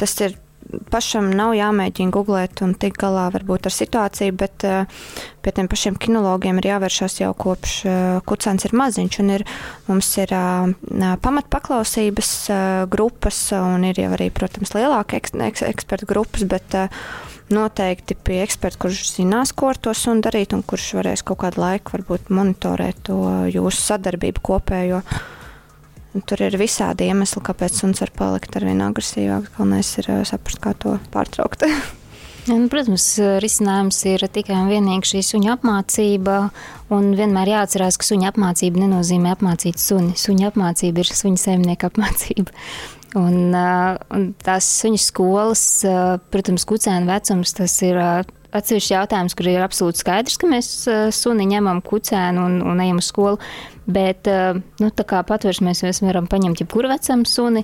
Tas 0.00 0.14
ir 0.24 0.38
pašam 0.92 1.28
nav 1.36 1.54
jāmēģina 1.56 2.14
googlēt 2.14 2.62
un 2.66 2.74
tikt 2.78 3.00
galā 3.00 3.26
varbūt 3.34 3.68
ar 3.68 3.74
situāciju, 3.74 4.34
bet 4.38 4.66
uh, 4.68 5.04
pie 5.44 5.54
tiem 5.56 5.70
pašiem 5.70 5.98
kinologiem 6.00 6.60
ir 6.60 6.70
jāvēršas 6.72 7.20
jau 7.22 7.32
kopš 7.36 7.76
uh, 7.86 7.98
kucēns 8.28 8.68
ir 8.68 8.76
maziņš. 8.76 9.20
Ir, 9.36 9.46
mums 9.88 10.10
ir 10.22 10.32
uh, 10.36 10.72
pamatpaklausības 11.22 12.32
grupas 12.92 13.38
un 13.58 13.86
ir 13.88 14.02
jau 14.02 14.12
arī, 14.16 14.28
protams, 14.34 14.74
lielāka 14.76 15.20
eks, 15.20 15.34
eks, 15.50 15.64
ekspertu 15.70 16.08
grupas, 16.10 16.46
bet 16.48 16.76
noteikti 17.52 18.16
pie 18.26 18.40
eksperta, 18.42 18.80
kurš 18.86 19.04
zinās, 19.18 19.52
ko 19.54 19.70
ar 19.70 19.78
to 19.78 19.94
sunu 19.94 20.24
darīt 20.24 20.54
un 20.56 20.64
kurš 20.66 20.96
varēs 20.98 21.22
kaut 21.26 21.44
kādu 21.44 21.62
laiku 21.62 21.94
varbūt 21.96 22.30
monitorēt 22.34 23.06
to 23.06 23.20
jūsu 23.52 23.82
sadarbību 23.84 24.42
kopējo. 24.50 25.02
Tur 26.24 26.40
ir 26.46 26.56
visādi 26.60 27.10
iemesli, 27.10 27.42
kāpēc 27.44 27.76
suns 27.82 28.00
var 28.00 28.12
palikt 28.16 28.56
ar 28.56 28.64
vien 28.68 28.80
agresīvāks. 28.86 29.52
Galvenais 29.58 29.92
ir 30.00 30.10
uh, 30.14 30.24
saprast, 30.28 30.62
kā 30.64 30.72
to 30.78 30.96
pārtraukt. 31.12 31.66
Nu, 32.46 32.68
protams, 32.70 33.04
risinājums 33.42 33.96
ir 34.06 34.22
tikai 34.30 34.54
un 34.54 34.68
vienīgi 34.70 35.08
šī 35.10 35.22
suņa 35.26 35.56
apmācība. 35.56 36.36
Un 36.94 37.08
vienmēr 37.18 37.50
jāatcerās, 37.50 37.96
ka 37.98 38.06
suņa 38.06 38.28
apmācība 38.30 38.84
nenozīmē 38.84 39.32
apmācīt 39.34 39.82
suni. 39.82 40.14
Suņa 40.14 40.52
apmācība 40.52 41.02
ir 41.02 41.10
suņa 41.10 41.42
saimnieka 41.42 41.90
apmācība. 41.90 42.54
Un, 43.16 43.54
uh, 43.54 43.96
un 44.12 44.24
tās 44.44 44.66
suņu 44.82 44.98
skolas, 45.00 45.60
uh, 45.88 46.18
protams, 46.28 46.66
kucēna 46.68 47.06
vecums, 47.08 47.54
tas 47.56 47.72
ir 47.86 47.96
atsevišķs 48.58 48.92
jautājums, 48.92 49.36
kur 49.36 49.48
ir 49.50 49.64
absolūti 49.64 50.02
skaidrs, 50.02 50.38
ka 50.40 50.50
mēs 50.50 50.70
suni 51.14 51.46
ņemam 51.50 51.82
kucēnu 51.84 52.44
un, 52.48 52.60
un 52.66 52.84
ejam 52.84 53.02
uz 53.02 53.10
skolu. 53.12 53.40
Bet, 53.86 54.26
eh, 54.26 54.56
nu, 54.82 54.90
tā 54.90 55.06
kā 55.06 55.22
patvērsmēs 55.26 55.84
mēs 55.86 56.02
varam 56.02 56.26
paņemt 56.30 56.64
jebkuru 56.64 56.90
vecumu 56.90 57.28
suni, 57.30 57.62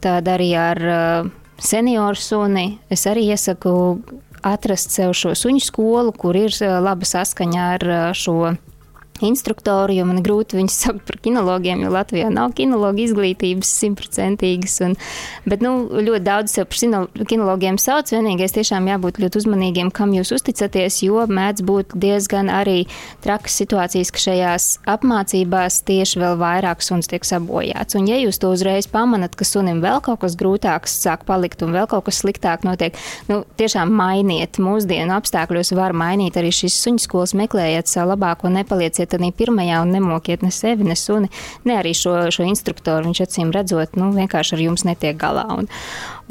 tad 0.00 0.28
arī 0.32 0.48
ar 0.56 0.80
eh, 0.80 1.28
senioru 1.60 2.16
suni 2.16 2.78
es 2.88 3.04
arī 3.10 3.26
iesaku 3.34 3.74
atrast 4.48 4.94
sev 4.94 5.12
šo 5.18 5.34
suņu 5.36 5.60
skolu, 5.60 6.14
kur 6.16 6.38
ir 6.40 6.54
eh, 6.64 6.78
laba 6.80 7.04
saskaņa 7.04 7.68
ar 7.74 7.86
šo 8.16 8.54
instruktoru, 9.24 9.94
jo 9.96 10.06
man 10.08 10.22
grūti 10.24 10.58
viņus 10.58 10.78
saukt 10.84 11.04
par 11.08 11.18
kinologiem, 11.24 11.82
jo 11.84 11.92
Latvijā 11.94 12.30
nav 12.32 12.54
kinologa 12.58 13.02
izglītības 13.02 13.70
simtprocentīgas. 13.82 14.78
Bet 15.48 15.62
nu, 15.64 15.88
ļoti 15.90 16.24
daudz 16.24 16.54
sev 16.54 16.68
par 16.70 17.26
kinologiem 17.28 17.78
sauc. 17.82 18.10
Vienīgais 18.12 18.54
tiešām 18.56 18.88
jābūt 18.90 19.20
ļoti 19.22 19.42
uzmanīgiem, 19.42 19.90
kam 19.94 20.14
jūs 20.16 20.32
uzticaties, 20.36 21.00
jo 21.06 21.24
mēdz 21.28 21.64
būt 21.66 21.96
diezgan 21.98 22.50
arī 22.52 22.84
trakas 23.24 23.58
situācijas, 23.60 24.12
ka 24.14 24.22
šajās 24.22 24.68
apmācībās 24.88 25.80
tieši 25.88 26.22
vēl 26.22 26.38
vairāk 26.40 26.84
suns 26.84 27.10
tiek 27.10 27.26
sabojāts. 27.26 27.98
Un 27.98 28.08
ja 28.10 28.18
jūs 28.20 28.40
to 28.40 28.52
uzreiz 28.54 28.88
pamanat, 28.90 29.36
ka 29.38 29.46
sunim 29.48 29.82
vēl 29.84 30.00
kaut 30.04 30.22
kas 30.24 30.36
grūtāks 30.38 30.94
sāk 31.02 31.26
palikt 31.28 31.62
un 31.66 31.74
vēl 31.76 31.88
kaut 31.90 32.06
kas 32.08 32.22
sliktāk 32.22 32.64
notiek, 32.66 32.96
nu, 33.30 33.42
tiešām 33.60 33.92
mainiet. 33.94 34.60
Mūsdienu 34.62 35.14
apstākļos 35.18 35.74
var 35.78 35.94
mainīt 35.96 36.38
arī 36.38 36.52
šīs 36.54 36.76
suņu 36.84 37.02
skolas, 37.02 37.34
meklējiet 37.38 37.90
savu 37.90 38.12
labāko, 38.14 38.50
nepalieciet 38.52 39.07
iet 39.08 39.16
arī 39.20 39.32
pirmajā 39.32 39.80
un 39.82 39.92
nemokiet 39.94 40.42
ne 40.44 40.50
sevi, 40.52 40.84
ne 40.84 40.96
suni, 40.96 41.28
ne 41.64 41.78
arī 41.80 41.94
šo, 41.96 42.30
šo 42.34 42.46
instruktoru. 42.48 43.08
Viņš 43.08 43.24
acīm 43.24 43.52
redzot, 43.54 43.96
nu, 43.96 44.12
vienkārši 44.16 44.56
ar 44.56 44.64
jums 44.68 44.84
netiek 44.84 45.16
galā. 45.18 45.46
Un, 45.56 45.68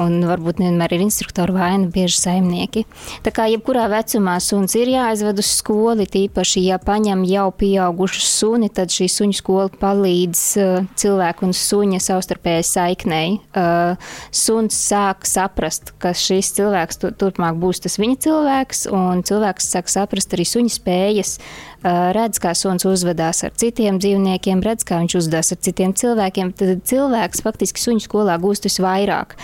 un 0.01 0.19
varbūt 0.27 0.61
nevienmēr 0.61 0.95
ir 0.95 1.03
instruktori 1.05 1.55
vaina, 1.55 1.89
bieži 1.93 2.19
saimnieki. 2.21 2.83
Tā 3.25 3.33
kā 3.35 3.47
jebkurā 3.51 3.87
vecumā 3.91 4.37
suns 4.43 4.75
ir 4.77 4.91
jāaizved 4.91 5.41
uz 5.41 5.49
skoli, 5.59 6.07
tīpaši, 6.09 6.63
ja 6.67 6.79
paņem 6.81 7.23
jau 7.27 7.47
pieaugušu 7.57 8.23
suni, 8.25 8.69
tad 8.73 8.93
šī 8.93 9.09
suņu 9.11 9.39
skola 9.39 9.71
palīdz 9.81 10.43
uh, 10.61 10.89
cilvēku 10.99 11.47
un 11.47 11.55
suņa 11.57 12.01
savstarpējai 12.07 12.67
saiknei. 12.71 13.37
Uh, 13.51 14.11
suns 14.31 14.77
sāk 14.77 15.27
saprast, 15.29 15.93
ka 16.01 16.13
šis 16.17 16.53
cilvēks 16.59 17.01
tu, 17.01 17.13
turpmāk 17.17 17.57
būs 17.61 17.81
tas 17.85 17.97
viņa 18.01 18.21
cilvēks, 18.27 18.85
un 18.93 19.25
cilvēks 19.27 19.71
sāk 19.73 19.91
saprast 19.91 20.37
arī 20.37 20.45
suņa 20.47 20.75
spējas, 20.77 21.37
uh, 21.41 22.11
redz, 22.15 22.41
kā 22.43 22.53
suns 22.57 22.85
uzvedās 22.87 23.43
ar 23.47 23.55
citiem 23.57 23.99
dzīvniekiem, 24.01 24.61
redz, 24.65 24.85
kā 24.87 25.01
viņš 25.01 25.17
uzvedās 25.21 25.53
ar 25.53 25.61
citiem 25.65 25.93
cilvēkiem. 25.97 26.53
Tad 26.57 26.85
cilvēks 26.89 27.43
faktiski 27.45 27.81
suņu 27.81 28.05
skolā 28.05 28.37
gūst 28.41 28.67
visvairāk. 28.67 29.37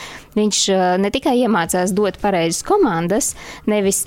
Viņš 0.44 0.62
ne 1.00 1.12
tikai 1.14 1.38
iemācās 1.46 1.94
dot 1.96 2.20
pareizas 2.22 2.64
komandas, 2.68 3.34
nevis, 3.70 4.04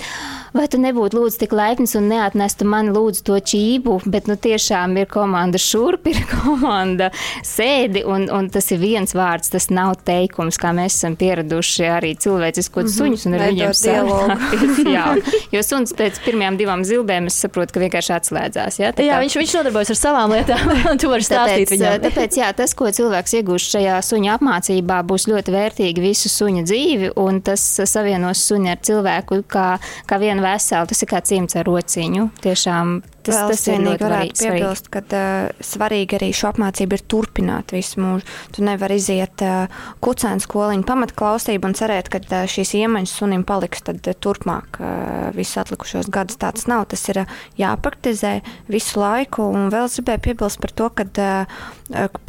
vai 0.57 0.67
tu 0.71 0.81
nebūtu 0.81 1.17
lūdzu 1.17 1.41
tik 1.43 1.55
laipns 1.57 1.97
un 1.99 2.11
neatnestu 2.11 2.67
man 2.69 2.91
lūdzu 2.95 3.25
to 3.27 3.39
čību, 3.41 3.99
bet 4.11 4.29
nu 4.31 4.37
tiešām 4.37 4.97
ir 5.01 5.09
komanda 5.11 5.61
šurp, 5.61 6.09
ir 6.13 6.21
komanda 6.31 7.11
sēdi, 7.47 8.05
un, 8.07 8.29
un 8.33 8.51
tas 8.53 8.69
ir 8.75 8.83
viens 8.83 9.17
vārds, 9.17 9.53
tas 9.53 9.71
nav 9.73 9.97
teikums, 10.07 10.59
kā 10.61 10.73
mēs 10.77 10.99
esam 10.99 11.17
pieraduši 11.19 11.89
arī 11.97 12.13
cilvēciskot 12.21 12.85
mm 12.85 12.91
-hmm. 12.91 12.99
suņus 12.99 13.27
un 13.27 13.39
ar 13.39 13.47
viņiem 13.51 13.75
sarunāties. 13.81 14.83
Jā, 14.97 15.07
jo 15.53 15.63
suns 15.67 15.95
pēc 15.97 16.21
pirmajām 16.25 16.57
divām 16.61 16.85
zilbēm 16.87 17.27
es 17.31 17.41
saprotu, 17.43 17.75
ka 17.75 17.81
vienkārši 17.81 18.13
atslēdzās. 18.17 18.79
Ja? 18.81 18.93
Jā, 18.93 19.19
viņš, 19.23 19.37
viņš 19.41 19.55
nodarbojas 19.59 19.91
ar 19.95 20.01
savām 20.01 20.35
lietām, 20.37 20.73
un 20.91 21.01
tu 21.01 21.11
vari 21.13 21.27
stāstīt 21.27 21.69
tāpēc, 21.69 21.75
viņam. 21.75 22.05
Tāpēc, 22.07 22.39
jā, 22.41 22.53
tas, 22.57 22.75
ko 22.75 22.91
cilvēks 22.99 23.37
iegūst 23.41 23.77
šajā 23.77 23.99
suņa 24.03 24.37
apmācībā, 24.39 25.01
būs 25.07 25.29
ļoti 25.31 25.55
vērtīgi 25.57 26.05
visu 26.05 26.26
suņa 26.33 26.65
dzīvi, 26.67 27.11
un 27.23 27.41
tas 27.45 27.65
savienos 27.89 28.45
suņu 28.49 28.73
ar 28.73 28.81
cilvēku 28.87 29.43
kā, 29.51 29.67
kā 30.09 30.21
vienu 30.23 30.45
veselu. 30.45 30.89
Tas 30.91 31.03
ir 31.03 31.11
kā 31.11 31.23
cimds 31.27 31.59
ar 31.59 31.69
rociņu. 31.69 32.31
Tiešām 32.45 32.97
Tas, 33.27 33.35
Vēl 33.35 33.51
tas 33.51 33.63
vienīgi 33.67 34.05
varētu 34.05 34.45
piebilst, 34.45 34.89
ka 34.95 35.01
uh, 35.03 35.65
svarīgi 35.65 36.19
arī 36.19 36.29
šo 36.37 36.51
apmācību 36.53 36.95
ir 36.95 37.03
turpināt 37.11 37.73
visu 37.75 37.99
mūžu. 38.03 38.27
Tu 38.55 38.63
nevari 38.67 38.99
iziet 39.01 39.43
uh, 39.43 39.81
kucēnu 40.05 40.45
skoliņu 40.45 40.87
pamatklausību 40.87 41.67
un 41.67 41.75
cerēt, 41.79 42.11
ka 42.13 42.21
uh, 42.23 42.45
šīs 42.51 42.77
iemaņas 42.79 43.17
sunim 43.19 43.43
paliks 43.49 43.83
tad 43.89 44.07
uh, 44.07 44.15
turpmāk 44.15 44.79
uh, 44.79 45.33
visus 45.35 45.59
atlikušos 45.65 46.11
gadus. 46.15 46.39
Tāds 46.43 46.69
nav. 46.71 46.87
Tas 46.93 47.03
ir 47.11 47.25
uh, 47.25 47.35
jāpraktizē 47.59 48.37
visu 48.71 49.03
laiku. 49.03 49.49
Un 49.51 49.73
vēl 49.75 49.89
es 49.91 49.99
gribēju 49.99 50.25
piebilst 50.29 50.63
par 50.63 50.77
to, 50.79 50.93
ka 50.95 51.09
uh, 51.11 51.67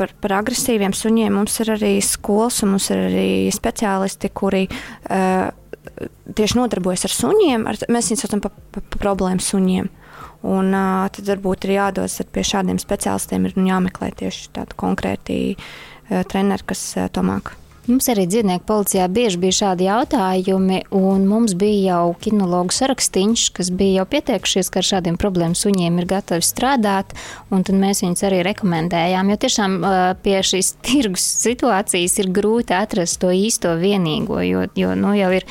par, 0.01 0.15
par 0.23 0.37
agresīviem 0.39 0.97
suņiem 0.97 1.37
mums 1.37 1.59
ir 1.61 1.75
arī 1.77 1.93
skolas 2.05 2.63
un 2.65 2.73
mums 2.73 2.89
ir 2.93 3.05
arī 3.11 3.29
speciālisti, 3.53 4.33
kuri 4.33 4.65
uh, 4.71 5.53
tieši 6.37 6.57
nodarbojas 6.57 7.05
ar 7.07 7.13
suņiem. 7.13 7.69
Ar, 7.69 7.79
mēs 7.93 8.11
viņus 8.11 8.25
saucam 8.25 8.43
par 8.43 8.57
pa, 8.73 8.81
pa 8.81 9.05
problēmu 9.07 9.43
suņiem. 9.43 9.93
Un, 10.47 10.71
uh, 10.71 11.07
tad 11.11 11.27
varbūt 11.27 11.67
ir 11.67 11.75
jādodas 11.75 12.21
pie 12.31 12.43
šādiem 12.47 12.79
speciālistiem, 12.79 13.49
ir 13.49 13.57
jāmeklē 13.67 14.13
tieši 14.15 14.51
tādi 14.55 14.77
konkrēti 14.79 15.39
uh, 15.57 16.21
treneri, 16.29 16.63
kas 16.71 16.83
uh, 16.95 17.09
to 17.11 17.25
māca. 17.27 17.66
Mums 17.87 18.09
arī 18.11 18.25
dzīvnieku 18.27 18.65
policijā 18.67 19.05
bieži 19.07 19.39
bija 19.39 19.55
šādi 19.55 19.85
jautājumi, 19.87 20.81
un 20.97 21.23
mums 21.29 21.53
bija 21.55 21.93
jau 21.93 22.15
kinologu 22.19 22.75
sarakstīņš, 22.75 23.45
kas 23.55 23.69
bija 23.71 24.01
jau 24.01 24.05
pieteikušies, 24.11 24.67
ka 24.73 24.81
ar 24.81 24.87
šādiem 24.89 25.15
problēmu 25.21 25.55
suņiem 25.55 26.01
ir 26.01 26.07
gatavi 26.09 26.43
strādāt, 26.43 27.13
un 27.47 27.63
tad 27.63 27.79
mēs 27.79 28.03
viņus 28.03 28.25
arī 28.27 28.41
rekomendējām. 28.49 29.31
Jo 29.31 29.37
tiešām 29.39 29.77
pie 30.25 30.35
šīs 30.49 30.73
tirgus 30.83 31.23
situācijas 31.45 32.17
ir 32.19 32.27
grūti 32.35 32.75
atrast 32.75 33.21
to 33.21 33.31
īsto 33.31 33.71
vienīgo, 33.79 34.41
jo, 34.43 34.65
jo 34.75 34.91
nu, 34.99 35.13
jau 35.15 35.31
ir 35.39 35.47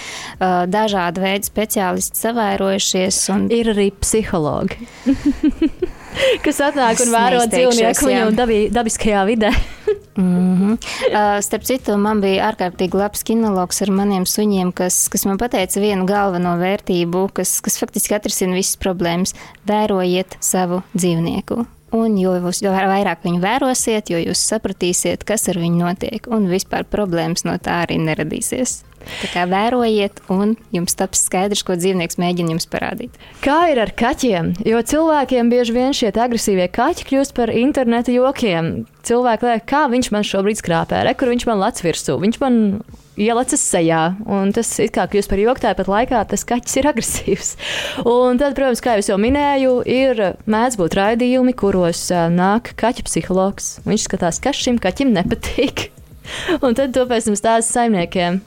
dažādi 0.76 1.24
veidi 1.24 1.48
speciālisti 1.48 2.20
savairojušies. 2.20 3.22
Un... 3.32 3.48
Ir 3.56 3.72
arī 3.72 3.88
psihologi. 3.96 4.84
kas 6.44 6.60
atnāk 6.68 7.00
un 7.00 7.16
vēro 7.16 7.48
dzīvnieku 7.48 8.12
viņu 8.12 8.70
dabiskajā 8.76 9.24
vidē. 9.32 9.54
Mm 10.16 10.56
-hmm. 10.56 10.72
uh, 11.10 11.40
starp 11.40 11.64
citu, 11.64 11.96
man 11.96 12.20
bija 12.20 12.50
ārkārtīgi 12.50 12.96
labs 12.96 13.24
kinologs 13.24 13.82
ar 13.82 13.90
maniem 13.90 14.26
suņiem, 14.26 14.72
kas, 14.72 15.08
kas 15.08 15.24
man 15.24 15.38
teica 15.38 15.80
vienu 15.80 16.06
galveno 16.06 16.56
vērtību, 16.58 17.28
kas, 17.32 17.60
kas 17.60 17.78
faktiski 17.78 18.14
atrisina 18.14 18.54
visas 18.54 18.76
problēmas. 18.76 19.34
Vērojiet 19.66 20.36
savu 20.40 20.82
dzīvnieku. 20.94 21.75
Un 21.94 22.16
jo, 22.18 22.32
jūs, 22.42 22.64
jo 22.64 22.72
vairāk 22.74 23.22
viņu 23.22 23.38
vērosiet, 23.42 24.10
jo 24.10 24.18
jūs 24.18 24.42
sapratīsiet, 24.50 25.22
kas 25.26 25.46
ar 25.52 25.60
viņu 25.62 25.84
notiek, 25.84 26.26
un 26.26 26.48
vispār 26.50 26.86
problēmas 26.90 27.46
no 27.46 27.54
tā 27.62 27.84
arī 27.84 28.00
neradīsies. 28.02 28.80
Tā 29.06 29.28
kā 29.30 29.44
vērojiet, 29.46 30.18
un 30.34 30.56
jums 30.74 30.96
taps 30.98 31.22
skaidrs, 31.28 31.62
ko 31.62 31.76
dzīvnieks 31.78 32.18
mēģina 32.18 32.56
jums 32.56 32.66
parādīt. 32.70 33.14
Kā 33.44 33.68
ir 33.70 33.78
ar 33.84 33.92
kaķiem? 33.94 34.56
Jo 34.66 34.82
cilvēkiem 34.82 35.52
bieži 35.52 35.76
vien 35.76 35.94
šie 35.94 36.10
agresīvie 36.10 36.66
kaķi 36.74 37.06
kļūst 37.12 37.36
par 37.36 37.54
interneta 37.54 38.14
jokiem. 38.14 38.88
Cilvēki 39.06 39.46
liekas, 39.46 39.68
kā 39.70 39.86
viņš 39.92 40.10
man 40.10 40.26
šobrīd 40.26 40.58
skrāpē, 40.58 41.04
re, 41.06 41.14
kur 41.14 41.30
viņš 41.30 41.46
man 41.46 41.62
lec 41.62 41.82
virsū, 41.86 42.18
viņš 42.22 42.42
man 42.42 42.58
ielicis 43.16 43.64
sejā. 43.64 44.02
Un 44.28 44.52
tas 44.56 44.70
ir 44.82 44.92
kā 44.94 45.06
kļūst 45.10 45.30
par 45.32 45.42
joku, 45.42 45.62
tāpat 45.64 45.90
laikā 45.90 46.22
tas 46.30 46.46
kaķis 46.48 46.78
ir 46.80 46.90
agresīvs. 46.92 47.52
Un 48.04 48.40
tad, 48.40 48.56
protams, 48.58 48.82
kā 48.84 48.96
jau 49.00 49.18
minēju, 49.20 49.78
ir 49.88 50.22
mēdz 50.48 50.78
būt 50.80 50.96
raidījumi, 50.98 51.56
kuros 51.58 52.08
nāk 52.12 52.74
kaķa 52.80 53.06
psihologs. 53.08 53.76
Viņš 53.88 54.08
skatās, 54.08 54.40
kas 54.44 54.60
šim 54.60 54.80
kaķim 54.82 55.14
nepatīk. 55.16 55.88
Un 56.64 56.74
tad 56.74 56.94
to 56.94 57.06
pēc 57.08 57.28
tam 57.28 57.38
stāsta 57.38 57.80
saimniekiem. 57.80 58.42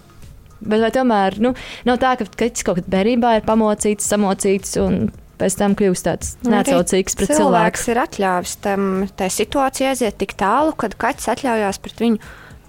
Bet 0.60 0.82
vai 0.84 0.92
tomēr 0.92 1.38
nu, 1.40 1.54
nav 1.88 2.02
tā, 2.02 2.18
ka 2.20 2.28
kaķis 2.28 2.66
kaut 2.68 2.82
kad 2.82 2.90
bērnībā 2.92 3.38
ir 3.38 3.46
pamocīts, 3.48 4.10
samocīts 4.12 4.76
un 4.84 5.06
pēc 5.40 5.56
tam 5.62 5.76
kļūst 5.80 6.08
tāds 6.08 6.34
nu, 6.44 6.52
neatsaucīgs 6.52 7.16
pret 7.16 7.32
cilvēku? 7.32 7.46
Cilvēks 7.46 7.88
ir 7.94 8.02
atļāvis 8.04 8.58
tam 8.66 8.90
tai 9.16 9.30
situācijai 9.32 9.94
aiziet 9.94 10.20
tik 10.20 10.36
tālu, 10.40 10.76
kad 10.76 10.98
kaķis 11.00 11.32
atļaujās 11.36 11.80
pret 11.86 12.04
viņu 12.04 12.20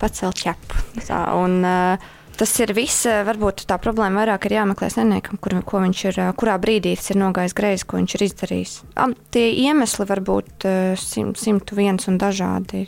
pacelt 0.00 0.40
ķepu. 0.40 0.86
Tā, 1.06 1.26
un, 1.38 1.60
uh, 1.64 2.10
Tas 2.40 2.54
ir 2.56 2.70
viss. 2.72 3.04
Varbūt 3.04 3.66
tā 3.68 3.76
problēma 3.76 4.22
vairāk 4.22 4.46
ir 4.48 4.54
jāmeklē 4.54 4.88
senēkam, 4.88 5.36
kur, 5.44 5.58
ir, 5.60 6.20
kurā 6.40 6.54
brīdī 6.62 6.94
tas 6.96 7.10
ir 7.12 7.18
nogājis 7.20 7.54
greizi, 7.58 7.84
ko 7.84 7.98
viņš 7.98 8.14
ir 8.16 8.24
izdarījis. 8.24 8.72
Tie 9.36 9.42
iemesli 9.66 10.06
var 10.08 10.22
būt 10.24 10.64
simt, 10.96 11.36
simt 11.36 11.74
viens 11.76 12.08
un 12.08 12.16
dažādi 12.22 12.86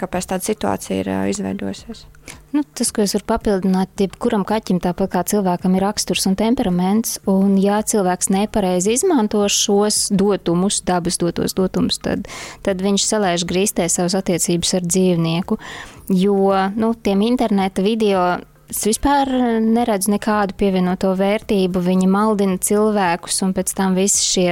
kāpēc 0.00 0.30
tāda 0.32 0.46
situācija 0.46 1.02
ir 1.02 1.10
izveidojusies. 1.32 2.06
Nu, 2.50 2.64
tas, 2.74 2.90
ko 2.90 3.04
es 3.04 3.14
varu 3.14 3.26
papildināt, 3.30 3.92
jebkuram 4.02 4.42
kaķim, 4.46 4.80
tāpat 4.82 5.12
kā 5.12 5.22
cilvēkam, 5.32 5.76
ir 5.78 5.84
raksturs 5.86 6.26
un 6.26 6.34
temperaments. 6.38 7.18
Un, 7.30 7.54
ja 7.62 7.78
cilvēks 7.86 8.32
nepareizi 8.34 8.96
izmanto 8.96 9.44
šos 9.50 10.08
dotumus, 10.10 10.80
dabas 10.86 11.20
dotos 11.22 11.54
dotumus, 11.58 12.00
tad, 12.02 12.26
tad 12.66 12.82
viņš 12.82 13.06
salēž 13.06 13.46
grīstē 13.50 13.86
savas 13.92 14.18
attiecības 14.18 14.74
ar 14.80 14.86
dzīvnieku. 14.88 15.60
Jo 16.10 16.66
nu, 16.74 16.94
tiem 16.98 17.22
interneta 17.28 17.84
video 17.86 18.24
Es 18.70 18.84
vispār 18.86 19.26
neredzu 19.64 20.12
nekādu 20.12 20.54
pievienoto 20.60 21.10
vērtību. 21.18 21.80
Viņi 21.82 22.06
maldina 22.10 22.54
cilvēkus, 22.62 23.40
un 23.42 23.54
pēc 23.56 23.72
tam 23.74 23.96
visi 23.98 24.22
šie 24.22 24.46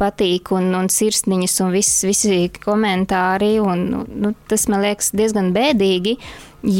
patīk 0.00 0.50
un, 0.56 0.72
un 0.74 0.90
sirsniņas 0.90 1.54
un 1.62 1.70
viss, 1.76 2.00
visi 2.02 2.48
komentāri. 2.58 3.52
Un, 3.62 3.84
nu, 4.10 4.32
tas 4.50 4.66
man 4.72 4.82
liekas 4.82 5.12
diezgan 5.14 5.52
bēdīgi, 5.54 6.16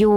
jo 0.01 0.17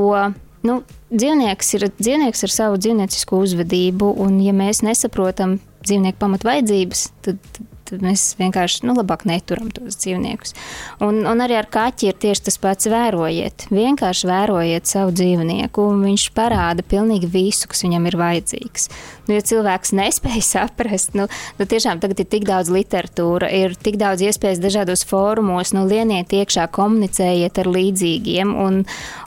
nu, 0.66 0.80
dzīvnieks, 1.14 1.70
ir, 1.78 1.88
dzīvnieks 2.00 2.42
ir 2.48 2.56
savu 2.56 2.82
dzīvniecisku 2.82 3.44
uzvedību, 3.46 4.10
un 4.26 4.42
ja 4.42 4.56
mēs 4.58 4.82
nesaprotam 4.82 5.60
dzīvnieku 5.86 6.18
pamatvaidzības, 6.26 7.06
tad 7.28 7.64
mēs 8.04 8.34
vienkārši 8.40 8.86
nu, 8.88 8.96
labāk 8.98 9.26
neturam 9.30 9.72
tos 9.74 9.98
dzīvniekus. 10.02 10.56
Un, 11.04 11.24
un 11.30 11.44
arī 11.44 11.58
ar 11.60 11.70
kaķi 11.72 12.12
ir 12.12 12.20
tieši 12.20 12.48
tas 12.50 12.60
pats. 12.62 12.90
Vērojiet, 12.94 13.68
vienkārši 13.74 14.28
vērojiet 14.30 14.90
savu 14.90 15.14
dzīvnieku, 15.16 15.88
un 15.94 16.04
viņš 16.08 16.30
parāda 16.36 16.86
pilnīgi 16.86 17.30
visu, 17.32 17.70
kas 17.72 17.86
viņam 17.86 18.10
ir 18.10 18.18
vajadzīgs. 18.20 18.90
Nu, 19.28 19.38
ja 19.38 19.44
cilvēks 19.46 19.94
nespēja 19.96 20.44
saprast, 20.54 21.14
nu, 21.18 21.28
nu 21.60 21.68
tiešām 21.70 22.02
tagad 22.04 22.24
ir 22.24 22.30
tik 22.30 22.48
daudz 22.48 22.72
literatūra, 22.74 23.50
ir 23.56 23.76
tik 23.80 23.98
daudz 24.02 24.24
iespējas 24.26 24.62
dažādos 24.64 25.06
fórumos, 25.08 25.72
nu, 25.76 25.86
lieniet 25.90 26.34
iekšā, 26.36 26.68
komunicējiet 26.76 27.62
ar 27.64 27.70
līdzīgiem. 27.72 28.54
Un, 28.64 28.82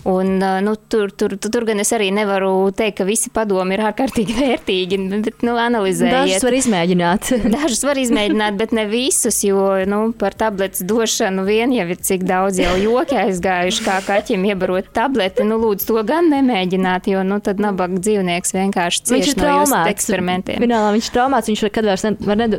un, 0.09 0.33
nu, 0.67 0.77
tur, 0.93 1.13
tur, 1.13 1.37
tur, 1.41 1.53
tur 1.53 1.69
gan 1.69 1.81
es 1.83 1.93
arī 1.97 2.11
nevaru 2.15 2.71
teikt, 2.77 2.99
ka 3.01 3.09
visi 3.09 3.33
padomi 3.33 3.77
ir 3.77 3.85
ārkārtīgi 3.89 4.37
vērtīgi, 4.43 5.01
bet 5.27 5.47
nu, 5.47 5.57
analizējiet. 5.61 6.17
Dažus 6.17 6.47
var 6.47 6.59
izmēģināt. 6.61 7.33
Dažus 7.57 7.85
var 7.89 8.01
izmēģināt, 8.01 8.56
bet 8.59 8.73
ne 8.77 8.87
visus, 8.91 9.39
jo 9.45 9.63
nu, 9.89 10.01
par 10.19 10.35
tabletes 10.39 10.83
došanu 10.87 11.45
vien 11.47 11.73
jau 11.75 11.87
ir 11.93 12.01
cik 12.09 12.25
daudz 12.29 12.61
jau 12.61 12.75
joki 12.81 13.19
aizgājuši, 13.21 13.85
kā 13.87 13.99
kaķim 14.07 14.47
iebarot 14.51 14.91
tableti. 14.97 15.47
Nu, 15.47 15.59
lūdzu, 15.63 15.89
to 15.91 16.03
gan 16.09 16.31
nemēģināt, 16.33 17.11
jo 17.13 17.23
nu, 17.27 17.39
tad 17.45 17.63
nabaga 17.63 18.01
dzīvnieks 18.01 18.57
vienkārši 18.57 19.05
cieš 19.13 19.37
no 19.41 19.53
jūsu 19.61 19.83
eksperimentiem. 19.93 20.61
Finālā 20.65 20.91
viņš 20.97 21.11
ir 21.11 21.17
traumāts, 21.19 21.53
viņš 21.53 21.65
kad 21.77 21.91
vairs 21.93 22.07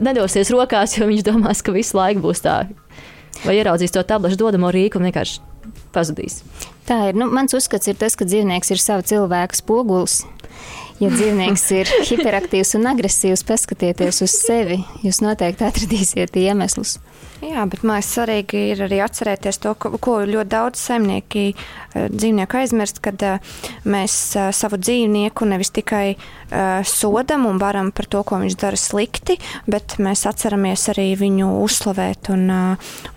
nedosies 0.09 0.53
rokās, 0.53 0.97
jo 0.99 1.09
viņš 1.09 1.27
domās, 1.27 1.65
ka 1.65 1.75
visu 1.75 1.99
laiku 1.99 2.25
būs 2.29 2.45
tā. 2.45 2.61
Vai 3.43 3.59
ieraudzīs 3.59 3.93
to 3.93 4.01
tablešu 4.07 4.39
dodamo 4.39 4.71
rīku 4.73 4.97
un 4.97 5.09
vienkārši 5.09 5.43
pazudīs. 5.93 6.41
Tā 6.87 7.09
ir. 7.09 7.19
Nu, 7.19 7.27
mans 7.31 7.53
uzskats 7.57 7.89
ir 7.89 7.97
tas, 7.99 8.15
ka 8.17 8.27
dzīvnieks 8.27 8.71
ir 8.73 8.81
sava 8.81 9.05
cilvēka 9.05 9.59
spogulis. 9.59 10.21
Ja 10.97 11.11
dzīvnieks 11.13 11.63
ir 11.77 11.89
hiperaktīvs 12.09 12.73
un 12.79 12.87
agresīvs, 12.89 13.43
paskatieties 13.45 14.23
uz 14.25 14.33
sevi. 14.33 14.79
Jūs 15.05 15.19
noteikti 15.21 15.67
atradīsiet 15.67 16.39
iemeslus. 16.41 16.95
Jā, 17.37 17.67
bet 17.69 17.83
man 17.85 18.01
svarīgi 18.01 18.63
ir 18.71 18.79
arī 18.87 18.97
atcerēties 19.05 19.59
to, 19.61 19.75
ko, 19.77 19.91
ko 20.01 20.15
ļoti 20.25 20.49
daudz 20.49 20.81
saimnieki 20.81 21.43
eh, 21.51 22.07
dzīvnieku 22.09 22.57
aizmirst, 22.57 22.97
kad 23.05 23.21
eh, 23.21 23.57
mēs 23.85 24.15
eh, 24.33 24.49
savu 24.57 24.79
dzīvnieku 24.81 25.45
nevis 25.45 25.73
tikai 25.75 26.17
sodam 26.87 27.43
un 27.43 27.57
varam 27.59 27.89
par 27.91 28.05
to, 28.07 28.21
ko 28.23 28.37
viņš 28.39 28.53
dara 28.55 28.77
slikti, 28.79 29.33
bet 29.67 29.97
mēs 29.99 30.21
atceramies 30.29 30.85
arī 30.93 31.09
viņu 31.19 31.49
uzslavēt 31.59 32.29
un, 32.31 32.45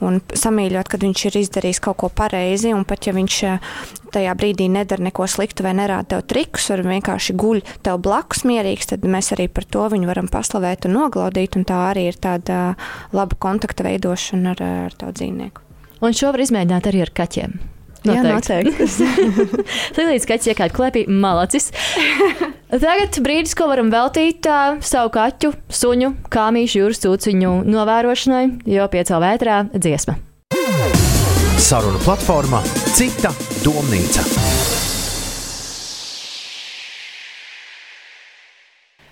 un 0.02 0.18
samīļot, 0.34 0.90
kad 0.90 1.06
viņš 1.06 1.22
ir 1.28 1.38
izdarījis 1.44 1.78
kaut 1.84 2.00
ko 2.02 2.08
pareizi. 2.10 2.72
Un 2.74 2.82
pat 2.82 3.06
ja 3.06 3.14
viņš 3.14 3.36
tajā 4.10 4.32
brīdī 4.34 4.66
nedara 4.66 5.06
neko 5.06 5.28
sliktu 5.30 5.62
vai 5.62 5.76
nerāda 5.78 6.16
tev 6.16 6.24
trikus, 6.26 6.66
vai 6.72 6.96
vienkārši 6.96 7.36
guļ 7.38 7.62
tev 7.86 8.00
blakus 8.02 8.42
mierīgs, 8.50 8.90
tad 8.90 9.06
mēs 9.06 9.30
arī 9.36 9.46
par 9.46 9.62
to 9.62 9.86
viņu 9.94 10.10
varam 10.10 10.26
paslavēt 10.26 10.90
un 10.90 10.98
noglaudīt. 10.98 11.54
Un 11.54 11.68
tā 11.70 11.78
arī 11.92 12.08
ir 12.10 12.18
tāda 12.18 12.72
laba 13.14 13.38
kontakta 13.38 13.86
veidošana 13.86 14.09
lidošanu 14.10 14.50
ar, 14.50 14.62
ar 14.86 14.94
to 14.98 15.10
dzīvnieku. 15.14 15.62
Un 16.00 16.16
šo 16.16 16.32
var 16.32 16.42
izmēģināt 16.42 16.88
arī 16.88 17.04
ar 17.04 17.12
kaķiem. 17.14 17.60
Noteikti. 18.00 18.54
Jā, 18.56 18.62
noteikti. 18.64 20.06
Līdz 20.10 20.26
kaķis 20.30 20.50
iekāpa 20.54 20.72
klēpī, 20.72 21.02
malacis. 21.06 21.68
Tagad 22.72 23.18
brīdis, 23.20 23.52
ko 23.58 23.68
varam 23.68 23.90
veltīt 23.92 24.48
uh, 24.48 24.80
savu 24.80 25.12
kaķu, 25.12 25.52
suņu, 25.68 26.14
kāmīšu, 26.32 26.80
jūras 26.80 27.02
cūciņu 27.04 27.52
novērošanai, 27.68 28.44
jo 28.72 28.88
piecēlā 28.88 29.20
vētrā 29.26 29.60
dziesma. 29.76 30.16
Saruna 31.60 32.00
platformā 32.00 32.64
Cita 32.96 33.34
domnīca. 33.60 34.24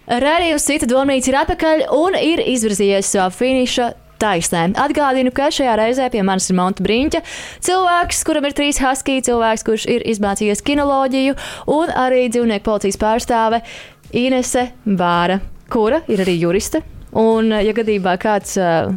Radījums 0.08 0.64
Cita 0.64 0.88
domnīca 0.88 1.28
ir 1.28 1.40
atpakaļ 1.44 1.88
un 1.92 2.16
ir 2.16 2.40
izvirzījies 2.56 3.12
savā 3.12 3.28
finiša 3.36 3.92
taisnē. 4.20 4.68
Atgādinu, 4.78 5.32
ka 5.34 5.50
šajā 5.54 5.76
reizē 5.80 6.08
pie 6.12 6.24
manis 6.26 6.50
ir 6.50 6.58
Monta 6.58 6.84
Brīņķa, 6.84 7.22
cilvēks, 7.68 8.22
kuram 8.28 8.48
ir 8.48 8.56
trīs 8.58 8.80
husky, 8.82 9.18
cilvēks, 9.24 9.66
kurš 9.66 9.88
ir 9.90 10.06
izmācījies 10.12 10.64
kinoloģiju, 10.66 11.38
un 11.74 11.92
arī 12.06 12.26
dzīvnieku 12.32 12.66
policijas 12.68 13.00
pārstāve 13.00 13.62
Inese 14.16 14.70
Bāra, 14.86 15.40
kura 15.70 16.02
ir 16.08 16.24
arī 16.24 16.38
juriste. 16.40 16.82
Un, 17.16 17.52
ja 17.64 17.72
gadījumā 17.72 18.18
kāds 18.20 18.58
uh, 18.60 18.90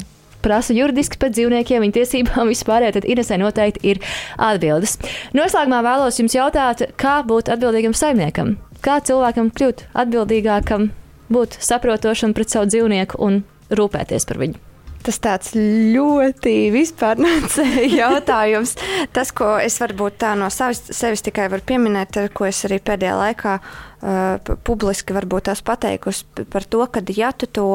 prasa 0.43 0.75
juridiski 0.75 1.19
par 1.21 1.31
dzīvniekiem, 1.35 1.83
viņa 1.83 1.97
tiesībām 1.99 2.49
vispār, 2.53 2.89
tad 2.95 3.07
Inesē 3.07 3.39
noteikti 3.41 3.93
ir 3.93 4.01
atbildes. 4.41 4.97
Noslēgumā 5.37 5.83
vēlos 5.85 6.19
jums 6.21 6.35
jautāt, 6.37 6.87
kā 7.01 7.21
būt 7.27 7.51
atbildīgam 7.53 7.95
saimniekam? 7.97 8.57
Kā 8.81 8.97
cilvēkam 9.05 9.51
kļūt 9.53 9.85
atbildīgākam, 10.03 10.89
būt 11.31 11.59
saprotošam 11.61 12.33
pret 12.37 12.51
savu 12.53 12.71
dzīvnieku 12.71 13.21
un 13.21 13.43
rūpēties 13.69 14.27
par 14.27 14.41
viņu? 14.41 14.70
Tas 15.05 15.17
tāds 15.23 15.53
ļoti 15.57 16.55
vispārnāts 16.73 17.59
jautājums. 18.01 18.75
Tas, 19.13 19.31
ko 19.35 19.55
es 19.61 19.79
varbūt 19.81 20.19
tā 20.21 20.33
no 20.39 20.51
savas, 20.53 20.83
sevis 20.93 21.25
tikai 21.25 21.47
varu 21.51 21.65
pieminēt, 21.65 22.19
ko 22.37 22.49
es 22.49 22.63
arī 22.67 22.81
pēdējā 22.85 23.15
laikā 23.17 23.55
uh, 23.61 24.51
publiski 24.67 25.17
varbūt 25.17 25.49
tās 25.49 25.63
pateikusi 25.65 26.45
par 26.51 26.67
to, 26.69 26.85
ka 26.91 27.03
ja 27.15 27.31
tu 27.33 27.49
to 27.49 27.71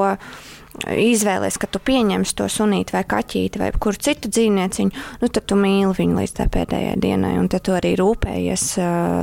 izvēlēsies, 0.85 1.59
ka 1.61 1.69
tu 1.73 1.81
pieņemsi 1.81 2.35
to 2.37 2.49
sunīti 2.53 2.97
vai 2.97 3.03
kaķīti 3.09 3.61
vai 3.61 3.71
kuru 3.81 4.01
citu 4.09 4.29
dzīvnieciņu, 4.33 5.05
nu, 5.23 5.29
tad 5.29 5.47
tu 5.49 5.59
mīli 5.61 5.95
viņu 5.97 6.19
līdz 6.21 6.35
tā 6.37 6.49
pēdējai 6.53 6.99
dienai, 7.03 7.37
un 7.41 7.49
tad 7.53 7.65
tu 7.69 7.77
arī 7.77 7.95
rūpējies, 8.01 8.67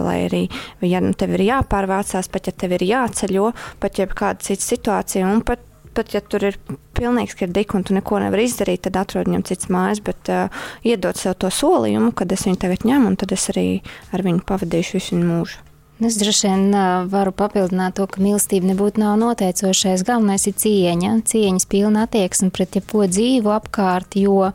lai 0.05 0.17
arī, 0.27 0.43
ja 0.81 1.03
nu, 1.03 1.13
tev 1.17 1.35
ir 1.37 1.45
jāpārvācās, 1.49 2.31
pat 2.33 2.49
ja 2.49 2.55
tev 2.57 2.73
ir 2.79 2.87
jāceļo, 2.89 3.51
pat 3.83 4.01
ja 4.01 4.09
kāda 4.09 4.41
cita 4.47 4.65
situācija, 4.65 5.29
un 5.29 5.45
pat, 5.45 5.61
pat 5.97 6.13
ja 6.15 6.21
tur 6.21 6.45
ir 6.49 6.57
pilnīgs, 6.97 7.35
ka 7.37 7.47
ir 7.47 7.53
dika 7.55 7.77
un 7.79 7.85
tu 7.87 7.95
neko 7.97 8.21
nevari 8.23 8.47
izdarīt, 8.49 8.85
tad 8.87 8.99
atrod 9.01 9.29
viņam 9.29 9.45
cits 9.49 9.69
mājas, 9.73 10.01
bet 10.03 10.31
uh, 10.33 10.63
iedod 10.87 11.19
sev 11.19 11.37
to 11.41 11.51
solījumu, 11.53 12.13
kad 12.17 12.31
es 12.35 12.47
viņu 12.47 12.61
tagad 12.65 12.87
ņemu, 12.87 13.13
un 13.13 13.19
tad 13.19 13.35
es 13.35 13.49
arī 13.53 13.67
ar 14.13 14.25
viņu 14.25 14.43
pavadīšu 14.49 14.99
visu 14.99 15.15
viņu 15.15 15.29
mūžu. 15.29 15.61
Es 16.03 16.17
droši 16.19 16.47
vien 16.49 16.63
uh, 16.73 17.05
varu 17.07 17.31
papildināt 17.37 17.95
to, 17.95 18.07
ka 18.09 18.19
mīlestība 18.19 18.65
nebūtu 18.71 18.99
nav 18.99 19.13
noteicošais. 19.21 20.01
Galvenais 20.07 20.47
ir 20.49 20.55
cieņa, 20.59 21.11
cieņas 21.29 21.67
pilna 21.69 22.07
attieksme 22.07 22.49
pret 22.51 22.75
jebko 22.75 23.05
dzīvu 23.07 23.53
apkārt, 23.53 24.17
jo 24.19 24.49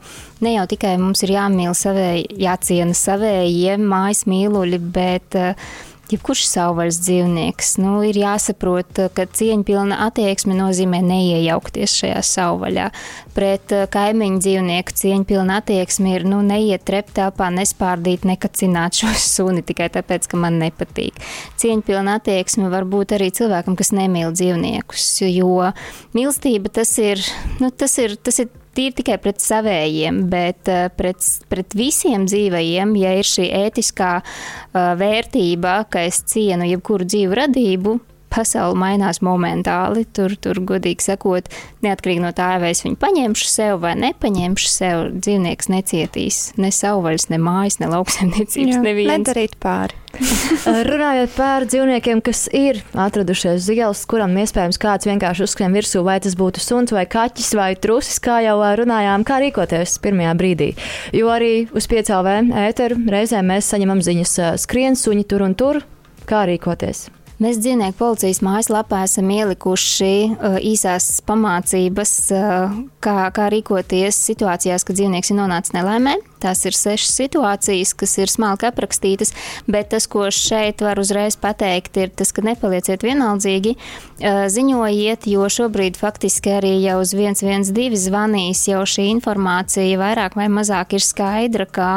ne 0.45 0.57
jau 0.57 0.66
tikai 0.68 0.97
mums 1.01 1.22
ir 1.24 1.36
jāmīl 1.39 1.76
savēji, 1.78 2.26
jāciena 2.43 2.97
savējie 2.99 3.78
mājas 3.80 4.26
mīluļi, 4.28 4.82
bet 4.93 5.39
uh, 5.39 5.70
jebkurš 6.12 6.44
savvaļas 6.48 6.98
dzīvnieks, 7.04 7.74
nu, 7.82 7.98
ir 8.06 8.16
jāsaprot, 8.18 9.00
ka 9.14 9.26
cieņpilna 9.38 9.98
attieksme 10.06 10.56
nozīmē 10.56 11.00
neiejaukties 11.04 11.96
šajā 12.00 12.22
savvaļā. 12.26 12.88
Pret 13.36 13.74
eh, 13.76 13.84
kaimiņu 13.92 14.42
dzīvnieku 14.44 14.96
cieņpilna 15.00 15.59
attieksme 15.62 16.14
ir 16.16 16.26
nu, 16.28 16.40
neiet 16.46 16.86
treptelpā, 16.88 17.50
nespārdīt, 17.54 18.26
nekacināt 18.28 19.00
šo 19.02 19.12
suni 19.34 19.64
tikai 19.66 19.90
tāpēc, 19.94 20.30
ka 20.30 20.40
man 20.40 20.61
nepatīk. 20.62 21.20
Cieņpilna 21.61 22.18
attieksme 22.20 22.70
var 22.72 22.88
būt 22.88 23.16
arī 23.18 23.30
cilvēkam, 23.34 23.76
kas 23.78 23.92
nemīl 23.96 24.32
dzīvniekus, 24.36 25.11
jo 25.28 25.72
mīlestība 26.16 26.72
tas 26.80 26.94
ir, 27.02 27.22
nu, 27.62 27.70
tas 27.70 27.98
ir, 28.02 28.16
tas 28.22 28.40
ir 28.44 28.50
tīri 28.79 28.95
tikai 29.01 29.18
pret 29.22 29.43
savējiem, 29.43 30.22
bet 30.31 30.70
eh, 30.70 30.87
pret, 30.95 31.24
pret 31.51 31.74
visiem 31.79 32.29
dzīvajiem, 32.31 32.95
ja 33.03 33.16
ir 33.18 33.26
šī 33.26 33.49
ētiskā 33.64 34.12
uh, 34.22 34.93
vērtība, 34.99 35.81
ka 35.91 36.05
es 36.07 36.22
cienu 36.31 36.68
jebkuru 36.68 37.09
dzīvu 37.09 37.39
radību, 37.43 37.97
pasaule 38.33 38.79
mainās 38.79 39.22
momentāli. 39.24 40.05
Tur, 40.14 40.35
tur 40.41 40.61
godīgi 40.68 41.09
sakot, 41.09 41.49
neatkarīgi 41.85 42.24
no 42.24 42.33
tā, 42.37 42.55
vai 42.62 42.72
es 42.74 42.85
viņu 42.85 42.99
paņemšu 43.01 43.49
sev 43.51 43.81
vai 43.85 43.95
nepaņemšu 44.01 44.72
sev, 44.72 45.05
dzīvnieks 45.18 45.70
necietīs 45.72 46.43
ne 46.61 46.72
savvaļas, 46.74 47.29
ne 47.33 47.41
mājas, 47.43 47.79
ne 47.83 47.91
lauksaimniecības, 47.93 48.81
neviens. 48.85 49.14
Nedarīt 49.14 49.59
pāri. 49.62 49.97
Runājot 50.89 51.35
par 51.37 51.66
dzīvniekiem, 51.68 52.22
kas 52.24 52.47
ir 52.55 52.81
atradušies 52.99 53.61
uz 53.61 53.68
ielas, 53.74 54.05
kuram 54.09 54.35
iespējams 54.41 54.81
kāds 54.81 55.09
vienkārši 55.09 55.45
uzskrien 55.47 55.76
virsū, 55.76 56.03
vai 56.07 56.18
tas 56.24 56.37
būtu 56.39 56.62
suns 56.64 56.95
vai 56.95 57.05
kaķis 57.11 57.53
vai 57.59 57.70
trusis, 57.79 58.18
kā 58.24 58.41
jau 58.47 58.57
runājām, 58.81 59.26
kā 59.29 59.41
rīkoties 59.45 59.99
pirmajā 60.05 60.35
brīdī. 60.41 60.72
Jo 61.16 61.31
arī 61.35 61.53
uz 61.76 61.87
piecēlē 61.91 62.41
ēteru 62.66 62.99
reizēm 63.12 63.53
mēs 63.53 63.70
saņemam 63.74 64.03
ziņas 64.05 64.35
skrien 64.64 64.99
suņi 64.99 65.29
tur 65.29 65.47
un 65.47 65.57
tur, 65.59 65.83
kā 66.29 66.47
rīkoties. 66.49 67.09
Mēs 67.39 67.61
dzīvnieku 67.62 67.95
policijas 68.01 68.41
mājaslapā 68.43 69.05
esam 69.07 69.28
ielikuši 69.30 70.14
uh, 70.26 70.57
īsās 70.59 71.20
pamācības, 71.22 72.14
uh, 72.34 72.72
kā, 73.05 73.28
kā 73.34 73.47
rīkoties 73.55 74.18
situācijās, 74.32 74.82
kad 74.82 74.99
dzīvnieks 74.99 75.30
ir 75.30 75.39
nonācis 75.39 75.76
nelaimē. 75.76 76.16
Tās 76.43 76.64
ir 76.68 76.76
sešas 76.76 77.14
situācijas, 77.18 77.95
kas 77.99 78.16
ir 78.20 78.30
smalki 78.30 78.68
aprakstītas, 78.68 79.34
bet 79.70 79.91
tas, 79.95 80.07
ko 80.11 80.28
šeit 80.34 80.82
var 80.84 81.01
uzreiz 81.01 81.39
pateikt, 81.41 81.97
ir 81.99 82.12
tas, 82.14 82.32
ka 82.34 82.45
nepalieciet 82.47 83.05
vienaldzīgi, 83.07 83.74
ziņojiet, 84.18 85.28
jo 85.30 85.47
šobrīd 85.53 85.99
faktiski 85.99 86.57
arī 86.59 86.72
jau 86.82 86.99
uz 87.03 87.14
112 87.14 87.99
zvanīs 88.09 88.64
jau 88.70 88.82
šī 88.89 89.09
informācija 89.12 89.99
vairāk 90.01 90.34
vai 90.39 90.49
mazāk 90.53 90.97
ir 90.99 91.05
skaidra, 91.05 91.66
kā 91.66 91.93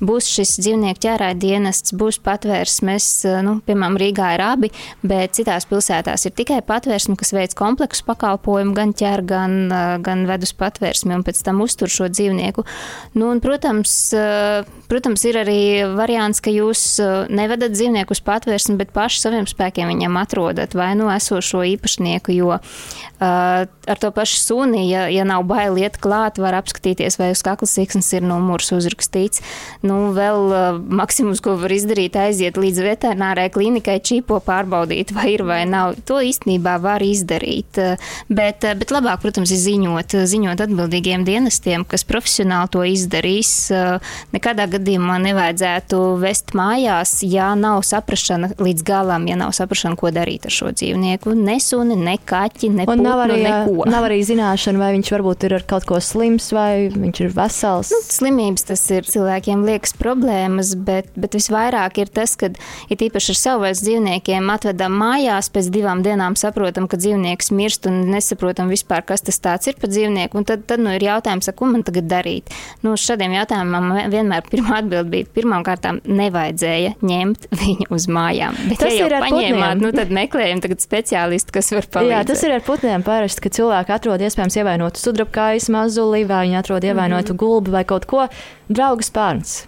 būs 0.00 0.28
šis 0.32 0.56
dzīvnieku 0.62 1.02
ķērāja 1.04 1.36
dienests, 1.40 1.94
būs 1.96 2.20
patvērsmes, 2.24 3.08
nu, 3.44 3.58
piemēram, 3.66 3.98
Rīgā 4.00 4.32
ir 4.36 4.44
abi, 4.44 4.72
bet 5.06 5.36
citās 5.36 5.68
pilsētās 5.68 6.26
ir 6.28 6.34
tikai 6.36 6.62
patvērsme, 6.66 7.16
kas 7.20 7.32
veids 7.36 7.58
kompleksu 7.58 8.06
pakalpojumu, 8.08 8.74
gan 8.76 8.94
ķer, 8.96 9.24
gan, 9.28 9.56
gan 10.04 10.24
ved 10.28 10.46
uz 10.46 10.54
patvērsmi 10.56 11.16
un 11.16 11.24
pēc 11.26 11.42
tam 11.46 11.60
uztur 11.64 11.92
šo 11.92 12.08
dzīvnieku. 12.12 12.64
Nu, 13.16 13.30
un, 13.34 13.42
protams, 13.44 13.85
Protams, 13.86 14.12
eh, 14.12 14.64
protams, 14.88 15.24
ir 15.24 15.36
arī 15.38 15.60
variants, 15.94 16.40
ka 16.42 16.50
jūs 16.50 16.98
eh, 16.98 17.26
nevedat 17.30 17.70
dzīvnieku 17.70 18.10
uz 18.10 18.20
patvērsni, 18.20 18.74
bet 18.80 18.90
paši 18.90 19.20
saviem 19.22 19.46
spēkiem 19.46 19.86
viņam 19.86 20.18
atrodat 20.18 20.74
vai 20.74 20.94
nu 20.98 21.06
esošo 21.10 21.62
īpašnieku, 21.62 22.34
jo 22.34 22.56
uh, 22.56 23.66
ar 23.66 24.00
to 24.02 24.10
pašu 24.10 24.40
suni, 24.42 24.88
ja, 24.90 25.06
ja 25.08 25.24
nav 25.24 25.44
bail 25.46 25.78
iet 25.78 25.98
klāt, 26.02 26.40
var 26.42 26.56
apskatīties, 26.58 27.18
vai 27.20 27.30
uz 27.34 27.42
kaklas 27.46 27.76
siksnas 27.76 28.10
ir 28.16 28.26
numurs 28.26 28.72
uzrakstīts. 28.74 29.42
Nu, 29.86 30.12
vēl 30.16 30.82
maksimums, 30.84 31.40
ko 31.44 31.56
var 31.60 31.72
izdarīt, 31.72 32.18
aiziet 32.18 32.58
līdz 32.60 32.82
veterinārai 32.84 33.48
klinikai, 33.54 33.98
čīpo 34.04 34.40
pārbaudīt, 34.44 35.14
vai 35.16 35.30
ir 35.34 35.46
vai 35.46 35.62
nav. 35.68 35.96
To 36.08 36.18
īstenībā 36.24 36.76
var 36.82 37.04
izdarīt, 37.06 37.78
bet, 38.28 38.66
bet 38.66 38.94
labāk, 38.94 39.22
protams, 39.24 39.54
ir 39.54 39.62
ziņot, 39.62 40.18
ziņot 40.34 40.66
atbildīgiem 40.66 41.26
dienestiem, 41.26 41.86
kas 41.88 42.06
profesionāli 42.08 42.74
to 42.74 42.84
izdarīs 42.86 43.54
nekādā 44.34 44.66
gadījumā 44.76 45.18
nevajadzētu 45.24 46.00
vest 46.22 46.54
mājās, 46.56 47.18
ja 47.26 47.52
nav 47.58 47.82
saprašana 47.86 48.52
līdz 48.60 48.84
galam, 48.86 49.26
ja 49.30 49.38
nav 49.38 49.54
saprašana, 49.56 49.98
ko 49.98 50.10
darīt 50.14 50.48
ar 50.48 50.54
šo 50.54 50.72
dzīvnieku. 50.74 51.34
Ne 51.38 51.58
suni, 51.62 51.96
ne 51.98 52.16
kaķi, 52.18 52.70
ne 52.76 52.86
putnu, 52.88 53.06
nav 53.06 53.24
arī, 53.26 53.40
neko. 53.44 53.86
Nav 53.90 54.08
arī 54.08 54.20
zināšana, 54.26 54.80
vai 54.82 54.92
viņš 54.96 55.12
varbūt 55.16 55.48
ir 55.48 55.56
ar 55.58 55.66
kaut 55.68 55.86
ko 55.88 56.00
slims, 56.02 56.48
vai 56.54 56.88
viņš 56.92 57.22
ir 57.24 57.34
vesels. 57.36 57.92
Nu, 57.94 58.02
slimības 58.16 58.66
tas 58.70 58.84
ir 58.94 59.08
cilvēkiem 59.08 59.64
liekas 59.66 59.96
problēmas, 59.98 60.74
bet, 60.86 61.10
bet 61.18 61.36
visvairāk 61.38 62.00
ir 62.02 62.12
tas, 62.12 62.36
ka 62.38 62.52
ir 62.92 63.06
īpaši 63.08 63.32
ar 63.34 63.40
savvaļas 63.42 63.84
dzīvniekiem 63.86 64.50
atvedam 64.54 64.96
mājās, 65.00 65.50
pēc 65.52 65.70
divām 65.74 66.02
dienām 66.06 66.36
saprotam, 66.38 66.88
ka 66.90 66.98
dzīvnieks 67.00 67.52
mirst 67.56 67.88
un 67.90 68.04
nesaprotam 68.12 68.70
vispār, 68.72 69.04
kas 69.06 69.24
tas 69.26 69.40
tāds 69.42 69.70
ir 69.70 69.78
pa 69.80 69.90
dzīvnieku. 69.90 70.38
Un 70.38 70.46
tad, 70.48 70.64
tad 70.68 70.82
nu, 70.82 70.92
ir 70.94 71.06
jautājums, 71.06 71.50
ko 71.56 71.70
man 71.70 71.84
tagad 71.86 72.08
darīt. 72.10 72.52
Nu, 72.84 72.94
šādiem 73.00 73.34
jautājumiem 73.36 73.65
jautājumam 73.66 74.10
vienmēr 74.12 74.46
pirmā 74.50 74.80
atbild 74.80 75.10
bija, 75.10 75.26
pirmām 75.34 75.64
kārtām 75.66 76.00
nevajadzēja 76.04 76.94
ņemt 77.02 77.48
viņu 77.60 77.88
uz 77.90 78.08
mājām. 78.08 78.56
Bet, 78.70 78.80
tas 78.80 78.94
ja 78.94 79.06
ir 79.06 79.16
ar 79.16 79.26
paņēmāt, 79.26 79.82
nu 79.82 79.92
tad 79.96 80.12
meklējam 80.14 80.62
tagad 80.64 80.82
speciālistu, 80.84 81.54
kas 81.56 81.72
var 81.74 81.86
palīdzēt. 81.98 82.16
Jā, 82.16 82.24
tas 82.30 82.44
ir 82.46 82.56
ar 82.56 82.66
putniem 82.66 83.06
parasti, 83.06 83.44
ka 83.44 83.54
cilvēki 83.58 83.96
atrod 83.96 84.26
iespējams 84.26 84.58
ievainotu 84.60 85.02
sudrabkājas 85.02 85.70
mazuli, 85.72 86.24
vai 86.28 86.46
viņi 86.46 86.60
atrod 86.62 86.84
ievainotu 86.84 87.32
mm 87.32 87.36
-hmm. 87.36 87.40
gulbu 87.44 87.70
vai 87.78 87.84
kaut 87.84 88.06
ko. 88.06 88.28
Draugs 88.68 89.10
pārns 89.10 89.64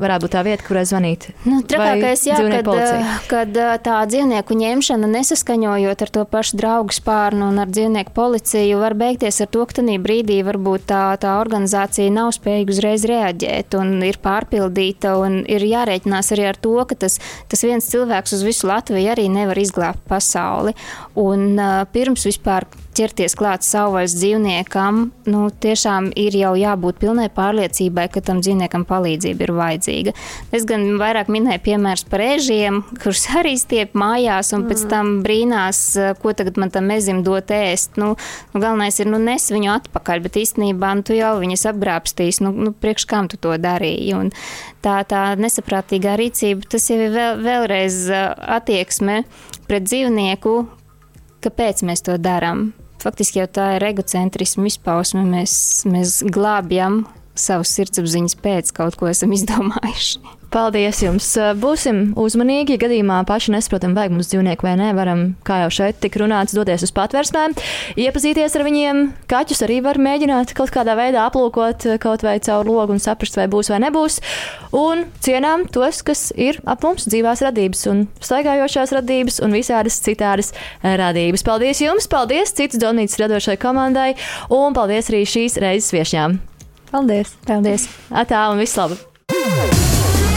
varētu 0.00 0.26
būt 0.26 0.32
tā 0.34 0.42
vieta, 0.46 0.64
kurai 0.66 0.84
zvanīt. 0.88 1.28
Nu, 1.46 1.60
trakākais, 1.66 2.24
jā, 2.26 2.38
kad, 2.38 2.66
policija. 2.66 3.14
kad 3.30 3.58
tā 3.84 3.98
dzīvnieku 4.10 4.56
ņemšana 4.58 5.10
nesaskaņojot 5.12 6.04
ar 6.06 6.12
to 6.16 6.24
pašu 6.30 6.58
draugu 6.60 6.96
spārnu 6.96 7.50
un 7.52 7.60
ar 7.62 7.70
dzīvnieku 7.70 8.14
policiju 8.16 8.80
var 8.82 8.96
beigties 8.98 9.40
ar 9.44 9.50
to, 9.54 9.64
ka 9.68 9.78
tajā 9.80 10.00
brīdī 10.04 10.40
varbūt 10.46 10.86
tā, 10.90 11.02
tā 11.22 11.36
organizācija 11.42 12.12
nav 12.14 12.32
spējīga 12.36 12.74
uzreiz 12.74 13.06
reaģēt 13.10 13.78
un 13.78 13.96
ir 14.06 14.20
pārpildīta 14.24 15.16
un 15.22 15.42
ir 15.50 15.66
jārēķinās 15.68 16.32
arī 16.34 16.48
ar 16.50 16.60
to, 16.60 16.76
ka 16.88 16.98
tas, 17.06 17.20
tas 17.50 17.66
viens 17.66 17.90
cilvēks 17.90 18.36
uz 18.36 18.46
visu 18.46 18.70
Latviju 18.70 19.12
arī 19.14 19.28
nevar 19.32 19.58
izglābt 19.60 20.02
pasauli. 20.08 20.74
Un 21.20 21.54
uh, 21.54 21.84
pirms 21.94 22.26
vispār 22.26 22.66
ķerties 22.94 23.34
klāt 23.38 23.64
savvaļas 23.66 24.14
dzīvniekam, 24.18 25.00
nu, 25.30 25.40
tiešām 25.64 26.10
ir 26.20 26.36
jau 26.38 26.52
jābūt 26.58 27.00
pilnai 27.02 27.26
pārliecībai, 27.34 28.06
ka 28.12 28.22
tam 28.24 28.40
dzīvniekam 28.44 28.86
palīdzība 28.88 29.46
ir 29.46 29.52
vajadzīga. 29.56 30.14
Es 30.54 30.66
gan 30.68 30.86
vairāk 31.00 31.30
minēju 31.32 31.62
piemērus 31.64 32.06
par 32.10 32.22
ēžiem, 32.24 32.82
kurus 33.02 33.26
arī 33.40 33.56
stiep 33.60 33.96
mājās 33.98 34.52
un 34.56 34.66
pēc 34.68 34.84
mm. 34.84 34.92
tam 34.92 35.12
brīnās, 35.26 35.80
ko 36.22 36.34
tagad 36.36 36.60
man 36.60 36.72
tam 36.74 36.88
mezim 36.90 37.24
dot 37.26 37.50
ēst. 37.54 37.98
Nu, 38.00 38.14
nu, 38.54 38.60
galvenais 38.60 39.00
ir, 39.02 39.10
nu, 39.10 39.20
nes 39.22 39.48
viņu 39.52 39.72
atpakaļ, 39.74 40.22
bet 40.28 40.38
īstenībā 40.44 40.94
nu, 40.98 41.06
tu 41.06 41.18
jau 41.18 41.34
viņas 41.42 41.66
apgrābstīs, 41.72 42.40
nu, 42.44 42.54
nu 42.54 42.74
priekš 42.76 43.08
kam 43.10 43.30
tu 43.32 43.40
to 43.40 43.56
darīji. 43.60 44.14
Un 44.18 44.30
tā, 44.84 45.00
tā 45.08 45.26
nesaprātīgā 45.40 46.14
rīcība, 46.20 46.70
tas 46.76 46.88
jau 46.90 47.00
ir 47.00 47.12
vēl, 47.14 47.42
vēlreiz 47.44 48.00
attieksme 48.12 49.22
pret 49.68 49.90
dzīvnieku, 49.90 50.56
kāpēc 51.44 51.84
mēs 51.88 52.04
to 52.06 52.16
darām 52.20 52.70
faktiski 53.04 53.42
jau 53.42 53.48
tā 53.60 53.74
ir 53.76 53.86
egocentrisma 53.90 54.68
izpausme. 54.70 55.24
Mēs, 55.28 55.54
mēs 55.88 56.18
glābjam 56.34 57.04
savas 57.34 57.74
sirdsapziņas 57.74 58.38
pēc 58.42 58.72
kaut 58.76 58.98
ko 59.00 59.10
esam 59.10 59.34
izdomājuši. 59.36 60.22
Paldies 60.54 61.00
jums! 61.02 61.26
Būsim 61.58 62.12
uzmanīgi, 62.20 62.76
gadījumā 62.78 63.16
paši 63.26 63.56
nesaprotam, 63.56 63.96
vajag 63.96 64.12
mums 64.14 64.28
dzīvnieku 64.30 64.62
vai 64.62 64.76
nē. 64.78 64.92
Varam, 64.94 65.24
kā 65.42 65.56
jau 65.64 65.72
šeit 65.80 65.98
tika 66.04 66.20
runāts, 66.22 66.54
doties 66.54 66.84
uz 66.86 66.92
patvērsmēm, 66.94 67.56
iepazīties 67.98 68.54
ar 68.54 68.62
viņiem. 68.62 69.00
Kaķus 69.30 69.64
arī 69.66 69.80
var 69.82 69.98
mēģināt 69.98 70.54
kaut 70.54 70.70
kādā 70.76 70.94
veidā 70.94 71.24
aplūkot 71.26 71.88
kaut 71.98 72.22
vai 72.22 72.36
caur 72.44 72.70
logu 72.70 72.94
un 72.94 73.02
saprast, 73.02 73.34
vai 73.40 73.48
būs 73.50 73.72
vai 73.74 73.82
nebūs. 73.82 74.20
Un 74.78 75.02
cienām 75.26 75.66
tos, 75.74 76.04
kas 76.06 76.28
ir 76.38 76.62
ap 76.70 76.86
mums 76.86 77.10
dzīvās 77.10 77.42
radības 77.48 77.84
un 77.90 78.06
staigājošās 78.22 78.94
radības 79.00 79.42
un 79.42 79.58
visādas 79.58 79.98
citādas 80.06 80.54
radības. 80.86 81.42
Paldies 81.42 81.82
jums! 81.82 82.06
Paldies 82.06 82.54
citas 82.54 82.78
Donītas 82.78 83.18
radošai 83.18 83.58
komandai 83.58 84.12
un 84.54 84.76
paldies 84.78 85.10
arī 85.10 85.26
šīs 85.26 85.58
reizes 85.58 85.90
viešņām! 85.98 86.53
Paldies! 86.94 87.32
Paldies! 87.42 87.88
Atā 88.14 88.44
un 88.52 88.62
vislabāk! 88.62 89.02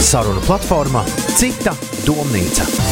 Saruna 0.02 0.42
platformā 0.42 1.04
Cita 1.38 1.76
domnīca. 2.02 2.87